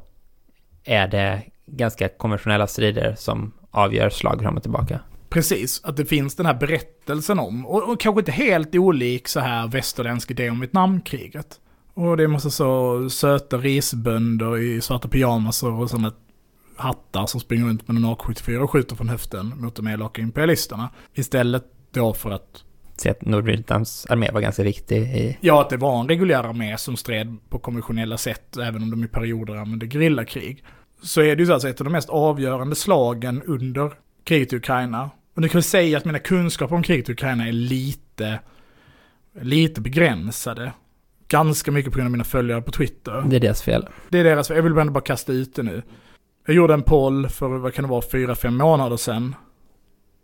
är 0.85 1.09
det 1.09 1.43
ganska 1.67 2.09
konventionella 2.09 2.67
strider 2.67 3.15
som 3.15 3.53
avgör 3.71 4.11
slag 4.11 4.41
fram 4.43 4.57
och 4.57 4.63
tillbaka. 4.63 5.01
Precis, 5.29 5.81
att 5.85 5.97
det 5.97 6.05
finns 6.05 6.35
den 6.35 6.47
här 6.47 6.55
berättelsen 6.55 7.39
om, 7.39 7.67
och, 7.67 7.91
och 7.91 8.01
kanske 8.01 8.21
inte 8.21 8.33
helt 8.33 8.75
olik 8.75 9.29
så 9.29 9.41
här 9.41 9.69
västerländsk 9.69 10.31
idé 10.31 10.51
om 10.51 10.61
Vietnamkriget. 10.61 11.61
Och 11.95 12.17
det 12.17 12.23
är 12.23 12.29
massa 12.29 12.51
så 12.51 13.11
söta 13.11 13.59
risbönder 13.59 14.59
i 14.59 14.81
svarta 14.81 15.09
pyjamaser 15.09 15.73
och 15.73 15.91
sådana 15.91 16.13
hattar 16.77 17.27
som 17.27 17.41
springer 17.41 17.67
runt 17.67 17.89
med 17.89 17.97
en 17.97 18.05
AK74 18.05 18.59
och 18.59 18.71
skjuter 18.71 18.97
från 18.97 19.09
höften 19.09 19.53
mot 19.57 19.77
de 19.77 19.87
elaka 19.87 20.23
imperialisterna. 20.23 20.91
Istället 21.15 21.65
då 21.91 22.15
för 22.15 22.31
att, 22.31 22.63
Se 22.97 23.11
att 23.11 23.25
Nordvietnams 23.25 24.07
armé 24.09 24.31
var 24.31 24.41
ganska 24.41 24.63
viktig 24.63 24.97
i... 24.97 25.39
ja 25.41 25.61
att 25.61 25.71
det 25.71 25.77
var 25.77 26.01
en 26.01 26.09
reguljär 26.09 26.45
armé 26.45 26.79
som 26.79 26.97
stred 26.97 27.37
på 27.49 27.59
konventionella 27.59 28.19
sätt, 28.19 28.57
även 28.57 28.83
om 28.83 28.91
de 28.91 29.05
i 29.05 29.09
perioder 29.09 29.57
använde 29.57 29.87
gerillakrig. 29.87 30.65
Så 31.03 31.21
är 31.21 31.37
det 31.37 31.41
ju 31.41 31.47
så 31.47 31.53
alltså 31.53 31.69
ett 31.69 31.81
av 31.81 31.85
de 31.85 31.91
mest 31.91 32.09
avgörande 32.09 32.77
slagen 32.77 33.43
under 33.43 33.93
kriget 34.27 34.53
i 34.53 34.57
Ukraina. 34.57 35.11
Och 35.35 35.43
nu 35.43 35.49
kan 35.49 35.59
jag 35.59 35.65
säga 35.65 35.99
att 35.99 36.05
mina 36.05 36.19
kunskaper 36.19 36.77
om 36.77 36.83
kriget 36.83 37.09
i 37.09 37.13
Ukraina 37.13 37.49
är 37.49 37.53
lite, 37.53 38.41
lite 39.41 39.81
begränsade. 39.81 40.73
Ganska 41.29 41.71
mycket 41.73 41.93
på 41.93 41.97
grund 41.97 42.07
av 42.07 42.13
mina 42.13 42.25
följare 42.25 42.63
på 42.63 42.73
Twitter. 42.73 43.25
Det 43.27 43.37
är 43.37 43.41
deras 43.41 43.63
fel. 43.63 43.89
Det 44.09 44.19
är 44.19 44.25
deras, 44.25 44.51
jag 44.51 44.63
vill 44.63 44.79
ändå 44.79 44.93
bara 44.93 45.05
kasta 45.05 45.33
ut 45.33 45.55
det 45.55 45.63
nu. 45.63 45.83
Jag 46.47 46.57
gjorde 46.57 46.75
en 46.75 46.83
poll 46.83 47.29
för, 47.29 47.49
vad 47.49 47.75
kan 47.75 47.85
det 47.85 47.91
vara, 47.91 48.03
fyra, 48.13 48.35
fem 48.35 48.57
månader 48.57 48.97
sedan. 48.97 49.35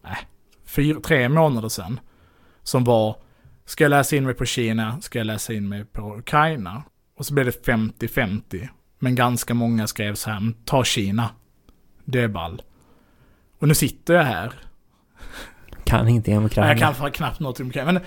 Nej, 0.05 0.19
fyra, 0.65 1.01
tre 1.01 1.29
månader 1.29 1.69
sedan. 1.69 2.01
Som 2.63 2.85
var, 2.85 3.17
ska 3.65 3.85
jag 3.85 3.91
läsa 3.91 4.17
in 4.17 4.25
mig 4.25 4.35
på 4.35 4.45
Kina, 4.45 5.01
ska 5.01 5.19
jag 5.19 5.27
läsa 5.27 5.53
in 5.53 5.69
mig 5.69 5.85
på 5.85 6.17
Ukraina? 6.17 6.83
Och 7.19 7.27
så 7.27 7.35
blev 7.35 7.47
det 7.47 7.67
50-50. 7.67 8.69
Men 8.99 9.15
ganska 9.15 9.55
många 9.55 9.87
skrev 9.87 10.15
så 10.15 10.31
här, 10.31 10.41
"Men 10.41 10.55
ta 10.65 10.85
Kina. 10.85 11.31
Det 12.05 12.21
är 12.21 12.29
ball. 12.29 12.63
Och 13.63 13.69
nu 13.69 13.75
sitter 13.75 14.15
jag 14.15 14.25
här. 14.25 14.53
Kan 15.85 16.09
inte 16.09 16.37
om 16.37 16.45
Ukraina. 16.45 16.81
Jag 16.81 16.97
kan 16.97 17.11
knappt 17.11 17.41
något 17.41 17.61
om 17.61 17.69
Ukraina. 17.69 17.93
Men 17.93 18.03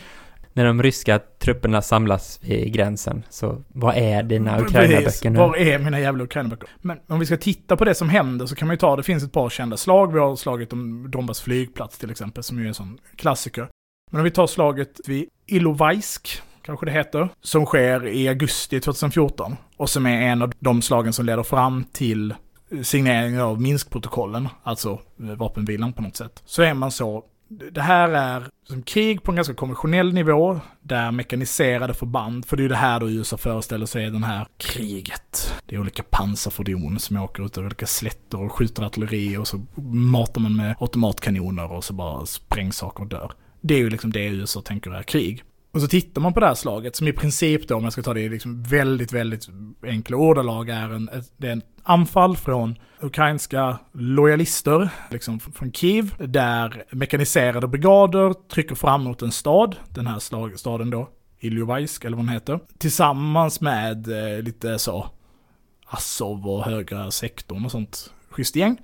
När 0.53 0.65
de 0.65 0.83
ryska 0.83 1.19
trupperna 1.39 1.81
samlas 1.81 2.39
vid 2.43 2.73
gränsen, 2.73 3.23
så 3.29 3.63
vad 3.67 3.97
är 3.97 4.23
dina. 4.23 4.59
Ukraina-böcker 4.59 5.29
nu? 5.29 5.39
Var 5.39 5.57
är 5.57 5.79
mina 5.79 5.99
jävla 5.99 6.23
Ukraina-böcker? 6.23 6.69
Men 6.81 6.99
om 7.07 7.19
vi 7.19 7.25
ska 7.25 7.37
titta 7.37 7.77
på 7.77 7.85
det 7.85 7.95
som 7.95 8.09
händer 8.09 8.45
så 8.45 8.55
kan 8.55 8.67
man 8.67 8.73
ju 8.73 8.77
ta, 8.77 8.95
det 8.95 9.03
finns 9.03 9.23
ett 9.23 9.31
par 9.31 9.49
kända 9.49 9.77
slag. 9.77 10.13
Vi 10.13 10.19
har 10.19 10.35
slaget 10.35 10.73
om 10.73 11.11
Donbass 11.11 11.41
flygplats 11.41 11.97
till 11.97 12.11
exempel, 12.11 12.43
som 12.43 12.57
ju 12.59 12.63
är 12.63 12.67
en 12.67 12.73
sån 12.73 12.97
klassiker. 13.15 13.67
Men 14.11 14.19
om 14.19 14.23
vi 14.23 14.31
tar 14.31 14.47
slaget 14.47 14.99
vid 15.07 15.29
Ilovaisk, 15.45 16.41
kanske 16.61 16.85
det 16.85 16.91
heter, 16.91 17.29
som 17.41 17.65
sker 17.65 18.07
i 18.07 18.27
augusti 18.27 18.79
2014. 18.79 19.55
Och 19.77 19.89
som 19.89 20.05
är 20.05 20.21
en 20.21 20.41
av 20.41 20.53
de 20.59 20.81
slagen 20.81 21.13
som 21.13 21.25
leder 21.25 21.43
fram 21.43 21.83
till 21.93 22.33
signeringen 22.83 23.41
av 23.41 23.61
Minskprotokollen, 23.61 24.49
alltså 24.63 24.99
eh, 25.19 25.25
vapenvilan 25.25 25.93
på 25.93 26.01
något 26.01 26.15
sätt. 26.15 26.43
Så 26.45 26.61
är 26.61 26.73
man 26.73 26.91
så, 26.91 27.23
det 27.47 27.81
här 27.81 28.09
är 28.09 28.47
som 28.67 28.81
krig 28.81 29.23
på 29.23 29.31
en 29.31 29.35
ganska 29.35 29.53
konventionell 29.53 30.13
nivå, 30.13 30.59
där 30.81 31.11
mekaniserade 31.11 31.93
förband, 31.93 32.45
för 32.45 32.57
det 32.57 32.61
är 32.61 32.63
ju 32.63 32.69
det 32.69 32.75
här 32.75 32.99
då 32.99 33.09
USA 33.09 33.37
föreställer 33.37 33.85
sig 33.85 34.05
är 34.05 34.11
den 34.11 34.23
här 34.23 34.47
kriget. 34.57 35.53
Det 35.65 35.75
är 35.75 35.79
olika 35.79 36.03
pansarfordon 36.03 36.99
som 36.99 37.17
åker 37.17 37.45
ut 37.45 37.57
över 37.57 37.67
olika 37.67 37.85
slätter 37.85 38.41
och 38.41 38.51
skjuter 38.51 38.83
artilleri 38.83 39.37
och 39.37 39.47
så 39.47 39.61
matar 39.91 40.41
man 40.41 40.55
med 40.55 40.75
automatkanoner 40.79 41.71
och 41.71 41.83
så 41.83 41.93
bara 41.93 42.25
sprängs 42.25 42.77
saker 42.77 43.03
och 43.03 43.09
dör. 43.09 43.31
Det 43.61 43.73
är 43.73 43.79
ju 43.79 43.89
liksom 43.89 44.11
det 44.11 44.25
USA 44.25 44.61
tänker 44.61 44.91
är 44.91 45.03
krig. 45.03 45.43
Och 45.75 45.81
så 45.81 45.87
tittar 45.87 46.21
man 46.21 46.33
på 46.33 46.39
det 46.39 46.45
här 46.45 46.53
slaget 46.53 46.95
som 46.95 47.07
i 47.07 47.13
princip 47.13 47.67
då, 47.67 47.75
om 47.75 47.83
jag 47.83 47.93
ska 47.93 48.01
ta 48.01 48.13
det 48.13 48.21
i 48.21 48.29
liksom 48.29 48.63
väldigt, 48.63 49.13
väldigt 49.13 49.47
enkla 49.83 50.17
ordalag, 50.17 50.69
är 50.69 50.89
en, 50.89 51.09
det 51.37 51.47
är 51.47 51.51
en 51.51 51.61
anfall 51.83 52.37
från 52.37 52.75
ukrainska 52.99 53.79
lojalister, 53.93 54.89
liksom 55.11 55.39
från 55.39 55.71
Kiev, 55.71 56.15
där 56.27 56.83
mekaniserade 56.91 57.67
brigader 57.67 58.33
trycker 58.33 58.75
fram 58.75 59.03
mot 59.03 59.21
en 59.21 59.31
stad, 59.31 59.75
den 59.89 60.07
här 60.07 60.19
slag, 60.19 60.59
staden 60.59 60.89
då, 60.89 61.09
Iljovajsk 61.39 62.05
eller 62.05 62.17
vad 62.17 62.25
den 62.25 62.33
heter, 62.33 62.59
tillsammans 62.77 63.61
med 63.61 64.07
eh, 64.07 64.41
lite 64.41 64.79
så 64.79 65.07
Azov 65.85 66.47
och 66.47 66.63
högra 66.63 67.11
sektorn 67.11 67.65
och 67.65 67.71
sånt 67.71 68.13
schysst 68.29 68.55
gäng. 68.55 68.77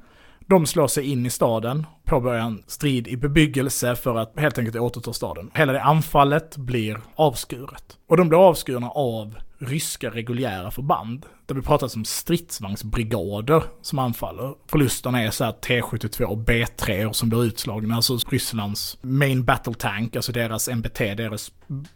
De 0.52 0.66
slår 0.66 0.88
sig 0.88 1.12
in 1.12 1.26
i 1.26 1.30
staden, 1.30 1.86
påbörjar 2.06 2.42
en 2.42 2.64
strid 2.68 3.08
i 3.08 3.18
bebyggelse 3.18 3.96
för 3.96 4.18
att 4.18 4.40
helt 4.40 4.58
enkelt 4.58 4.76
återta 4.76 5.14
staden. 5.14 5.52
Hela 5.54 5.74
det 5.74 5.82
anfallet 5.82 6.58
blir 6.58 7.02
avskuret. 7.16 7.98
Och 8.08 8.18
de 8.18 8.30
blir 8.30 8.48
avskurna 8.48 8.90
av 8.90 9.36
ryska 9.60 10.10
reguljära 10.10 10.72
förband. 10.72 11.26
Där 11.46 11.56
vi 11.56 11.62
pratar 11.62 11.90
om 11.96 12.06
stridsvagnsbrigader 12.06 13.64
som 13.82 14.00
anfaller. 14.00 14.54
Förlusterna 14.68 15.22
är 15.22 15.32
så 15.32 15.44
här 15.44 15.52
T72 15.52 16.24
och 16.24 16.38
B3 16.38 17.12
som 17.12 17.30
blir 17.30 17.44
utslagna, 17.44 17.96
alltså 17.96 18.18
Rysslands 18.30 18.98
main 19.02 19.46
battle 19.46 19.74
tank, 19.74 20.16
alltså 20.16 20.32
deras 20.32 20.70
MBT, 20.70 21.00
deras 21.00 21.52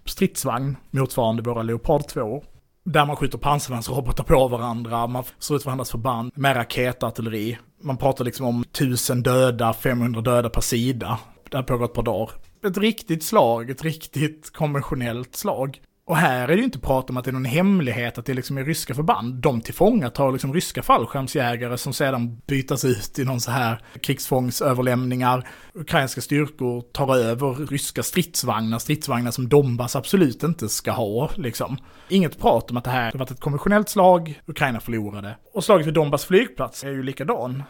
stridsvagn, 0.05 0.77
motsvarande 0.91 1.43
våra 1.43 1.63
Leopard 1.63 2.07
2. 2.07 2.43
Där 2.85 3.05
man 3.05 3.15
skjuter 3.15 3.37
pansarvärnsrobotar 3.37 4.23
på 4.23 4.47
varandra, 4.47 5.07
man 5.07 5.23
slår 5.39 5.57
ut 5.57 5.65
varandras 5.65 5.91
förband 5.91 6.31
med 6.35 6.55
raketartilleri. 6.55 7.57
Man 7.81 7.97
pratar 7.97 8.25
liksom 8.25 8.45
om 8.45 8.61
1000 8.61 9.23
döda, 9.23 9.73
500 9.73 10.21
döda 10.21 10.49
per 10.49 10.61
sida. 10.61 11.19
Det 11.49 11.57
har 11.57 11.63
pågått 11.63 11.89
ett 11.89 11.95
par 11.95 12.03
dagar. 12.03 12.31
Ett 12.67 12.77
riktigt 12.77 13.23
slag, 13.23 13.69
ett 13.69 13.83
riktigt 13.83 14.51
konventionellt 14.53 15.35
slag. 15.35 15.81
Och 16.07 16.17
här 16.17 16.43
är 16.43 16.47
det 16.47 16.55
ju 16.55 16.63
inte 16.63 16.79
prat 16.79 17.09
om 17.09 17.17
att 17.17 17.25
det 17.25 17.31
är 17.31 17.33
någon 17.33 17.45
hemlighet 17.45 18.17
att 18.17 18.25
det 18.25 18.33
liksom 18.33 18.57
är 18.57 18.63
ryska 18.63 18.93
förband. 18.95 19.35
De 19.35 19.61
tillfångatar 19.61 20.31
liksom 20.31 20.53
ryska 20.53 20.83
fallskärmsjägare 20.83 21.77
som 21.77 21.93
sedan 21.93 22.41
bytas 22.47 22.85
ut 22.85 23.19
i 23.19 23.25
någon 23.25 23.41
så 23.41 23.51
här 23.51 23.81
krigsfångsöverlämningar. 24.01 25.47
Ukrainska 25.73 26.21
styrkor 26.21 26.81
tar 26.81 27.17
över 27.17 27.67
ryska 27.67 28.03
stridsvagnar, 28.03 28.79
stridsvagnar 28.79 29.31
som 29.31 29.49
Donbass 29.49 29.95
absolut 29.95 30.43
inte 30.43 30.69
ska 30.69 30.91
ha 30.91 31.29
liksom. 31.35 31.77
Inget 32.09 32.39
prat 32.39 32.71
om 32.71 32.77
att 32.77 32.83
det 32.83 32.91
här 32.91 33.11
har 33.11 33.19
varit 33.19 33.31
ett 33.31 33.39
konventionellt 33.39 33.89
slag, 33.89 34.41
Ukraina 34.45 34.79
förlorade. 34.79 35.37
Och 35.53 35.63
slaget 35.63 35.87
vid 35.87 35.93
Donbass 35.93 36.25
flygplats 36.25 36.83
är 36.83 36.89
ju 36.89 37.03
likadan. 37.03 37.63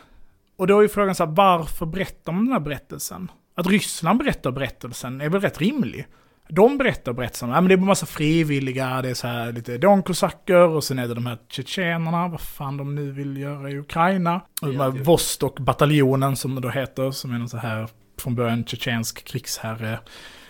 Och 0.58 0.68
då 0.68 0.78
är 0.78 0.82
ju 0.82 0.90
frågan 0.90 1.16
så 1.16 1.26
här, 1.26 1.32
varför 1.32 1.86
berättar 1.86 2.32
man 2.32 2.46
den 2.46 2.54
här 2.54 2.60
berättelsen? 2.60 3.32
Att 3.56 3.68
Ryssland 3.68 4.20
berättar 4.20 4.52
berättelsen 4.52 5.22
är 5.22 5.30
väl 5.30 5.42
rätt 5.42 5.62
rimlig? 5.62 6.08
De 6.50 6.78
berättar 6.78 7.14
berättelserna, 7.14 7.54
ja, 7.54 7.62
men 7.62 7.68
det 7.68 7.74
är 7.74 7.78
en 7.78 7.86
massa 7.86 8.06
frivilliga, 8.06 9.02
det 9.02 9.10
är 9.10 9.14
så 9.14 9.28
här 9.28 9.52
lite 9.52 9.78
donkosacker 9.78 10.68
och 10.68 10.84
sen 10.84 11.00
är 11.00 11.08
det 11.08 11.14
de 11.14 11.26
här 11.26 11.38
tjetjenerna, 11.50 12.28
vad 12.28 12.42
fan 12.42 12.78
de 12.78 12.96
nu 12.96 13.12
vill 13.12 13.38
göra 13.38 13.70
i 13.70 13.78
Ukraina. 13.78 14.42
Och 14.62 14.68
de 14.68 14.80
här 14.80 14.90
Vostok-bataljonen 14.90 16.36
som 16.36 16.56
det 16.56 16.62
då 16.62 16.70
heter, 16.70 17.12
som 17.12 17.34
är 17.34 17.38
någon 17.38 17.50
så 17.50 17.58
här 17.58 17.90
från 18.20 18.36
början 18.36 18.66
tjetjensk 18.66 19.24
krigsherre, 19.24 20.00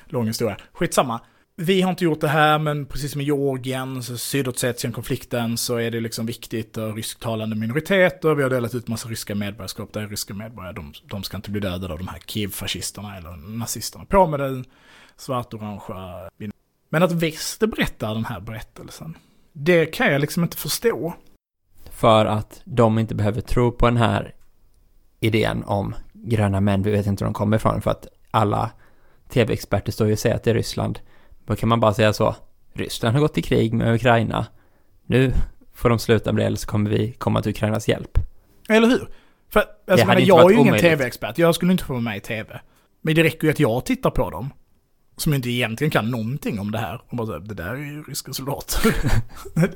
lång 0.06 0.28
historia. 0.28 0.58
Skitsamma. 0.74 1.20
Vi 1.58 1.82
har 1.82 1.90
inte 1.90 2.04
gjort 2.04 2.22
det 2.22 2.28
här, 2.28 2.60
men 2.60 2.86
precis 2.86 3.12
som 3.12 3.22
i 3.22 3.24
Georgien, 3.24 4.04
Sydossetien-konflikten, 4.04 5.58
så 5.58 5.76
är 5.76 5.92
det 5.92 6.00
liksom 6.00 6.26
viktigt 6.26 6.78
och 6.78 6.96
rysktalande 6.96 7.56
minoriteter. 7.56 8.36
Vi 8.36 8.44
har 8.44 8.50
delat 8.50 8.76
ut 8.76 8.88
massa 8.88 9.10
ryska 9.10 9.36
medborgarskap 9.36 9.94
där 9.94 10.02
är 10.02 10.08
ryska 10.08 10.34
medborgare, 10.34 10.74
de, 10.74 10.94
de 11.10 11.24
ska 11.24 11.38
inte 11.38 11.52
bli 11.52 11.62
dödade 11.62 11.94
av 11.94 12.00
de 12.00 12.08
här 12.08 12.20
Kiev-fascisterna 12.20 13.18
eller 13.18 13.58
nazisterna. 13.58 14.06
På 14.06 14.28
med 14.28 14.40
den 14.40 14.66
svart-orangea 15.18 16.30
Men 16.90 17.04
att 17.04 17.12
väster 17.12 17.68
berättar 17.68 18.14
den 18.14 18.26
här 18.26 18.40
berättelsen, 18.40 19.18
det 19.54 19.86
kan 19.86 20.12
jag 20.12 20.22
liksom 20.22 20.44
inte 20.44 20.58
förstå. 20.58 21.14
För 21.92 22.26
att 22.26 22.62
de 22.64 23.00
inte 23.00 23.16
behöver 23.16 23.42
tro 23.42 23.72
på 23.72 23.86
den 23.86 23.98
här 23.98 24.34
idén 25.20 25.64
om 25.64 25.96
gröna 26.14 26.62
män, 26.62 26.84
vi 26.84 26.92
vet 26.92 27.06
inte 27.06 27.24
var 27.24 27.28
de 27.28 27.34
kommer 27.34 27.58
ifrån, 27.58 27.82
för 27.82 27.92
att 27.92 28.08
alla 28.32 28.72
tv-experter 29.30 29.92
står 29.92 30.08
ju 30.08 30.14
och 30.14 30.20
säger 30.20 30.36
att 30.36 30.44
det 30.44 30.50
är 30.50 30.56
Ryssland. 30.56 31.00
Då 31.46 31.56
kan 31.56 31.70
man 31.70 31.80
bara 31.80 31.94
säga 31.94 32.14
så, 32.14 32.36
Ryssland 32.74 33.16
har 33.16 33.22
gått 33.22 33.38
i 33.38 33.42
krig 33.42 33.74
med 33.74 33.96
Ukraina, 33.96 34.46
nu 35.06 35.34
får 35.74 35.90
de 35.90 36.00
sluta 36.00 36.32
med 36.32 36.44
det 36.44 36.48
eller 36.48 36.58
så 36.58 36.68
kommer 36.68 36.90
vi 36.90 37.12
komma 37.12 37.42
till 37.42 37.52
Ukrainas 37.52 37.88
hjälp. 37.88 38.18
Eller 38.70 38.88
hur? 38.88 39.10
För 39.50 39.64
alltså, 39.88 40.08
jag, 40.08 40.22
jag 40.22 40.52
är 40.52 40.56
ju 40.56 40.62
ingen 40.62 40.80
tv-expert, 40.80 41.38
jag 41.38 41.56
skulle 41.56 41.72
inte 41.72 41.84
få 41.84 41.94
vara 41.94 42.02
med 42.02 42.18
i 42.18 42.20
tv. 42.20 42.62
Men 43.02 43.16
det 43.16 43.24
räcker 43.24 43.44
ju 43.44 43.52
att 43.52 43.60
jag 43.60 43.86
tittar 43.86 44.10
på 44.10 44.30
dem 44.30 44.50
som 45.18 45.34
inte 45.34 45.50
egentligen 45.50 45.92
kan 45.92 46.12
någonting 46.12 46.60
om 46.60 46.72
det 46.72 46.78
här. 46.78 47.02
Och 47.08 47.18
bara 47.18 47.28
så, 47.28 47.38
det 47.38 47.54
där 47.54 47.70
är 47.70 47.76
ju 47.76 48.04
ryska 48.04 48.34
soldater. 48.34 48.96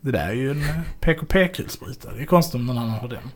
det 0.00 0.10
där 0.10 0.28
är 0.28 0.32
ju 0.32 0.50
en 0.50 0.64
PKP-kulspruta. 1.00 2.12
Det 2.12 2.22
är 2.22 2.26
konstigt 2.26 2.54
om 2.54 2.66
någon 2.66 2.78
annan 2.78 2.90
har 2.90 3.08
den. 3.08 3.30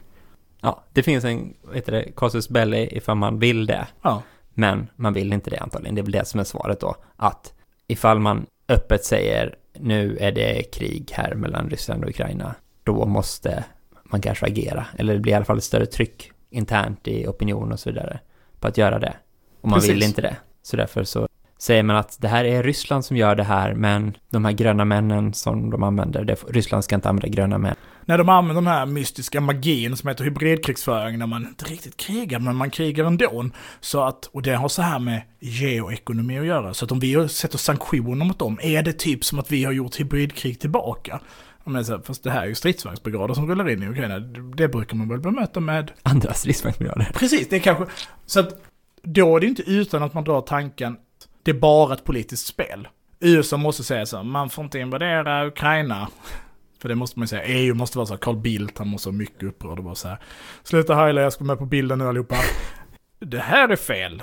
Ja, 0.60 0.84
det 0.92 1.02
finns 1.02 1.24
en, 1.24 1.54
vad 1.62 1.74
heter 1.74 1.92
det, 1.92 2.12
casus 2.16 2.48
belli 2.48 2.96
ifall 2.96 3.16
man 3.16 3.38
vill 3.38 3.66
det. 3.66 3.86
Ja. 4.02 4.22
Men 4.54 4.88
man 4.96 5.12
vill 5.12 5.32
inte 5.32 5.50
det 5.50 5.58
antagligen. 5.58 5.94
Det 5.94 6.00
är 6.00 6.02
väl 6.02 6.12
det 6.12 6.24
som 6.24 6.40
är 6.40 6.44
svaret 6.44 6.80
då. 6.80 6.96
Att 7.16 7.52
ifall 7.86 8.18
man 8.18 8.46
öppet 8.68 9.04
säger 9.04 9.54
nu 9.78 10.16
är 10.20 10.32
det 10.32 10.62
krig 10.62 11.10
här 11.12 11.34
mellan 11.34 11.70
Ryssland 11.70 12.04
och 12.04 12.10
Ukraina, 12.10 12.54
då 12.84 13.06
måste 13.06 13.64
man 14.04 14.20
kanske 14.20 14.46
agera. 14.46 14.86
Eller 14.96 15.14
det 15.14 15.20
blir 15.20 15.32
i 15.32 15.36
alla 15.36 15.44
fall 15.44 15.58
ett 15.58 15.64
större 15.64 15.86
tryck 15.86 16.32
internt 16.50 17.08
i 17.08 17.26
opinion 17.26 17.72
och 17.72 17.80
så 17.80 17.90
vidare 17.90 18.20
på 18.60 18.68
att 18.68 18.78
göra 18.78 18.98
det. 18.98 19.14
Och 19.60 19.68
man 19.68 19.78
Precis. 19.78 19.94
vill 19.94 20.02
inte 20.02 20.22
det. 20.22 20.36
Så 20.62 20.76
därför 20.76 21.04
så 21.04 21.28
säger 21.58 21.82
man 21.82 21.96
att 21.96 22.16
det 22.20 22.28
här 22.28 22.44
är 22.44 22.62
Ryssland 22.62 23.04
som 23.04 23.16
gör 23.16 23.34
det 23.34 23.44
här, 23.44 23.74
men 23.74 24.16
de 24.30 24.44
här 24.44 24.52
gröna 24.52 24.84
männen 24.84 25.34
som 25.34 25.70
de 25.70 25.82
använder, 25.82 26.24
det, 26.24 26.36
Ryssland 26.48 26.84
ska 26.84 26.94
inte 26.94 27.08
använda 27.08 27.28
gröna 27.28 27.58
män. 27.58 27.76
När 28.04 28.18
de 28.18 28.28
använder 28.28 28.62
den 28.62 28.72
här 28.72 28.86
mystiska 28.86 29.40
magin 29.40 29.96
som 29.96 30.08
heter 30.08 30.24
hybridkrigsföring, 30.24 31.18
när 31.18 31.26
man 31.26 31.46
inte 31.46 31.64
riktigt 31.64 31.96
krigar, 31.96 32.38
men 32.38 32.56
man 32.56 32.70
krigar 32.70 33.04
ändå. 33.04 33.50
Så 33.80 34.02
att, 34.04 34.26
och 34.26 34.42
det 34.42 34.54
har 34.54 34.68
så 34.68 34.82
här 34.82 34.98
med 34.98 35.22
geoekonomi 35.40 36.38
att 36.38 36.46
göra, 36.46 36.74
så 36.74 36.84
att 36.84 36.92
om 36.92 37.00
vi 37.00 37.28
sätter 37.28 37.58
sanktioner 37.58 38.24
mot 38.24 38.38
dem, 38.38 38.58
är 38.62 38.82
det 38.82 38.92
typ 38.92 39.24
som 39.24 39.38
att 39.38 39.52
vi 39.52 39.64
har 39.64 39.72
gjort 39.72 40.00
hybridkrig 40.00 40.60
tillbaka? 40.60 41.20
Men 41.64 41.84
så, 41.84 42.00
fast 42.04 42.24
det 42.24 42.30
här 42.30 42.42
är 42.42 42.46
ju 42.46 42.54
stridsvagnsbrigader 42.54 43.34
som 43.34 43.48
rullar 43.48 43.70
in 43.70 43.82
i 43.82 43.88
Ukraina. 43.88 44.18
Det 44.56 44.68
brukar 44.68 44.96
man 44.96 45.08
väl 45.08 45.20
bemöta 45.20 45.60
med... 45.60 45.90
Andra 46.02 46.34
stridsvagnsbrigader. 46.34 47.10
Precis, 47.14 47.48
det 47.48 47.56
är 47.56 47.60
kanske... 47.60 47.86
Så 48.26 48.40
att 48.40 48.71
då 49.02 49.36
är 49.36 49.40
det 49.40 49.46
inte 49.46 49.62
utan 49.62 50.02
att 50.02 50.14
man 50.14 50.24
drar 50.24 50.40
tanken, 50.40 50.96
det 51.42 51.50
är 51.50 51.54
bara 51.54 51.94
ett 51.94 52.04
politiskt 52.04 52.46
spel. 52.46 52.88
USA 53.20 53.56
måste 53.56 53.84
säga 53.84 54.06
så, 54.06 54.22
man 54.22 54.50
får 54.50 54.64
inte 54.64 54.78
invadera 54.78 55.46
Ukraina. 55.46 56.08
För 56.80 56.88
det 56.88 56.94
måste 56.94 57.18
man 57.18 57.24
ju 57.24 57.28
säga, 57.28 57.44
EU 57.44 57.74
måste 57.74 57.98
vara 57.98 58.06
så, 58.06 58.16
Carl 58.16 58.36
Bildt, 58.36 58.78
han 58.78 58.88
måste 58.88 59.08
vara 59.08 59.16
mycket 59.16 59.42
upprörd 59.42 59.78
och 59.78 59.84
bara 59.84 59.94
så 59.94 60.08
här. 60.08 60.18
Sluta 60.62 60.94
heila, 60.94 61.20
jag 61.20 61.32
ska 61.32 61.44
med 61.44 61.58
på 61.58 61.66
bilden 61.66 61.98
nu 61.98 62.08
allihopa. 62.08 62.36
Det 63.18 63.38
här 63.38 63.68
är 63.68 63.76
fel. 63.76 64.22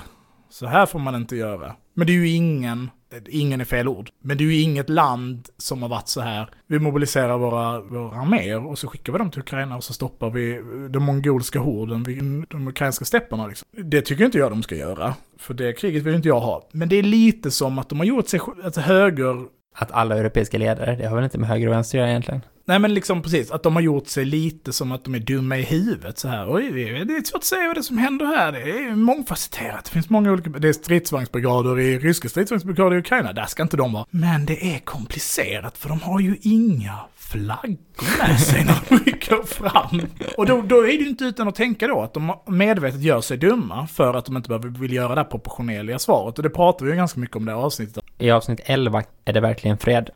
Så 0.50 0.66
här 0.66 0.86
får 0.86 0.98
man 0.98 1.14
inte 1.14 1.36
göra. 1.36 1.76
Men 1.94 2.06
det 2.06 2.12
är 2.12 2.14
ju 2.14 2.28
ingen 2.28 2.90
ingen 3.28 3.60
är 3.60 3.64
fel 3.64 3.88
ord. 3.88 4.10
Men 4.22 4.38
det 4.38 4.44
är 4.44 4.46
ju 4.46 4.60
inget 4.60 4.88
land 4.88 5.48
som 5.56 5.82
har 5.82 5.88
varit 5.88 6.08
så 6.08 6.20
här, 6.20 6.50
vi 6.66 6.78
mobiliserar 6.78 7.38
våra, 7.38 7.80
våra 7.80 8.20
arméer 8.20 8.66
och 8.66 8.78
så 8.78 8.88
skickar 8.88 9.12
vi 9.12 9.18
dem 9.18 9.30
till 9.30 9.40
Ukraina 9.40 9.76
och 9.76 9.84
så 9.84 9.92
stoppar 9.92 10.30
vi 10.30 10.56
eh, 10.56 10.62
den 10.90 11.02
mongolska 11.02 11.58
horden 11.58 12.02
vid 12.02 12.44
de 12.48 12.68
ukrainska 12.68 13.04
stäpperna. 13.04 13.46
Liksom. 13.46 13.68
Det 13.72 14.02
tycker 14.02 14.24
inte 14.24 14.38
jag 14.38 14.52
de 14.52 14.62
ska 14.62 14.74
göra, 14.74 15.14
för 15.38 15.54
det 15.54 15.72
kriget 15.72 16.02
vill 16.02 16.14
inte 16.14 16.28
jag 16.28 16.40
ha. 16.40 16.68
Men 16.72 16.88
det 16.88 16.96
är 16.96 17.02
lite 17.02 17.50
som 17.50 17.78
att 17.78 17.88
de 17.88 17.98
har 17.98 18.06
gjort 18.06 18.28
sig, 18.28 18.40
ett 18.40 18.64
alltså 18.64 18.80
höger... 18.80 19.46
Att 19.74 19.92
alla 19.92 20.18
europeiska 20.18 20.58
ledare, 20.58 20.96
det 20.96 21.06
har 21.06 21.16
väl 21.16 21.24
inte 21.24 21.38
med 21.38 21.48
höger 21.48 21.66
och 21.66 21.72
vänster 21.72 21.98
att 21.98 22.00
göra 22.00 22.10
egentligen? 22.10 22.40
Nej 22.70 22.78
men 22.78 22.94
liksom 22.94 23.22
precis, 23.22 23.50
att 23.50 23.62
de 23.62 23.74
har 23.74 23.82
gjort 23.82 24.06
sig 24.06 24.24
lite 24.24 24.72
som 24.72 24.92
att 24.92 25.04
de 25.04 25.14
är 25.14 25.18
dumma 25.18 25.58
i 25.58 25.62
huvudet 25.62 26.18
så 26.18 26.28
här. 26.28 26.54
Oj, 26.54 26.70
det 27.04 27.14
är 27.14 27.24
svårt 27.24 27.38
att 27.38 27.44
säga 27.44 27.66
vad 27.66 27.76
det 27.76 27.80
är 27.80 27.82
som 27.82 27.98
händer 27.98 28.26
här. 28.26 28.52
Det 28.52 28.60
är 28.60 28.94
mångfacetterat. 28.94 29.84
Det 29.84 29.90
finns 29.90 30.10
många 30.10 30.32
olika, 30.32 30.50
det 30.50 30.68
är 30.68 30.72
stridsvagnsbrigader 30.72 31.80
i 31.80 31.98
ryska 31.98 32.28
stridsvagnsbrigader 32.28 32.96
i 32.96 32.98
Ukraina. 32.98 33.32
Där 33.32 33.46
ska 33.46 33.62
inte 33.62 33.76
de 33.76 33.92
vara. 33.92 34.06
Men 34.10 34.46
det 34.46 34.74
är 34.74 34.78
komplicerat 34.78 35.78
för 35.78 35.88
de 35.88 36.00
har 36.00 36.20
ju 36.20 36.36
inga 36.42 36.98
flaggor 37.16 38.28
med 38.28 38.40
sig 38.40 38.64
när 38.64 38.78
de 38.88 39.10
rycker 39.10 39.46
fram. 39.46 40.00
Och 40.36 40.46
då, 40.46 40.62
då 40.62 40.76
är 40.76 40.86
det 40.86 40.92
ju 40.92 41.08
inte 41.08 41.24
utan 41.24 41.48
att 41.48 41.54
tänka 41.54 41.86
då 41.86 42.00
att 42.00 42.14
de 42.14 42.32
medvetet 42.46 43.00
gör 43.00 43.20
sig 43.20 43.36
dumma 43.36 43.86
för 43.86 44.14
att 44.14 44.24
de 44.24 44.36
inte 44.36 44.48
behöver 44.48 44.68
vill 44.68 44.92
göra 44.92 45.14
det 45.14 45.20
här 45.20 45.28
proportionerliga 45.30 45.98
svaret. 45.98 46.38
Och 46.38 46.42
det 46.42 46.50
pratar 46.50 46.84
vi 46.84 46.90
ju 46.90 46.96
ganska 46.96 47.20
mycket 47.20 47.36
om 47.36 47.44
det 47.44 47.52
här 47.52 47.58
avsnittet. 47.58 48.04
I 48.18 48.30
avsnitt 48.30 48.60
11 48.64 49.02
är 49.24 49.32
det 49.32 49.40
verkligen 49.40 49.78
fred 49.78 50.10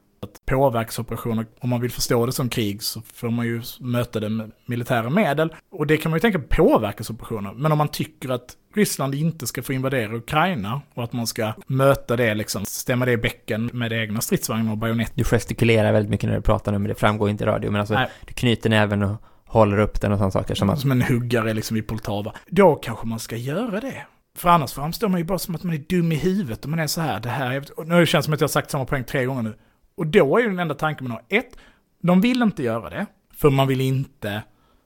påverksoperationer, 0.46 1.46
om 1.60 1.70
man 1.70 1.80
vill 1.80 1.90
förstå 1.90 2.26
det 2.26 2.32
som 2.32 2.48
krig 2.48 2.82
så 2.82 3.02
får 3.14 3.30
man 3.30 3.46
ju 3.46 3.62
möta 3.80 4.20
det 4.20 4.28
med 4.28 4.52
militära 4.66 5.10
medel. 5.10 5.54
Och 5.70 5.86
det 5.86 5.96
kan 5.96 6.10
man 6.10 6.16
ju 6.16 6.20
tänka 6.20 6.38
på 6.38 6.46
påverkansoperationer. 6.48 7.52
Men 7.52 7.72
om 7.72 7.78
man 7.78 7.88
tycker 7.88 8.28
att 8.28 8.56
Ryssland 8.74 9.14
inte 9.14 9.46
ska 9.46 9.62
få 9.62 9.72
invadera 9.72 10.16
Ukraina 10.16 10.80
och 10.94 11.04
att 11.04 11.12
man 11.12 11.26
ska 11.26 11.52
möta 11.66 12.16
det 12.16 12.34
liksom, 12.34 12.64
stämma 12.64 13.04
det 13.04 13.12
i 13.12 13.16
bäcken 13.16 13.70
med 13.72 13.92
egna 13.92 14.20
stridsvagnar 14.20 14.72
och 14.72 14.78
bajonett. 14.78 15.12
Du 15.14 15.24
gestikulerar 15.24 15.92
väldigt 15.92 16.10
mycket 16.10 16.28
när 16.28 16.36
du 16.36 16.42
pratar 16.42 16.72
nu, 16.72 16.78
men 16.78 16.88
det 16.88 16.94
framgår 16.94 17.30
inte 17.30 17.44
i 17.44 17.46
radio. 17.46 17.70
Men 17.70 17.80
alltså, 17.80 17.94
Nej. 17.94 18.08
du 18.26 18.34
knyter 18.34 18.70
näven 18.70 19.02
och 19.02 19.22
håller 19.46 19.78
upp 19.78 20.00
den 20.00 20.12
och 20.12 20.18
sådana 20.18 20.30
saker. 20.30 20.54
Som, 20.54 20.70
att... 20.70 20.80
som 20.80 20.90
en 20.90 21.02
huggare 21.02 21.54
liksom 21.54 21.76
i 21.76 21.82
Poltava. 21.82 22.34
Då 22.46 22.74
kanske 22.74 23.06
man 23.06 23.18
ska 23.18 23.36
göra 23.36 23.80
det. 23.80 24.06
För 24.36 24.48
annars 24.48 24.72
framstår 24.72 25.08
man 25.08 25.20
ju 25.20 25.24
bara 25.24 25.38
som 25.38 25.54
att 25.54 25.62
man 25.62 25.74
är 25.74 25.78
dum 25.78 26.12
i 26.12 26.14
huvudet 26.14 26.64
om 26.64 26.70
man 26.70 26.80
är 26.80 26.86
så 26.86 27.00
här, 27.00 27.20
det 27.20 27.28
här, 27.28 27.64
nu 27.84 27.94
har 27.94 28.00
det 28.00 28.06
som 28.06 28.34
att 28.34 28.40
jag 28.40 28.48
har 28.48 28.48
sagt 28.48 28.70
samma 28.70 28.84
poäng 28.84 29.04
tre 29.04 29.24
gånger 29.24 29.42
nu. 29.42 29.54
Och 29.96 30.06
då 30.06 30.36
är 30.36 30.42
ju 30.42 30.48
den 30.48 30.58
enda 30.58 30.74
tanken 30.74 31.08
man 31.08 31.10
har, 31.10 31.38
ett, 31.38 31.56
de 32.00 32.20
vill 32.20 32.42
inte 32.42 32.62
göra 32.62 32.90
det, 32.90 33.06
för 33.34 33.50
man 33.50 33.68
vill 33.68 33.80
inte 33.80 34.42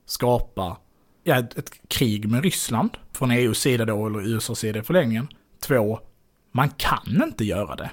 skapa 0.07 0.77
ja, 1.25 1.39
ett, 1.39 1.59
ett 1.59 1.89
krig 1.89 2.31
med 2.31 2.43
Ryssland, 2.43 2.91
från 3.13 3.31
EUs 3.31 3.59
sida 3.59 3.85
då, 3.85 4.07
eller 4.07 4.21
USAs 4.21 4.59
sida 4.59 4.79
i 4.79 4.83
förlängningen. 4.83 5.29
Två, 5.67 6.01
man 6.53 6.69
kan 6.71 7.23
inte 7.23 7.45
göra 7.45 7.77
det. 7.77 7.91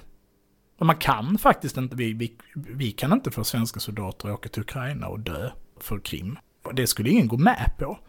Och 0.80 0.86
man 0.86 0.96
kan 0.96 1.38
faktiskt 1.38 1.78
inte, 1.78 1.96
vi, 1.96 2.14
vi, 2.14 2.38
vi 2.56 2.92
kan 2.92 3.14
inte 3.14 3.32
få 3.32 3.44
svenska 3.44 3.80
soldater 3.80 4.30
att 4.30 4.34
åka 4.36 4.50
till 4.50 4.62
Ukraina 4.62 5.08
och 5.08 5.20
dö 5.20 5.50
för 5.80 6.00
Krim. 6.00 6.38
Det 6.74 6.88
skulle 6.88 7.10
ingen 7.10 7.28
gå 7.28 7.38
med 7.38 7.72
på. 7.80 8.00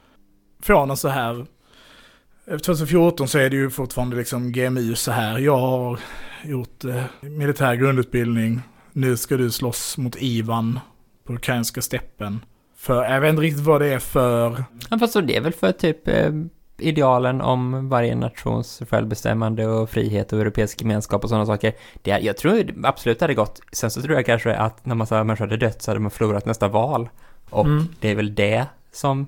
Från 0.63 0.91
en 0.91 0.97
så 0.97 1.09
här... 1.09 1.47
Eh, 2.47 2.59
2014 2.59 3.29
så 3.29 3.39
är 3.39 3.51
det 3.51 3.57
ju 3.57 3.71
fortfarande 3.71 4.17
liksom 4.17 4.53
GMU 4.53 4.95
så 4.95 5.13
här. 5.13 5.39
Jag 5.39 5.57
har 5.57 6.01
gjort 6.45 6.85
eh, 6.85 7.05
militär 7.21 7.75
grundutbildning. 7.75 8.61
Nu 8.97 9.17
ska 9.17 9.37
du 9.37 9.51
slåss 9.51 9.99
mot 9.99 10.17
Ivan 10.17 10.81
på 11.25 11.33
ukrainska 11.33 11.83
steppen. 11.83 12.45
För 12.77 13.05
jag 13.05 13.21
vet 13.21 13.31
inte 13.31 13.43
riktigt 13.43 13.65
vad 13.65 13.81
det 13.81 13.87
är 13.95 13.99
för... 13.99 14.65
Ja, 14.91 14.99
fast 14.99 15.13
så 15.13 15.21
det 15.21 15.37
är 15.37 15.41
väl 15.41 15.53
för 15.53 15.73
typ 15.73 16.09
eh, 16.09 16.33
idealen 16.79 17.41
om 17.41 17.89
varje 17.89 18.15
nations 18.15 18.83
självbestämmande 18.91 19.67
och 19.67 19.91
frihet 19.91 20.33
och 20.33 20.41
europeisk 20.41 20.81
gemenskap 20.81 21.23
och 21.25 21.29
sådana 21.29 21.47
saker. 21.47 21.73
Det, 22.03 22.11
jag 22.11 22.37
tror 22.37 22.75
absolut 22.85 23.19
det 23.19 23.23
hade 23.25 23.35
gått. 23.35 23.61
Sen 23.73 23.91
så 23.91 24.03
tror 24.03 24.15
jag 24.15 24.27
kanske 24.27 24.57
att 24.57 24.87
när 24.87 24.95
massa 24.95 25.25
människor 25.25 25.45
hade 25.45 25.57
dött 25.57 25.83
så 25.83 25.91
hade 25.91 26.01
man 26.01 26.11
förlorat 26.11 26.47
nästa 26.47 26.69
val. 26.69 27.09
Och 27.51 27.67
Mm. 27.67 27.89
det 28.01 28.11
är 28.11 28.15
väl 28.15 28.35
det 28.35 28.67
som 28.93 29.27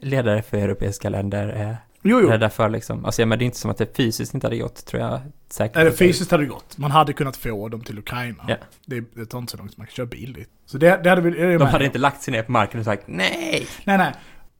ledare 0.00 0.42
för 0.42 0.58
europeiska 0.58 1.08
länder 1.08 1.48
är 1.48 1.76
Jo, 2.06 2.20
jo. 2.20 2.28
rädda 2.28 2.50
för 2.50 2.68
liksom. 2.68 3.04
Alltså, 3.04 3.22
ja, 3.22 3.26
men 3.26 3.38
det 3.38 3.44
är 3.44 3.46
inte 3.46 3.58
som 3.58 3.70
att 3.70 3.78
det 3.78 3.96
fysiskt 3.96 4.34
inte 4.34 4.46
hade 4.46 4.58
gått, 4.58 4.86
tror 4.86 5.02
jag 5.02 5.20
säkert. 5.48 5.76
Eller 5.76 5.90
fysiskt 5.90 6.30
hade 6.30 6.42
det 6.42 6.48
gått. 6.48 6.78
Man 6.78 6.90
hade 6.90 7.12
kunnat 7.12 7.36
få 7.36 7.68
dem 7.68 7.80
till 7.80 7.98
Ukraina. 7.98 8.44
Ja. 8.48 8.56
Det, 8.86 9.00
det 9.14 9.26
tar 9.26 9.38
inte 9.38 9.50
så 9.50 9.56
långt 9.56 9.76
man 9.76 9.86
kan 9.86 9.94
köra 9.94 10.06
bil 10.06 10.32
dit. 10.32 10.48
Så 10.66 10.78
det, 10.78 11.00
det 11.02 11.10
hade 11.10 11.22
vi... 11.22 11.40
jag 11.40 11.60
De 11.60 11.68
hade 11.68 11.84
inte 11.84 11.98
lagt 11.98 12.22
sig 12.22 12.32
ner 12.32 12.42
på 12.42 12.52
marken 12.52 12.80
och 12.80 12.84
sagt 12.84 13.02
nej. 13.06 13.66
Nej, 13.84 13.98
nej. 13.98 14.12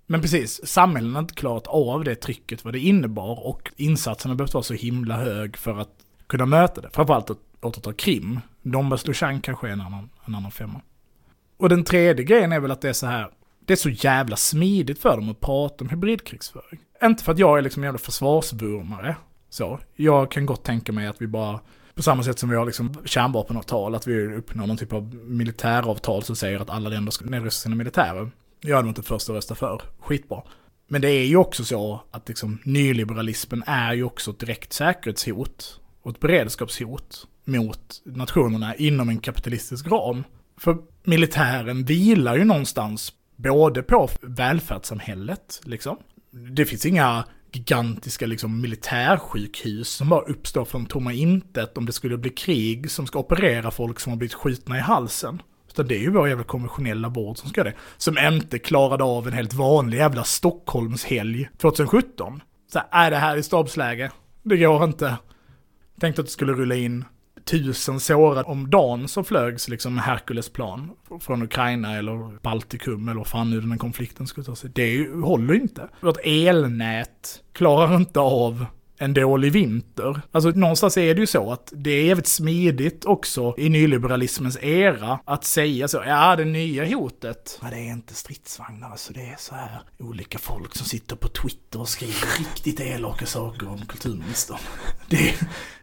Men 0.07 0.21
precis, 0.21 0.67
samhällen 0.67 1.15
har 1.15 1.23
inte 1.23 1.35
klarat 1.35 1.67
av 1.67 2.05
det 2.05 2.15
trycket, 2.15 2.65
vad 2.65 2.75
det 2.75 2.79
innebar 2.79 3.47
och 3.47 3.73
insatserna 3.77 4.35
behövt 4.35 4.55
vara 4.55 4.65
så 4.65 4.75
himla 4.75 5.17
hög 5.17 5.57
för 5.57 5.81
att 5.81 5.91
kunna 6.27 6.47
möta 6.47 6.81
det. 6.81 6.89
Framförallt 6.93 7.31
att 7.31 7.39
återta 7.61 7.93
Krim. 7.93 8.41
Donbass 8.63 9.07
Lushan 9.07 9.41
kanske 9.41 9.69
är 9.69 9.73
en 9.73 9.81
annan, 9.81 10.11
en 10.25 10.35
annan 10.35 10.51
femma. 10.51 10.81
Och 11.57 11.69
den 11.69 11.85
tredje 11.85 12.25
grejen 12.25 12.53
är 12.53 12.61
väl 12.61 12.71
att 12.71 12.81
det 12.81 12.89
är 12.89 12.93
så 12.93 13.07
här, 13.07 13.31
det 13.67 13.73
är 13.73 13.77
så 13.77 13.89
jävla 13.89 14.37
smidigt 14.37 14.99
för 14.99 15.17
dem 15.17 15.31
att 15.31 15.41
prata 15.41 15.85
om 15.85 15.91
hybridkrigsföring. 15.91 16.81
Inte 17.03 17.25
för 17.25 17.33
att 17.33 17.39
jag 17.39 17.59
är 17.59 17.63
liksom 17.63 17.83
en 17.83 17.87
jävla 17.87 17.99
försvarsvurmare, 17.99 19.17
så. 19.51 19.81
Jag 19.95 20.31
kan 20.31 20.47
gott 20.47 20.65
tänka 20.65 20.93
mig 20.93 21.07
att 21.07 21.23
vi 21.23 21.27
bara, 21.27 21.61
på 21.95 22.03
samma 22.03 22.23
sätt 22.23 22.39
som 22.39 22.49
vi 22.49 22.57
har 22.57 22.67
liksom 22.67 22.95
kärnvapenavtal, 23.05 23.95
att 23.95 24.07
vi 24.07 24.37
uppnår 24.37 24.67
någon 24.67 24.77
typ 24.77 24.93
av 24.93 25.15
militäravtal 25.15 26.23
som 26.23 26.37
säger 26.37 26.61
att 26.61 26.71
alla 26.71 26.89
länder 26.89 27.13
ska 27.13 27.25
nedrusta 27.25 27.63
sina 27.63 27.77
militärer. 27.77 28.31
Jag 28.61 28.79
är 28.79 28.83
nog 28.83 28.91
inte 28.91 29.03
först 29.03 29.31
att 29.31 29.37
rösta 29.37 29.55
för. 29.55 29.83
Skitbra. 30.01 30.43
Men 30.89 31.01
det 31.01 31.11
är 31.11 31.25
ju 31.25 31.37
också 31.37 31.65
så 31.65 32.01
att 32.11 32.29
liksom 32.29 32.59
nyliberalismen 32.65 33.63
är 33.67 33.95
ju 33.95 34.05
också 34.05 34.31
ett 34.31 34.39
direkt 34.39 34.73
säkerhetshot 34.73 35.81
och 36.03 36.11
ett 36.11 36.21
beredskapshot 36.21 37.27
mot 37.45 38.03
nationerna 38.05 38.75
inom 38.75 39.09
en 39.09 39.19
kapitalistisk 39.19 39.87
ram. 39.87 40.25
För 40.59 40.77
militären 41.05 41.85
vilar 41.85 42.37
ju 42.37 42.45
någonstans 42.45 43.13
både 43.37 43.83
på 43.83 44.09
välfärdssamhället, 44.21 45.61
liksom. 45.65 45.97
Det 46.37 46.65
finns 46.65 46.87
inga 46.87 47.25
gigantiska 47.53 48.27
liksom, 48.27 48.61
militärsjukhus 48.61 49.89
som 49.89 50.09
bara 50.09 50.25
uppstår 50.25 50.65
från 50.65 50.87
tomma 50.87 51.13
intet 51.13 51.79
om 51.79 51.87
det 51.87 51.93
skulle 51.93 52.19
bli 52.19 52.31
krig 52.31 52.91
som 52.91 53.07
ska 53.07 53.19
operera 53.19 53.71
folk 53.71 54.01
som 54.01 54.11
har 54.11 54.17
blivit 54.17 54.35
skjutna 54.35 54.77
i 54.77 54.81
halsen. 54.81 55.43
Utan 55.69 55.87
det 55.87 55.95
är 55.95 56.01
ju 56.01 56.11
vår 56.11 56.29
jävla 56.29 56.45
konventionella 56.45 57.09
vård 57.09 57.39
som 57.39 57.49
ska 57.49 57.65
det. 57.65 57.75
Som 57.97 58.19
inte 58.19 58.59
klarade 58.59 59.05
av 59.05 59.27
en 59.27 59.33
helt 59.33 59.55
vanlig 59.55 59.99
jävla 59.99 60.25
Stockholmshelg 60.25 61.49
2017. 61.59 62.43
Så 62.73 62.79
här, 62.79 63.07
är 63.07 63.11
det 63.11 63.17
här 63.17 63.37
i 63.37 63.43
stabsläge? 63.43 64.11
Det 64.43 64.57
går 64.57 64.85
inte. 64.85 65.17
Tänkte 66.01 66.21
att 66.21 66.27
det 66.27 66.33
skulle 66.33 66.53
rulla 66.53 66.75
in 66.75 67.05
tusen 67.51 68.01
sårade 68.01 68.43
om 68.43 68.71
dagen 68.71 69.09
så 69.09 69.25
flögs 69.25 69.69
liksom 69.69 69.99
Herkulesplan 69.99 70.91
från 71.21 71.43
Ukraina 71.43 71.97
eller 71.97 72.43
Baltikum 72.43 73.09
eller 73.09 73.19
vad 73.19 73.27
fan 73.27 73.51
nu 73.51 73.61
den 73.61 73.71
här 73.71 73.79
konflikten 73.79 74.27
skulle 74.27 74.45
ta 74.45 74.57
sig. 74.57 74.71
Det 74.75 75.09
håller 75.09 75.55
ju 75.55 75.61
inte. 75.61 75.89
Vårt 76.01 76.19
elnät 76.25 77.43
klarar 77.53 77.97
inte 77.97 78.21
av 78.21 78.67
en 78.99 79.15
dålig 79.15 79.53
vinter. 79.53 80.21
Alltså 80.33 80.51
någonstans 80.51 80.97
är 80.97 81.15
det 81.15 81.21
ju 81.21 81.27
så 81.27 81.53
att 81.53 81.73
det 81.77 81.91
är 81.91 82.05
jävligt 82.05 82.27
smidigt 82.27 83.05
också 83.05 83.55
i 83.59 83.69
nyliberalismens 83.69 84.59
era 84.63 85.19
att 85.25 85.45
säga 85.45 85.89
så, 85.89 86.03
ja 86.07 86.37
det 86.37 86.45
nya 86.45 86.85
hotet, 86.85 87.59
ja, 87.63 87.69
det 87.71 87.77
är 87.77 87.93
inte 87.93 88.15
stridsvagnar, 88.15 88.91
alltså 88.91 89.13
det 89.13 89.21
är 89.21 89.37
så 89.39 89.55
här 89.55 89.81
olika 89.99 90.39
folk 90.39 90.77
som 90.77 90.87
sitter 90.87 91.17
på 91.17 91.29
Twitter 91.29 91.81
och 91.81 91.89
skriver 91.89 92.39
riktigt 92.39 92.81
elaka 92.81 93.27
saker 93.27 93.69
om 93.69 93.87
kulturministern. 93.87 94.59
Det, 95.09 95.35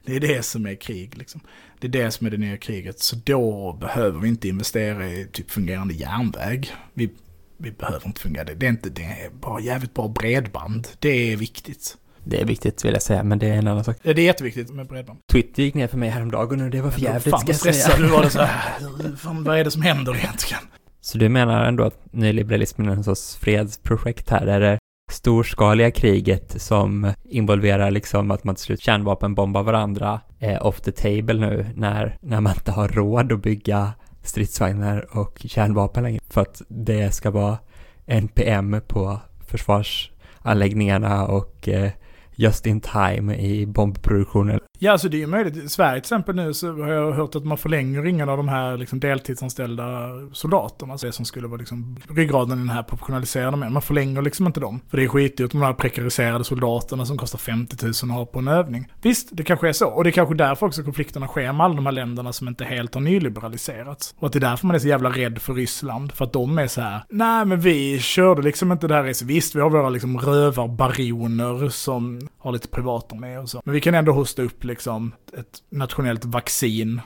det 0.05 0.15
är 0.15 0.19
det 0.19 0.43
som 0.43 0.65
är 0.65 0.75
krig 0.75 1.17
liksom. 1.17 1.41
Det 1.79 1.87
är 1.87 1.91
det 1.91 2.11
som 2.11 2.27
är 2.27 2.31
det 2.31 2.37
nya 2.37 2.57
kriget. 2.57 2.99
Så 2.99 3.15
då 3.15 3.73
behöver 3.79 4.19
vi 4.19 4.29
inte 4.29 4.47
investera 4.47 5.09
i 5.09 5.27
typ 5.31 5.51
fungerande 5.51 5.93
järnväg. 5.93 6.71
Vi, 6.93 7.09
vi 7.57 7.71
behöver 7.71 8.07
inte 8.07 8.21
fungera 8.21 8.43
det. 8.43 8.55
Det 8.55 8.65
är, 8.65 8.69
inte, 8.69 8.89
det 8.89 9.03
är 9.03 9.29
bara 9.29 9.59
jävligt 9.61 9.93
bra 9.93 10.07
bredband. 10.07 10.87
Det 10.99 11.33
är 11.33 11.37
viktigt. 11.37 11.97
Det 12.23 12.41
är 12.41 12.45
viktigt 12.45 12.85
vill 12.85 12.93
jag 12.93 13.01
säga, 13.01 13.23
men 13.23 13.39
det 13.39 13.49
är 13.49 13.53
en 13.53 13.67
annan 13.67 13.83
sak. 13.83 13.97
Ja, 14.01 14.13
det 14.13 14.21
är 14.21 14.25
jätteviktigt 14.25 14.69
med 14.69 14.87
bredband. 14.87 15.19
Twitter 15.31 15.63
gick 15.63 15.73
ner 15.73 15.87
för 15.87 15.97
mig 15.97 16.09
häromdagen 16.09 16.61
och 16.61 16.69
det 16.69 16.81
var 16.81 16.91
för 16.91 17.01
jävligt 17.01 17.29
Fan 17.29 17.39
ska 17.39 17.49
jag 17.49 17.55
stressad 17.55 17.99
du 17.99 18.07
var. 18.07 18.23
Det 18.23 18.29
så 18.29 18.39
här, 18.39 19.15
fan, 19.17 19.43
vad 19.43 19.59
är 19.59 19.63
det 19.63 19.71
som 19.71 19.81
händer 19.81 20.15
egentligen? 20.15 20.63
Så 21.01 21.17
du 21.17 21.29
menar 21.29 21.65
ändå 21.65 21.83
att 21.83 22.13
nyliberalismen 22.13 22.89
är 22.89 22.91
en 22.91 23.03
sorts 23.03 23.35
fredsprojekt 23.35 24.29
här? 24.29 24.47
Är 24.47 24.59
det 24.59 24.79
storskaliga 25.11 25.91
kriget 25.91 26.61
som 26.61 27.13
involverar 27.23 27.91
liksom 27.91 28.31
att 28.31 28.43
man 28.43 28.55
till 28.55 28.63
slut 28.63 28.81
kärnvapenbombar 28.81 29.63
varandra 29.63 30.21
är 30.39 30.63
off 30.63 30.81
the 30.81 30.91
table 30.91 31.33
nu 31.33 31.65
när, 31.75 32.17
när 32.21 32.41
man 32.41 32.53
inte 32.53 32.71
har 32.71 32.87
råd 32.87 33.31
att 33.31 33.41
bygga 33.41 33.93
stridsvagnar 34.23 35.17
och 35.17 35.45
kärnvapen 35.45 36.03
längre 36.03 36.19
för 36.29 36.41
att 36.41 36.61
det 36.67 37.11
ska 37.11 37.31
vara 37.31 37.57
NPM 38.05 38.81
på 38.87 39.19
försvarsanläggningarna 39.47 41.27
och 41.27 41.69
eh, 41.69 41.91
just 42.37 42.67
in 42.67 42.81
time 42.81 43.29
i 43.29 43.65
bombproduktionen. 43.65 44.59
Ja, 44.83 44.91
alltså 44.91 45.09
det 45.09 45.17
är 45.17 45.19
ju 45.19 45.27
möjligt. 45.27 45.57
I 45.57 45.69
Sverige 45.69 45.93
till 45.93 45.99
exempel 45.99 46.35
nu 46.35 46.53
så 46.53 46.71
har 46.71 46.91
jag 46.91 47.11
hört 47.11 47.35
att 47.35 47.45
man 47.45 47.57
förlänger 47.57 48.05
ingen 48.05 48.29
av 48.29 48.37
de 48.37 48.47
här 48.47 48.77
liksom 48.77 48.99
deltidsanställda 48.99 50.09
soldaterna. 50.33 50.91
Alltså, 50.91 51.07
det 51.07 51.13
som 51.13 51.25
skulle 51.25 51.47
vara 51.47 51.57
liksom 51.57 51.97
ryggraden 52.09 52.57
i 52.57 52.61
den 52.61 52.69
här 52.69 52.83
professionaliserade 52.83 53.57
med. 53.57 53.71
Man 53.71 53.81
förlänger 53.81 54.21
liksom 54.21 54.47
inte 54.47 54.59
dem. 54.59 54.81
För 54.89 54.97
det 54.97 55.03
är 55.03 55.07
skitdyrt 55.07 55.51
de 55.51 55.61
här 55.61 55.73
prekariserade 55.73 56.43
soldaterna 56.43 57.05
som 57.05 57.17
kostar 57.17 57.37
50 57.37 57.85
000 57.85 57.91
att 57.91 58.09
ha 58.09 58.25
på 58.25 58.39
en 58.39 58.47
övning. 58.47 58.91
Visst, 59.01 59.29
det 59.31 59.43
kanske 59.43 59.69
är 59.69 59.73
så. 59.73 59.87
Och 59.87 60.03
det 60.03 60.09
är 60.09 60.11
kanske 60.11 60.35
därför 60.35 60.65
också 60.65 60.83
konflikterna 60.83 61.27
sker 61.27 61.53
med 61.53 61.65
alla 61.65 61.75
de 61.75 61.85
här 61.85 61.93
länderna 61.93 62.33
som 62.33 62.47
inte 62.47 62.63
helt 62.65 62.93
har 62.93 63.01
nyliberaliserats. 63.01 64.15
Och 64.19 64.27
att 64.27 64.33
det 64.33 64.39
är 64.39 64.49
därför 64.49 64.67
man 64.67 64.75
är 64.75 64.79
så 64.79 64.87
jävla 64.87 65.09
rädd 65.09 65.41
för 65.41 65.53
Ryssland. 65.53 66.11
För 66.11 66.25
att 66.25 66.33
de 66.33 66.57
är 66.57 66.67
så 66.67 66.81
här, 66.81 67.03
nej 67.09 67.45
men 67.45 67.59
vi 67.59 67.99
körde 67.99 68.41
liksom 68.41 68.71
inte 68.71 68.87
det 68.87 68.95
här 68.95 69.03
resan. 69.03 69.27
Visst, 69.27 69.55
vi 69.55 69.59
har 69.59 69.69
våra 69.69 69.89
liksom 69.89 70.17
rövarbaroner 70.17 71.69
som 71.69 72.29
har 72.37 72.51
lite 72.51 72.67
privata 72.67 73.15
med 73.15 73.39
och 73.39 73.49
så. 73.49 73.61
Men 73.65 73.73
vi 73.73 73.81
kan 73.81 73.95
ändå 73.95 74.11
hosta 74.11 74.41
upp 74.41 74.63
liksom 74.73 75.11
ett 75.37 75.63
nationellt 75.69 76.25
vaccin. 76.25 77.01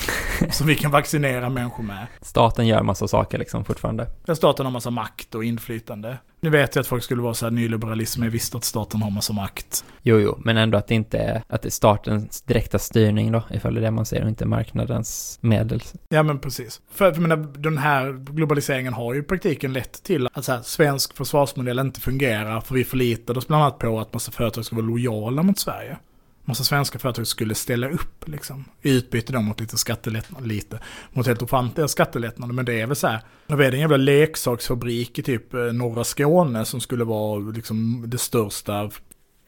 som 0.50 0.66
vi 0.66 0.74
kan 0.74 0.90
vaccinera 0.90 1.48
människor 1.48 1.82
med. 1.82 2.06
Staten 2.20 2.66
gör 2.66 2.82
massa 2.82 3.08
saker 3.08 3.38
liksom 3.38 3.64
fortfarande. 3.64 4.10
Där 4.24 4.34
staten 4.34 4.66
har 4.66 4.72
massa 4.72 4.90
makt 4.90 5.34
och 5.34 5.44
inflytande. 5.44 6.18
Nu 6.40 6.50
vet 6.50 6.74
jag 6.74 6.80
att 6.80 6.86
folk 6.86 7.02
skulle 7.02 7.22
vara 7.22 7.34
så 7.34 7.46
här 7.46 7.50
nyliberalism 7.50 8.22
är 8.22 8.28
visst 8.28 8.54
att 8.54 8.64
staten 8.64 9.02
har 9.02 9.10
massa 9.10 9.32
makt. 9.32 9.84
Jo, 10.02 10.18
jo, 10.18 10.38
men 10.44 10.56
ändå 10.56 10.78
att 10.78 10.86
det 10.86 10.94
inte 10.94 11.18
är, 11.18 11.42
att 11.46 11.62
det 11.62 11.68
är 11.68 11.70
statens 11.70 12.42
direkta 12.42 12.78
styrning 12.78 13.32
då, 13.32 13.42
ifall 13.50 13.74
det 13.74 13.80
är 13.80 13.82
det 13.82 13.90
man 13.90 14.06
ser 14.06 14.22
och 14.22 14.28
inte 14.28 14.46
marknadens 14.46 15.38
medel. 15.42 15.82
Ja 16.08 16.22
men 16.22 16.38
precis. 16.38 16.80
För, 16.90 17.12
för 17.12 17.22
jag 17.22 17.28
menar, 17.28 17.36
den 17.36 17.78
här 17.78 18.12
globaliseringen 18.12 18.92
har 18.92 19.14
ju 19.14 19.20
i 19.20 19.22
praktiken 19.22 19.72
lett 19.72 20.02
till 20.02 20.28
att 20.32 20.44
så 20.44 20.52
här, 20.52 20.62
svensk 20.62 21.16
försvarsmodell 21.16 21.78
inte 21.78 22.00
fungerar 22.00 22.60
för 22.60 22.74
vi 22.74 22.84
förlitade 22.84 23.38
oss 23.38 23.46
bland 23.46 23.62
annat 23.62 23.78
på 23.78 24.00
att 24.00 24.12
massa 24.12 24.32
företag 24.32 24.64
ska 24.64 24.76
vara 24.76 24.86
lojala 24.86 25.42
mot 25.42 25.58
Sverige. 25.58 25.96
Massa 26.44 26.64
svenska 26.64 26.98
företag 26.98 27.26
skulle 27.26 27.54
ställa 27.54 27.88
upp 27.88 28.28
liksom. 28.28 28.64
I 28.82 28.96
utbyte 28.96 29.32
då 29.32 29.40
mot 29.40 29.60
lite 29.60 29.78
skattelättnader, 29.78 30.46
lite. 30.46 30.78
Mot 31.12 31.26
helt 31.26 31.42
ofantliga 31.42 31.88
skattelättnader. 31.88 32.54
Men 32.54 32.64
det 32.64 32.80
är 32.80 32.86
väl 32.86 32.96
så 32.96 33.06
här. 33.06 33.20
Vad 33.46 33.60
är 33.60 33.70
det 33.70 33.76
en 33.76 33.80
jävla 33.80 33.96
leksaksfabrik 33.96 35.18
i 35.18 35.22
typ 35.22 35.54
eh, 35.54 35.60
norra 35.60 36.04
Skåne 36.04 36.64
som 36.64 36.80
skulle 36.80 37.04
vara 37.04 37.38
liksom 37.38 38.04
det 38.06 38.18
största 38.18 38.90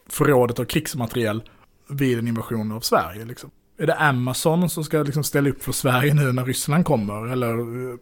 förrådet 0.08 0.58
av 0.58 0.64
krigsmateriel 0.64 1.42
vid 1.88 2.18
en 2.18 2.28
invasion 2.28 2.72
av 2.72 2.80
Sverige 2.80 3.24
liksom. 3.24 3.50
Är 3.78 3.86
det 3.86 3.94
Amazon 3.94 4.70
som 4.70 4.84
ska 4.84 5.02
liksom 5.02 5.24
ställa 5.24 5.50
upp 5.50 5.62
för 5.62 5.72
Sverige 5.72 6.14
nu 6.14 6.32
när 6.32 6.44
Ryssland 6.44 6.84
kommer? 6.84 7.32
Eller 7.32 7.58
eh, 7.90 7.96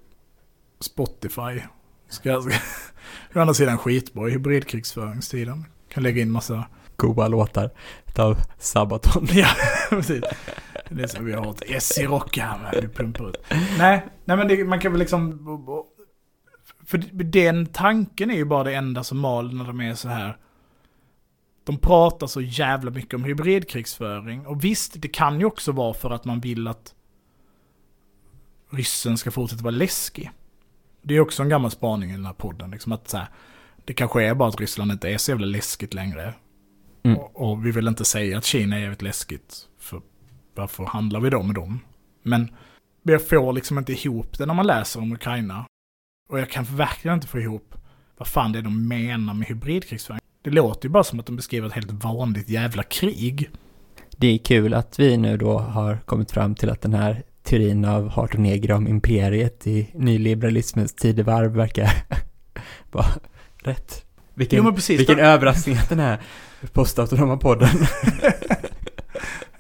Spotify? 0.81 1.63
Ska, 2.09 2.43
ska, 2.43 2.51
å 3.35 3.41
andra 3.41 3.55
sidan 3.55 3.79
skitbra 3.79 4.29
i 4.29 4.31
hybridkrigsföringstiden. 4.31 5.65
Kan 5.89 6.03
lägga 6.03 6.23
in 6.23 6.31
massa 6.31 6.65
Goa 7.03 7.29
låtar 7.29 7.71
utav 8.07 8.39
Sabaton. 8.59 9.29
Ja, 9.31 9.49
precis. 9.91 10.25
Det 10.89 11.03
är 11.03 11.07
som 11.07 11.25
vi 11.25 11.33
har 11.33 11.51
ett 11.51 11.99
i 11.99 12.07
rock 12.07 12.39
här 12.39 12.59
med, 12.59 12.83
du 12.83 12.89
pumpar 12.89 13.29
ut. 13.29 13.37
Nej, 13.79 14.07
nej 14.25 14.37
men 14.37 14.49
det, 14.49 14.65
man 14.65 14.81
kan 14.81 14.93
väl 14.93 14.99
liksom... 14.99 15.39
För 16.87 16.99
den 17.25 17.67
tanken 17.67 18.31
är 18.31 18.35
ju 18.35 18.45
bara 18.45 18.65
det 18.65 18.75
enda 18.75 19.05
som 19.05 19.19
mal 19.19 19.55
när 19.55 19.65
de 19.65 19.81
är 19.81 19.95
så 19.95 20.09
här. 20.09 20.37
De 21.65 21.79
pratar 21.79 22.27
så 22.27 22.41
jävla 22.41 22.91
mycket 22.91 23.15
om 23.15 23.25
hybridkrigsföring. 23.25 24.47
Och 24.47 24.65
visst, 24.65 25.03
det 25.03 25.09
kan 25.09 25.41
ju 25.41 25.47
också 25.47 25.73
vara 25.73 25.95
för 25.95 26.11
att 26.11 26.25
man 26.25 26.41
vill 26.41 26.69
att 26.69 26.95
ryssen 28.71 29.19
ska 29.19 29.31
fortsätta 29.31 29.63
vara 29.63 29.75
läskig. 29.75 30.31
Det 31.03 31.17
är 31.17 31.21
också 31.21 31.43
en 31.43 31.49
gammal 31.49 31.71
spaning 31.71 32.11
i 32.11 32.13
den 32.13 32.27
här 32.27 32.33
podden. 32.33 32.71
Liksom 32.71 32.93
att 32.93 33.09
så 33.09 33.17
här, 33.17 33.29
Det 33.85 33.95
kanske 33.95 34.23
är 34.23 34.35
bara 34.35 34.49
att 34.49 34.61
Ryssland 34.61 34.93
inte 34.93 35.09
är 35.09 35.19
så 35.19 35.31
jävla 35.31 35.47
läskigt 35.47 35.95
längre. 35.95 36.35
Mm. 37.03 37.19
Och, 37.19 37.51
och 37.51 37.67
vi 37.67 37.71
vill 37.71 37.89
inte 37.89 38.05
säga 38.05 38.39
att 38.39 38.45
Kina 38.45 38.77
är 38.77 38.81
jävligt 38.81 39.03
läskigt. 39.03 39.57
För 39.79 40.01
varför 40.55 40.85
handlar 40.85 41.21
vi 41.21 41.31
då 41.31 41.43
med 41.43 41.55
dem? 41.55 41.81
Men 42.23 42.51
jag 43.03 43.29
får 43.29 43.53
liksom 43.53 43.79
inte 43.79 43.93
ihop 43.93 44.39
det 44.39 44.47
när 44.47 44.55
man 44.55 44.67
läser 44.67 45.01
om 45.01 45.13
Ukraina. 45.13 45.65
Och 46.29 46.39
jag 46.39 46.51
kan 46.51 46.65
verkligen 46.65 47.15
inte 47.15 47.27
få 47.27 47.39
ihop 47.41 47.75
vad 48.17 48.29
fan 48.29 48.53
det 48.53 48.59
är 48.59 48.63
de 48.63 48.89
menar 48.89 49.35
med 49.35 49.49
hybridkrigsföring. 49.49 50.21
Det 50.43 50.51
låter 50.51 50.89
ju 50.89 50.93
bara 50.93 51.05
som 51.05 51.21
att 51.21 51.27
de 51.27 51.37
beskriver 51.37 51.67
ett 51.67 51.75
helt 51.75 51.91
vanligt 51.91 52.49
jävla 52.49 52.83
krig. 52.83 53.51
Det 54.17 54.27
är 54.27 54.39
kul 54.39 54.75
att 54.75 54.99
vi 54.99 55.17
nu 55.17 55.37
då 55.37 55.59
har 55.59 55.97
kommit 55.97 56.31
fram 56.31 56.55
till 56.55 56.71
att 56.71 56.81
den 56.81 56.95
här 56.95 57.23
teorin 57.43 57.85
av 57.85 58.09
Hart 58.09 58.35
och 58.35 58.41
Negra 58.41 58.77
om 58.77 58.89
imperiet 58.89 59.67
i 59.67 59.89
nyliberalismens 59.95 60.95
tidevarv 60.95 61.53
verkar 61.53 61.91
vara 62.93 63.07
rätt. 63.57 64.05
Vilken, 64.35 64.65
Jo, 64.65 64.73
precis. 64.73 65.01
vilken 65.01 65.19
överraskning 65.19 65.77
att 65.77 65.89
den 65.89 66.01
här 66.01 66.21
postautonoma 66.73 67.37
podden. 67.37 67.69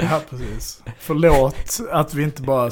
Ja, 0.03 0.21
precis. 0.31 0.83
Förlåt 0.99 1.81
att 1.91 2.15
vi 2.15 2.23
inte 2.23 2.43
bara 2.43 2.71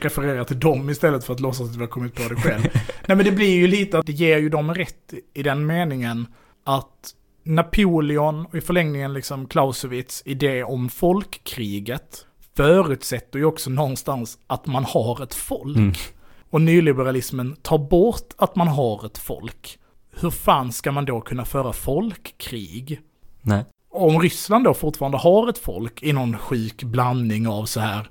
refererar 0.00 0.44
till 0.44 0.60
dem 0.60 0.90
istället 0.90 1.24
för 1.24 1.34
att 1.34 1.40
låtsas 1.40 1.70
att 1.70 1.76
vi 1.76 1.80
har 1.80 1.86
kommit 1.86 2.14
på 2.14 2.34
det 2.34 2.36
själv. 2.36 2.62
Nej 3.06 3.16
men 3.16 3.24
det 3.24 3.32
blir 3.32 3.54
ju 3.54 3.66
lite 3.66 3.98
att 3.98 4.06
det 4.06 4.12
ger 4.12 4.38
ju 4.38 4.48
dem 4.48 4.74
rätt 4.74 5.14
i 5.34 5.42
den 5.42 5.66
meningen 5.66 6.26
att 6.64 7.14
Napoleon 7.42 8.46
och 8.46 8.54
i 8.54 8.60
förlängningen 8.60 9.12
liksom 9.12 9.46
Clausewitz 9.46 10.22
idé 10.24 10.64
om 10.64 10.88
folkkriget 10.88 12.26
förutsätter 12.56 13.38
ju 13.38 13.44
också 13.44 13.70
någonstans 13.70 14.38
att 14.46 14.66
man 14.66 14.84
har 14.84 15.22
ett 15.22 15.34
folk. 15.34 15.76
Mm. 15.76 15.92
Och 16.50 16.60
nyliberalismen 16.60 17.56
tar 17.62 17.78
bort 17.78 18.34
att 18.38 18.56
man 18.56 18.68
har 18.68 19.06
ett 19.06 19.18
folk. 19.18 19.78
Hur 20.20 20.30
fan 20.30 20.72
ska 20.72 20.92
man 20.92 21.04
då 21.04 21.20
kunna 21.20 21.44
föra 21.44 21.72
folkkrig? 21.72 23.00
Nej. 23.42 23.64
om 23.90 24.20
Ryssland 24.20 24.64
då 24.64 24.74
fortfarande 24.74 25.18
har 25.18 25.48
ett 25.48 25.58
folk 25.58 26.02
i 26.02 26.12
någon 26.12 26.38
sjuk 26.38 26.82
blandning 26.82 27.48
av 27.48 27.64
så 27.64 27.80
här 27.80 28.08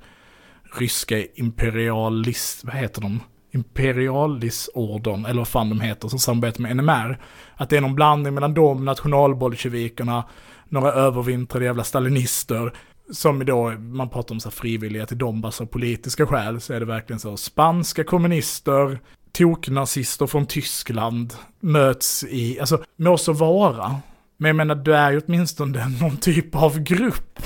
ryska 0.74 1.26
imperialist, 1.36 2.64
vad 2.64 2.76
heter 2.76 3.02
de? 3.02 3.20
Imperialisordern, 3.54 5.26
eller 5.26 5.38
vad 5.38 5.48
fan 5.48 5.70
de 5.70 5.82
heter, 5.82 6.08
som 6.08 6.20
samarbetar 6.20 6.62
med 6.62 6.78
NMR. 6.78 7.20
Att 7.56 7.70
det 7.70 7.78
är 7.78 7.82
någon 7.82 7.96
blandning 7.96 8.34
mellan 8.34 8.54
dem, 8.54 8.86
nationalbolsjevikerna, 8.86 10.24
några 10.70 10.92
övervintrade 10.92 11.66
jävla 11.66 11.84
stalinister, 11.84 12.74
som 13.12 13.46
då, 13.46 13.70
man 13.70 14.10
pratar 14.10 14.36
om 14.36 14.40
så 14.40 14.50
här 14.50 14.54
frivilliga 14.54 15.06
till 15.06 15.18
Donbass 15.18 15.62
av 15.62 15.66
politiska 15.66 16.28
skäl, 16.28 16.62
så 16.62 16.74
är 16.74 16.80
det 16.80 16.86
verkligen 16.86 17.20
så 17.20 17.38
spanska 17.38 18.04
kommunister, 18.04 19.00
toknazister 19.32 20.28
från 20.28 20.46
Tyskland 20.46 21.34
möts 21.60 22.24
i, 22.24 22.60
alltså 22.60 22.84
må 22.96 23.18
så 23.18 23.34
vara. 23.34 23.96
Men 24.42 24.48
jag 24.48 24.56
menar, 24.56 24.76
du 24.76 24.96
är 24.96 25.12
ju 25.12 25.22
åtminstone 25.28 25.90
någon 26.02 26.18
typ 26.18 26.56
av 26.56 26.80
grupp 26.80 27.40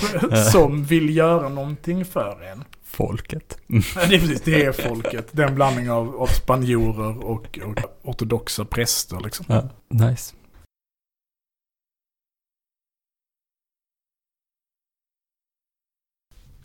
som 0.52 0.84
vill 0.84 1.16
göra 1.16 1.48
någonting 1.48 2.04
för 2.04 2.42
en. 2.42 2.64
Folket. 2.82 3.58
Det 3.66 4.14
är 4.14 4.18
precis, 4.20 4.42
det 4.42 4.64
är 4.64 4.72
folket. 4.72 5.28
Den 5.32 5.54
blandning 5.54 5.90
av, 5.90 6.16
av 6.16 6.26
spanjorer 6.26 7.24
och, 7.24 7.58
och 7.58 7.78
ortodoxa 8.02 8.64
präster 8.64 9.20
liksom. 9.24 9.46
Ja, 9.48 9.68
nice. 9.88 10.34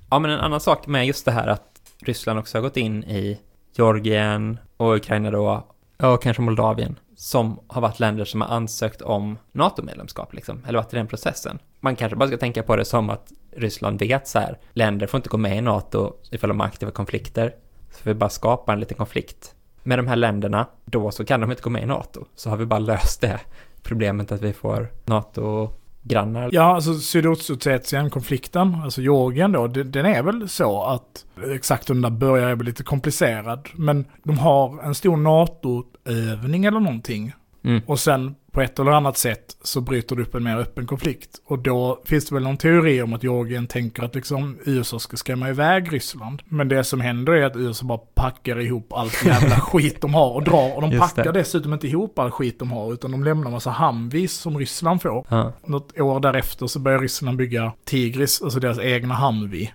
Ja, 0.09 0.19
men 0.19 0.31
en 0.31 0.39
annan 0.39 0.61
sak 0.61 0.87
med 0.87 1.07
just 1.07 1.25
det 1.25 1.31
här 1.31 1.47
att 1.47 1.81
Ryssland 1.99 2.39
också 2.39 2.57
har 2.57 2.61
gått 2.63 2.77
in 2.77 3.03
i 3.03 3.39
Georgien 3.75 4.59
och 4.77 4.95
Ukraina 4.95 5.31
då, 5.31 5.67
och 5.97 6.23
kanske 6.23 6.41
Moldavien, 6.41 6.99
som 7.21 7.59
har 7.67 7.81
varit 7.81 7.99
länder 7.99 8.25
som 8.25 8.41
har 8.41 8.47
ansökt 8.47 9.01
om 9.01 9.37
NATO-medlemskap, 9.51 10.33
liksom, 10.33 10.65
eller 10.67 10.79
varit 10.79 10.93
i 10.93 10.97
den 10.97 11.07
processen. 11.07 11.59
Man 11.79 11.95
kanske 11.95 12.15
bara 12.15 12.27
ska 12.27 12.37
tänka 12.37 12.63
på 12.63 12.75
det 12.75 12.85
som 12.85 13.09
att 13.09 13.31
Ryssland 13.57 13.99
vet 13.99 14.27
så 14.27 14.39
här, 14.39 14.59
länder 14.73 15.07
får 15.07 15.17
inte 15.17 15.29
gå 15.29 15.37
med 15.37 15.57
i 15.57 15.61
NATO 15.61 16.13
ifall 16.31 16.47
de 16.47 16.59
har 16.59 16.67
aktiva 16.67 16.91
konflikter, 16.91 17.55
så 17.91 18.01
vi 18.03 18.13
bara 18.13 18.29
skapar 18.29 18.73
en 18.73 18.79
liten 18.79 18.97
konflikt 18.97 19.55
med 19.83 19.99
de 19.99 20.07
här 20.07 20.15
länderna, 20.15 20.67
då 20.85 21.11
så 21.11 21.25
kan 21.25 21.41
de 21.41 21.51
inte 21.51 21.63
gå 21.63 21.69
med 21.69 21.83
i 21.83 21.85
NATO. 21.85 22.25
Så 22.35 22.49
har 22.49 22.57
vi 22.57 22.65
bara 22.65 22.79
löst 22.79 23.21
det 23.21 23.39
problemet 23.83 24.31
att 24.31 24.41
vi 24.41 24.53
får 24.53 24.91
NATO 25.05 25.69
NATO-grannar. 26.01 26.49
Ja, 26.53 26.75
alltså 26.75 26.93
Sydossetien-konflikten, 26.99 28.75
alltså 28.83 29.01
Georgien 29.01 29.51
då, 29.51 29.67
den 29.67 30.05
är 30.05 30.23
väl 30.23 30.49
så 30.49 30.83
att 30.83 31.25
exakt 31.51 31.89
hur 31.89 31.95
den 31.95 32.01
där 32.01 32.09
börjar 32.09 32.49
är 32.49 32.55
väl 32.55 32.65
lite 32.65 32.83
komplicerad. 32.83 33.69
Men 33.75 34.05
de 34.23 34.37
har 34.37 34.83
en 34.83 34.95
stor 34.95 35.17
NATO-övning 35.17 36.65
eller 36.65 36.79
någonting. 36.79 37.33
Mm. 37.63 37.81
Och 37.85 37.99
sen 37.99 38.35
på 38.51 38.61
ett 38.61 38.79
eller 38.79 38.91
annat 38.91 39.17
sätt 39.17 39.57
så 39.61 39.81
bryter 39.81 40.15
det 40.15 40.21
upp 40.21 40.35
en 40.35 40.43
mer 40.43 40.57
öppen 40.57 40.87
konflikt. 40.87 41.41
Och 41.45 41.59
då 41.59 42.01
finns 42.05 42.25
det 42.25 42.35
väl 42.35 42.43
någon 42.43 42.57
teori 42.57 43.01
om 43.01 43.13
att 43.13 43.23
Georgien 43.23 43.67
tänker 43.67 44.03
att 44.03 44.15
liksom 44.15 44.57
USA 44.65 44.99
ska 44.99 45.17
skrämma 45.17 45.49
iväg 45.49 45.93
Ryssland. 45.93 46.41
Men 46.45 46.67
det 46.67 46.83
som 46.83 47.01
händer 47.01 47.33
är 47.33 47.45
att 47.45 47.55
USA 47.55 47.85
bara 47.85 47.97
packar 47.97 48.59
ihop 48.59 48.93
allt 48.93 49.25
jävla 49.25 49.55
skit 49.59 50.01
de 50.01 50.13
har 50.13 50.33
och 50.33 50.43
drar. 50.43 50.75
Och 50.75 50.81
de 50.81 50.91
Just 50.91 51.15
packar 51.15 51.33
det. 51.33 51.39
dessutom 51.39 51.73
inte 51.73 51.87
ihop 51.87 52.19
all 52.19 52.31
skit 52.31 52.59
de 52.59 52.71
har 52.71 52.93
utan 52.93 53.11
de 53.11 53.23
lämnar 53.23 53.51
massa 53.51 53.71
Humvees 53.71 54.33
som 54.33 54.57
Ryssland 54.57 55.01
får. 55.01 55.25
Ja. 55.29 55.53
Något 55.65 55.99
år 55.99 56.19
därefter 56.19 56.67
så 56.67 56.79
börjar 56.79 56.99
Ryssland 56.99 57.37
bygga 57.37 57.73
Tigris, 57.85 58.41
alltså 58.41 58.59
deras 58.59 58.79
egna 58.79 59.15
Humvee. 59.15 59.71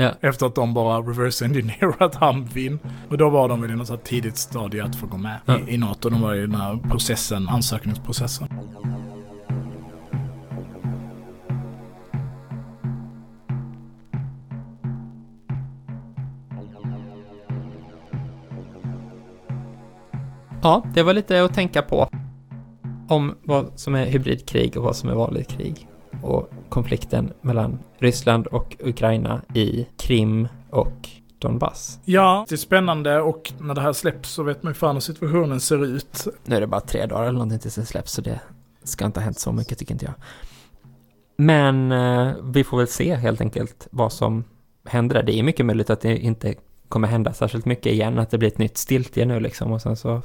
Ja. 0.00 0.10
Efter 0.20 0.46
att 0.46 0.54
de 0.54 0.74
bara 0.74 0.98
reverse 1.00 1.44
engineerat 1.44 2.14
Humveen. 2.20 2.78
Och 3.08 3.18
då 3.18 3.30
var 3.30 3.48
de 3.48 3.60
väl 3.60 3.70
i 3.70 3.76
något 3.76 3.86
så 3.86 3.96
tidigt 3.96 4.36
stadie 4.36 4.84
att 4.84 4.96
få 4.96 5.06
gå 5.06 5.16
med 5.16 5.38
Ja. 5.46 5.58
i, 5.58 5.74
i 5.74 5.78
NATO. 5.78 6.10
De 6.10 6.20
var 6.22 6.34
i 6.34 6.40
den 6.40 6.54
här 6.54 6.78
processen, 6.90 7.48
ansökningsprocessen. 7.48 8.48
ja, 20.62 20.84
det 20.94 21.02
var 21.02 21.14
lite 21.14 21.44
att 21.44 21.54
tänka 21.54 21.82
på 21.82 22.08
om 23.08 23.34
vad 23.42 23.72
som 23.74 23.94
är 23.94 24.06
hybridkrig 24.06 24.76
och 24.76 24.84
vad 24.84 24.96
som 24.96 25.08
är 25.08 25.14
vanligt 25.14 25.48
krig. 25.48 25.89
Och 26.22 26.50
konflikten 26.68 27.32
mellan 27.40 27.78
Ryssland 27.98 28.46
och 28.46 28.76
Ukraina 28.80 29.42
i 29.54 29.86
Krim 29.96 30.48
och 30.70 31.08
Donbass. 31.38 32.00
Ja, 32.04 32.46
det 32.48 32.54
är 32.54 32.56
spännande 32.56 33.20
och 33.20 33.52
när 33.58 33.74
det 33.74 33.80
här 33.80 33.92
släpps 33.92 34.30
så 34.30 34.42
vet 34.42 34.62
man 34.62 34.70
ju 34.70 34.74
fan 34.74 34.96
hur 34.96 35.00
situationen 35.00 35.60
ser 35.60 35.84
ut. 35.84 36.26
Nu 36.44 36.56
är 36.56 36.60
det 36.60 36.66
bara 36.66 36.80
tre 36.80 37.06
dagar 37.06 37.22
eller 37.22 37.32
någonting 37.32 37.58
tills 37.58 37.74
det 37.74 37.86
släpps, 37.86 38.12
så 38.12 38.22
det 38.22 38.40
ska 38.82 39.04
inte 39.04 39.20
ha 39.20 39.24
hänt 39.24 39.38
så 39.38 39.52
mycket 39.52 39.78
tycker 39.78 39.92
inte 39.92 40.04
jag. 40.04 40.14
Men 41.36 41.92
eh, 41.92 42.34
vi 42.42 42.64
får 42.64 42.78
väl 42.78 42.88
se 42.88 43.14
helt 43.14 43.40
enkelt 43.40 43.88
vad 43.90 44.12
som 44.12 44.44
händer 44.84 45.14
där. 45.14 45.22
Det 45.22 45.38
är 45.38 45.42
mycket 45.42 45.66
möjligt 45.66 45.90
att 45.90 46.00
det 46.00 46.18
inte 46.18 46.54
kommer 46.88 47.08
hända 47.08 47.32
särskilt 47.32 47.64
mycket 47.64 47.92
igen, 47.92 48.18
att 48.18 48.30
det 48.30 48.38
blir 48.38 48.48
ett 48.48 48.58
nytt 48.58 48.76
stiltje 48.76 49.26
nu 49.26 49.40
liksom 49.40 49.72
och 49.72 49.82
sen 49.82 49.96
så... 49.96 50.22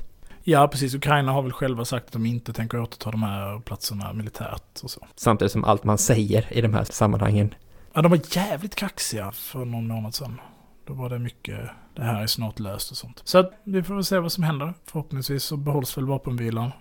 Ja, 0.47 0.67
precis. 0.67 0.95
Ukraina 0.95 1.31
har 1.31 1.41
väl 1.41 1.51
själva 1.51 1.85
sagt 1.85 2.05
att 2.05 2.11
de 2.11 2.25
inte 2.25 2.53
tänker 2.53 2.79
återta 2.79 3.11
de 3.11 3.23
här 3.23 3.59
platserna 3.59 4.13
militärt 4.13 4.79
och 4.83 4.91
så. 4.91 5.07
Samtidigt 5.15 5.51
som 5.51 5.63
allt 5.63 5.83
man 5.83 5.97
säger 5.97 6.53
i 6.53 6.61
de 6.61 6.73
här 6.73 6.83
sammanhangen. 6.83 7.53
Ja, 7.93 8.01
de 8.01 8.11
var 8.11 8.19
jävligt 8.31 8.75
kaxiga 8.75 9.31
för 9.31 9.65
någon 9.65 9.87
månad 9.87 10.15
sedan. 10.15 10.41
Då 10.87 10.93
var 10.93 11.09
det 11.09 11.19
mycket, 11.19 11.59
det 11.95 12.03
här 12.03 12.21
är 12.21 12.27
snart 12.27 12.59
löst 12.59 12.91
och 12.91 12.97
sånt. 12.97 13.21
Så 13.23 13.37
att 13.37 13.51
vi 13.63 13.83
får 13.83 13.93
väl 13.95 14.03
se 14.03 14.19
vad 14.19 14.31
som 14.31 14.43
händer. 14.43 14.73
Förhoppningsvis 14.85 15.43
så 15.43 15.57
behålls 15.57 15.97
väl 15.97 16.05
vapenvilan 16.05 16.71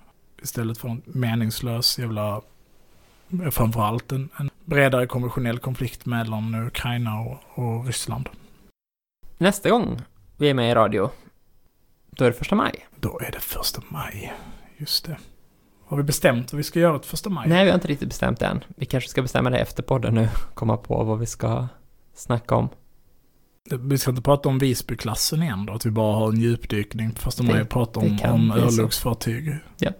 istället 0.43 0.79
för 0.79 0.89
en 0.89 1.03
meningslös 1.05 1.99
jävla, 1.99 2.41
framförallt 3.51 4.13
en, 4.13 4.29
en 4.37 4.51
bredare 4.65 5.07
konventionell 5.07 5.59
konflikt 5.59 6.07
mellan 6.07 6.55
Ukraina 6.55 7.21
och, 7.21 7.39
och 7.55 7.87
Ryssland. 7.87 8.29
Nästa 9.39 9.71
gång 9.71 10.01
vi 10.37 10.51
är 10.51 10.55
med 10.55 10.71
i 10.71 10.75
radio, 10.75 11.11
då 12.11 12.25
är 12.25 12.31
det 12.31 12.37
första 12.37 12.55
maj. 12.55 12.87
Då 13.05 13.21
är 13.21 13.31
det 13.33 13.41
första 13.41 13.83
maj. 13.89 14.33
Just 14.77 15.05
det. 15.05 15.17
Har 15.87 15.97
vi 15.97 16.03
bestämt 16.03 16.53
vad 16.53 16.57
vi 16.57 16.63
ska 16.63 16.81
göra 16.81 16.99
till 16.99 17.11
första 17.11 17.31
maj? 17.31 17.49
Nej, 17.49 17.65
vi 17.65 17.71
har 17.71 17.75
inte 17.75 17.89
riktigt 17.89 18.09
bestämt 18.09 18.43
än. 18.43 18.65
Vi 18.77 18.87
kanske 18.87 19.11
ska 19.11 19.23
bestämma 19.23 19.51
det 19.51 19.59
efter 19.59 19.83
podden 19.83 20.15
nu, 20.15 20.29
komma 20.55 20.77
på 20.77 21.05
vad 21.05 21.19
vi 21.19 21.27
ska 21.27 21.67
snacka 22.15 22.55
om. 22.55 22.69
Vi 23.81 23.99
ska 23.99 24.11
inte 24.11 24.23
prata 24.23 24.49
om 24.49 24.59
Visbyklassen 24.59 25.43
igen 25.43 25.67
då? 25.67 25.73
Att 25.73 25.87
vi 25.87 25.91
bara 25.91 26.17
har 26.17 26.29
en 26.29 26.41
djupdykning 26.41 27.11
på 27.11 27.21
första 27.21 27.43
maj 27.43 27.63
och 27.63 27.69
pratar 27.69 28.01
det 28.01 28.29
om, 28.29 28.35
om 28.35 28.51
örlogsfartyg. 28.51 29.57
Ja. 29.79 29.91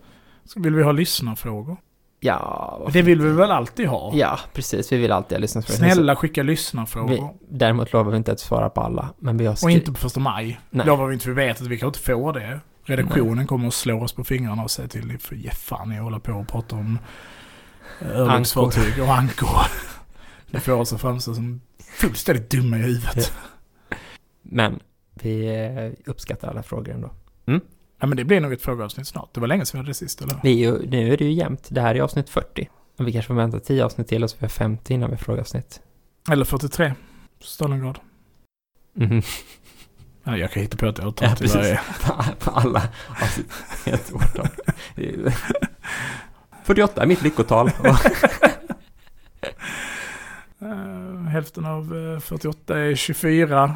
Så 0.45 0.61
vill 0.61 0.75
vi 0.75 0.83
ha 0.83 0.93
lyssnarfrågor? 0.93 1.77
Ja, 2.21 2.89
Det 2.93 3.03
vill 3.03 3.21
vi 3.21 3.31
väl 3.31 3.51
alltid 3.51 3.87
ha? 3.89 4.13
Ja, 4.15 4.39
precis. 4.53 4.93
Vi 4.93 4.97
vill 4.97 5.13
alltid 5.13 5.37
ha 5.37 5.41
lyssnat 5.41 5.69
Snälla 5.69 6.17
skicka 6.17 6.43
Vi, 6.43 6.47
lyssnarfrågor. 6.47 7.35
däremot 7.49 7.93
lovar 7.93 8.11
vi 8.11 8.17
inte 8.17 8.33
att 8.33 8.41
svara 8.41 8.71
på 8.71 8.81
alla, 8.81 9.09
men 9.19 9.37
vi 9.37 9.47
har 9.47 9.65
Och 9.65 9.71
inte 9.71 9.93
på 9.93 9.99
första 9.99 10.21
maj. 10.21 10.61
Nej. 10.71 10.87
Lovar 10.87 11.07
vi 11.07 11.15
inte, 11.15 11.29
vi 11.29 11.35
vet 11.35 11.61
att 11.61 11.67
vi 11.67 11.79
kan 11.79 11.87
inte 11.87 11.99
få 11.99 12.33
det. 12.33 12.61
Redaktionen 12.85 13.47
kommer 13.47 13.69
att 13.69 13.75
slå 13.75 14.03
oss 14.03 14.13
på 14.13 14.25
fingrarna 14.25 14.63
och 14.63 14.71
säga 14.71 14.89
till 14.89 15.19
för 15.19 15.37
ge 15.37 15.51
fan 15.51 15.93
i 15.93 15.97
att 15.97 16.03
hålla 16.03 16.21
på 16.21 16.33
och 16.33 16.49
prata 16.49 16.77
om 16.77 16.99
eh, 18.01 18.21
örlogsfartyg 18.21 19.03
och 19.03 19.15
ankor. 19.15 19.49
Det 20.51 20.61
får 20.61 20.73
oss 20.73 20.93
att 20.93 21.01
framstå 21.01 21.35
som 21.35 21.61
fullständigt 22.01 22.51
dumma 22.51 22.77
i 22.77 22.81
huvudet. 22.83 23.33
Men 24.43 24.81
vi 25.15 25.47
eh, 25.47 26.11
uppskattar 26.11 26.49
alla 26.49 26.63
frågor 26.63 26.95
ändå. 26.95 27.11
Ja 28.01 28.07
men 28.07 28.17
det 28.17 28.25
blir 28.25 28.41
nog 28.41 28.53
ett 28.53 28.63
frågeavsnitt 28.63 29.09
snart. 29.09 29.35
Det 29.35 29.41
var 29.41 29.49
länge 29.49 29.67
sedan 29.67 29.79
vi 29.79 29.81
hade 29.81 29.91
det 29.91 29.95
sist, 29.95 30.23
eller? 30.23 30.37
Vi 30.43 30.65
är 30.65 30.73
ju, 30.73 30.91
nu 30.91 31.13
är 31.13 31.17
det 31.17 31.25
ju 31.25 31.33
jämnt. 31.33 31.69
Det 31.71 31.81
här 31.81 31.95
är 31.95 32.01
avsnitt 32.01 32.31
40. 32.31 32.69
Och 32.97 33.09
vi 33.09 33.13
kanske 33.13 33.27
får 33.27 33.35
vänta 33.35 33.61
10 33.61 33.85
avsnitt 33.85 34.09
till 34.09 34.25
och 34.25 34.31
så 34.31 34.37
får 34.37 34.47
vi 34.47 34.53
50 34.53 34.95
innan 34.95 35.11
vi 35.11 35.17
får 35.17 35.25
frågeavsnitt. 35.25 35.81
Eller 36.31 36.45
43. 36.45 36.95
Stalingrad. 37.41 37.99
Mhm. 38.93 39.23
Ja, 40.25 40.37
jag 40.37 40.51
kan 40.51 40.63
hitta 40.63 40.77
på 40.77 40.87
ett 40.87 40.99
årtal 41.05 41.29
Ja, 41.29 41.37
till 41.37 41.49
varje. 41.55 41.81
På 42.39 42.51
alla 42.51 42.83
avsnitt. 43.23 43.53
Ett 43.85 44.13
årtal. 44.13 44.49
Det 44.95 45.03
är 45.09 45.13
ju- 45.13 45.31
48 46.65 47.03
är 47.03 47.07
mitt 47.07 47.23
lyckotal. 47.23 47.71
Eh, 50.61 51.23
hälften 51.29 51.65
av 51.67 51.97
eh, 52.15 52.21
48 52.21 52.79
är 52.79 52.95
24 52.95 53.75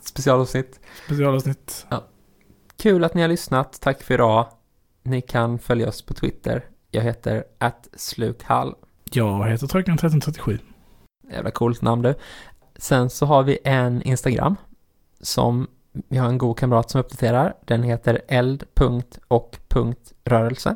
Specialavsnitt. 0.00 0.80
specialavsnitt. 1.04 1.86
Kul 2.82 3.04
att 3.04 3.14
ni 3.14 3.22
har 3.22 3.28
lyssnat. 3.28 3.80
Tack 3.80 4.02
för 4.02 4.14
idag. 4.14 4.46
Ni 5.02 5.20
kan 5.20 5.58
följa 5.58 5.88
oss 5.88 6.02
på 6.02 6.14
Twitter. 6.14 6.64
Jag 6.90 7.02
heter 7.02 7.44
@slukhall. 7.96 8.74
Jag 9.04 9.48
heter 9.48 9.66
Tröken 9.66 9.94
1337. 9.94 10.58
Jävla 11.32 11.50
coolt 11.50 11.82
namn 11.82 12.02
du. 12.02 12.14
Sen 12.76 13.10
så 13.10 13.26
har 13.26 13.42
vi 13.42 13.58
en 13.64 14.02
Instagram 14.02 14.56
som 15.20 15.66
vi 16.08 16.18
har 16.18 16.28
en 16.28 16.38
god 16.38 16.58
kamrat 16.58 16.90
som 16.90 17.00
uppdaterar. 17.00 17.54
Den 17.66 17.82
heter 17.82 18.20
eld.och.rörelse. 18.28 20.74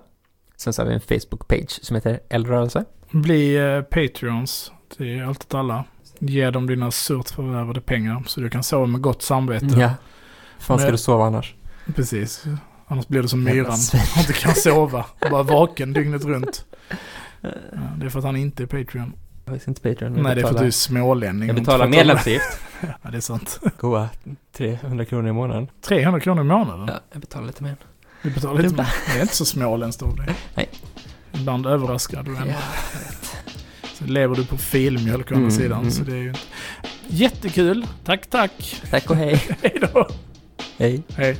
Sen 0.57 0.73
så 0.73 0.83
har 0.83 0.89
vi 0.89 0.95
en 0.95 1.01
Facebook-page 1.01 1.85
som 1.85 1.95
heter 1.97 2.21
eldrörelse. 2.29 2.85
Bli 3.11 3.57
eh, 3.57 3.83
Patreons 3.83 4.73
till 4.97 5.23
allt 5.25 5.41
åt 5.45 5.55
alla. 5.55 5.85
Ge 6.19 6.51
dem 6.51 6.67
dina 6.67 6.91
surt 6.91 7.31
förvärvade 7.31 7.81
pengar 7.81 8.23
så 8.27 8.41
du 8.41 8.51
kan 8.51 8.63
sova 8.63 8.87
med 8.87 9.01
gott 9.01 9.23
samvete. 9.23 9.67
Ja. 9.67 9.91
Fan 10.59 10.79
ska 10.79 10.87
Men- 10.87 10.93
du 10.93 10.99
sova 10.99 11.25
annars? 11.27 11.55
Precis. 11.95 12.45
Annars 12.87 13.07
blir 13.09 13.23
du 13.23 13.29
som 13.29 13.45
myran. 13.45 13.79
Han 14.15 14.21
inte 14.23 14.33
kan 14.33 14.55
sova. 14.55 15.07
Bara 15.31 15.43
vaken 15.43 15.93
dygnet 15.93 16.25
runt. 16.25 16.67
Ja, 17.41 17.51
det 17.97 18.07
är 18.07 18.11
för 18.11 18.19
att 18.19 18.25
han 18.25 18.37
inte 18.37 18.63
är 18.63 18.67
Patreon. 18.67 19.13
Jag 19.45 19.55
är 19.55 19.69
inte 19.69 19.81
Patreon. 19.81 20.13
Nej, 20.13 20.23
det 20.23 20.31
är 20.31 20.35
för 20.35 20.41
att 20.41 20.45
betalar- 20.45 20.61
du 20.61 20.67
är 20.67 20.71
smålänning. 20.71 21.49
Jag 21.49 21.57
betalar 21.57 21.89
medlemsavgift. 21.89 22.59
Ja, 23.03 23.11
det 23.11 23.17
är 23.17 23.21
sant. 23.21 23.61
Goa 23.79 24.09
300 24.57 25.05
kronor 25.05 25.29
i 25.29 25.33
månaden. 25.33 25.69
300 25.81 26.21
kronor 26.21 26.41
i 26.45 26.47
månaden. 26.47 26.87
Ja, 26.89 27.01
jag 27.13 27.21
betalar 27.21 27.47
lite 27.47 27.63
mer. 27.63 27.77
Du 28.23 28.31
betalar 28.31 28.63
lite 28.63 28.75
mer. 28.75 28.87
Det 29.13 29.19
är 29.19 29.23
inte 29.23 29.37
så 29.37 29.45
småländskt 29.45 30.03
av 30.03 30.17
dig. 30.17 30.27
Nej. 30.55 30.69
Ibland 31.33 31.67
överraskar 31.67 32.23
du 32.23 32.37
ändå. 32.37 32.49
Ja, 32.49 32.57
Så 33.95 34.05
lever 34.05 34.37
du 34.37 34.47
på 34.47 34.57
filmjölk 34.57 35.31
å 35.31 35.35
Mm, 35.35 35.45
andra 35.45 35.57
sidan. 35.57 35.79
mm. 35.81 35.91
Så 35.91 36.03
det 36.05 36.13
är 36.13 36.17
ju 36.17 36.29
inte... 36.29 36.41
Jättekul. 37.09 37.87
Tack, 38.05 38.27
tack. 38.27 38.83
tack 38.91 39.11
och 39.11 39.17
hej. 39.17 39.35
Hej 39.63 39.79
då. 39.93 40.09
Hej. 40.79 41.03
Hej. 41.17 41.37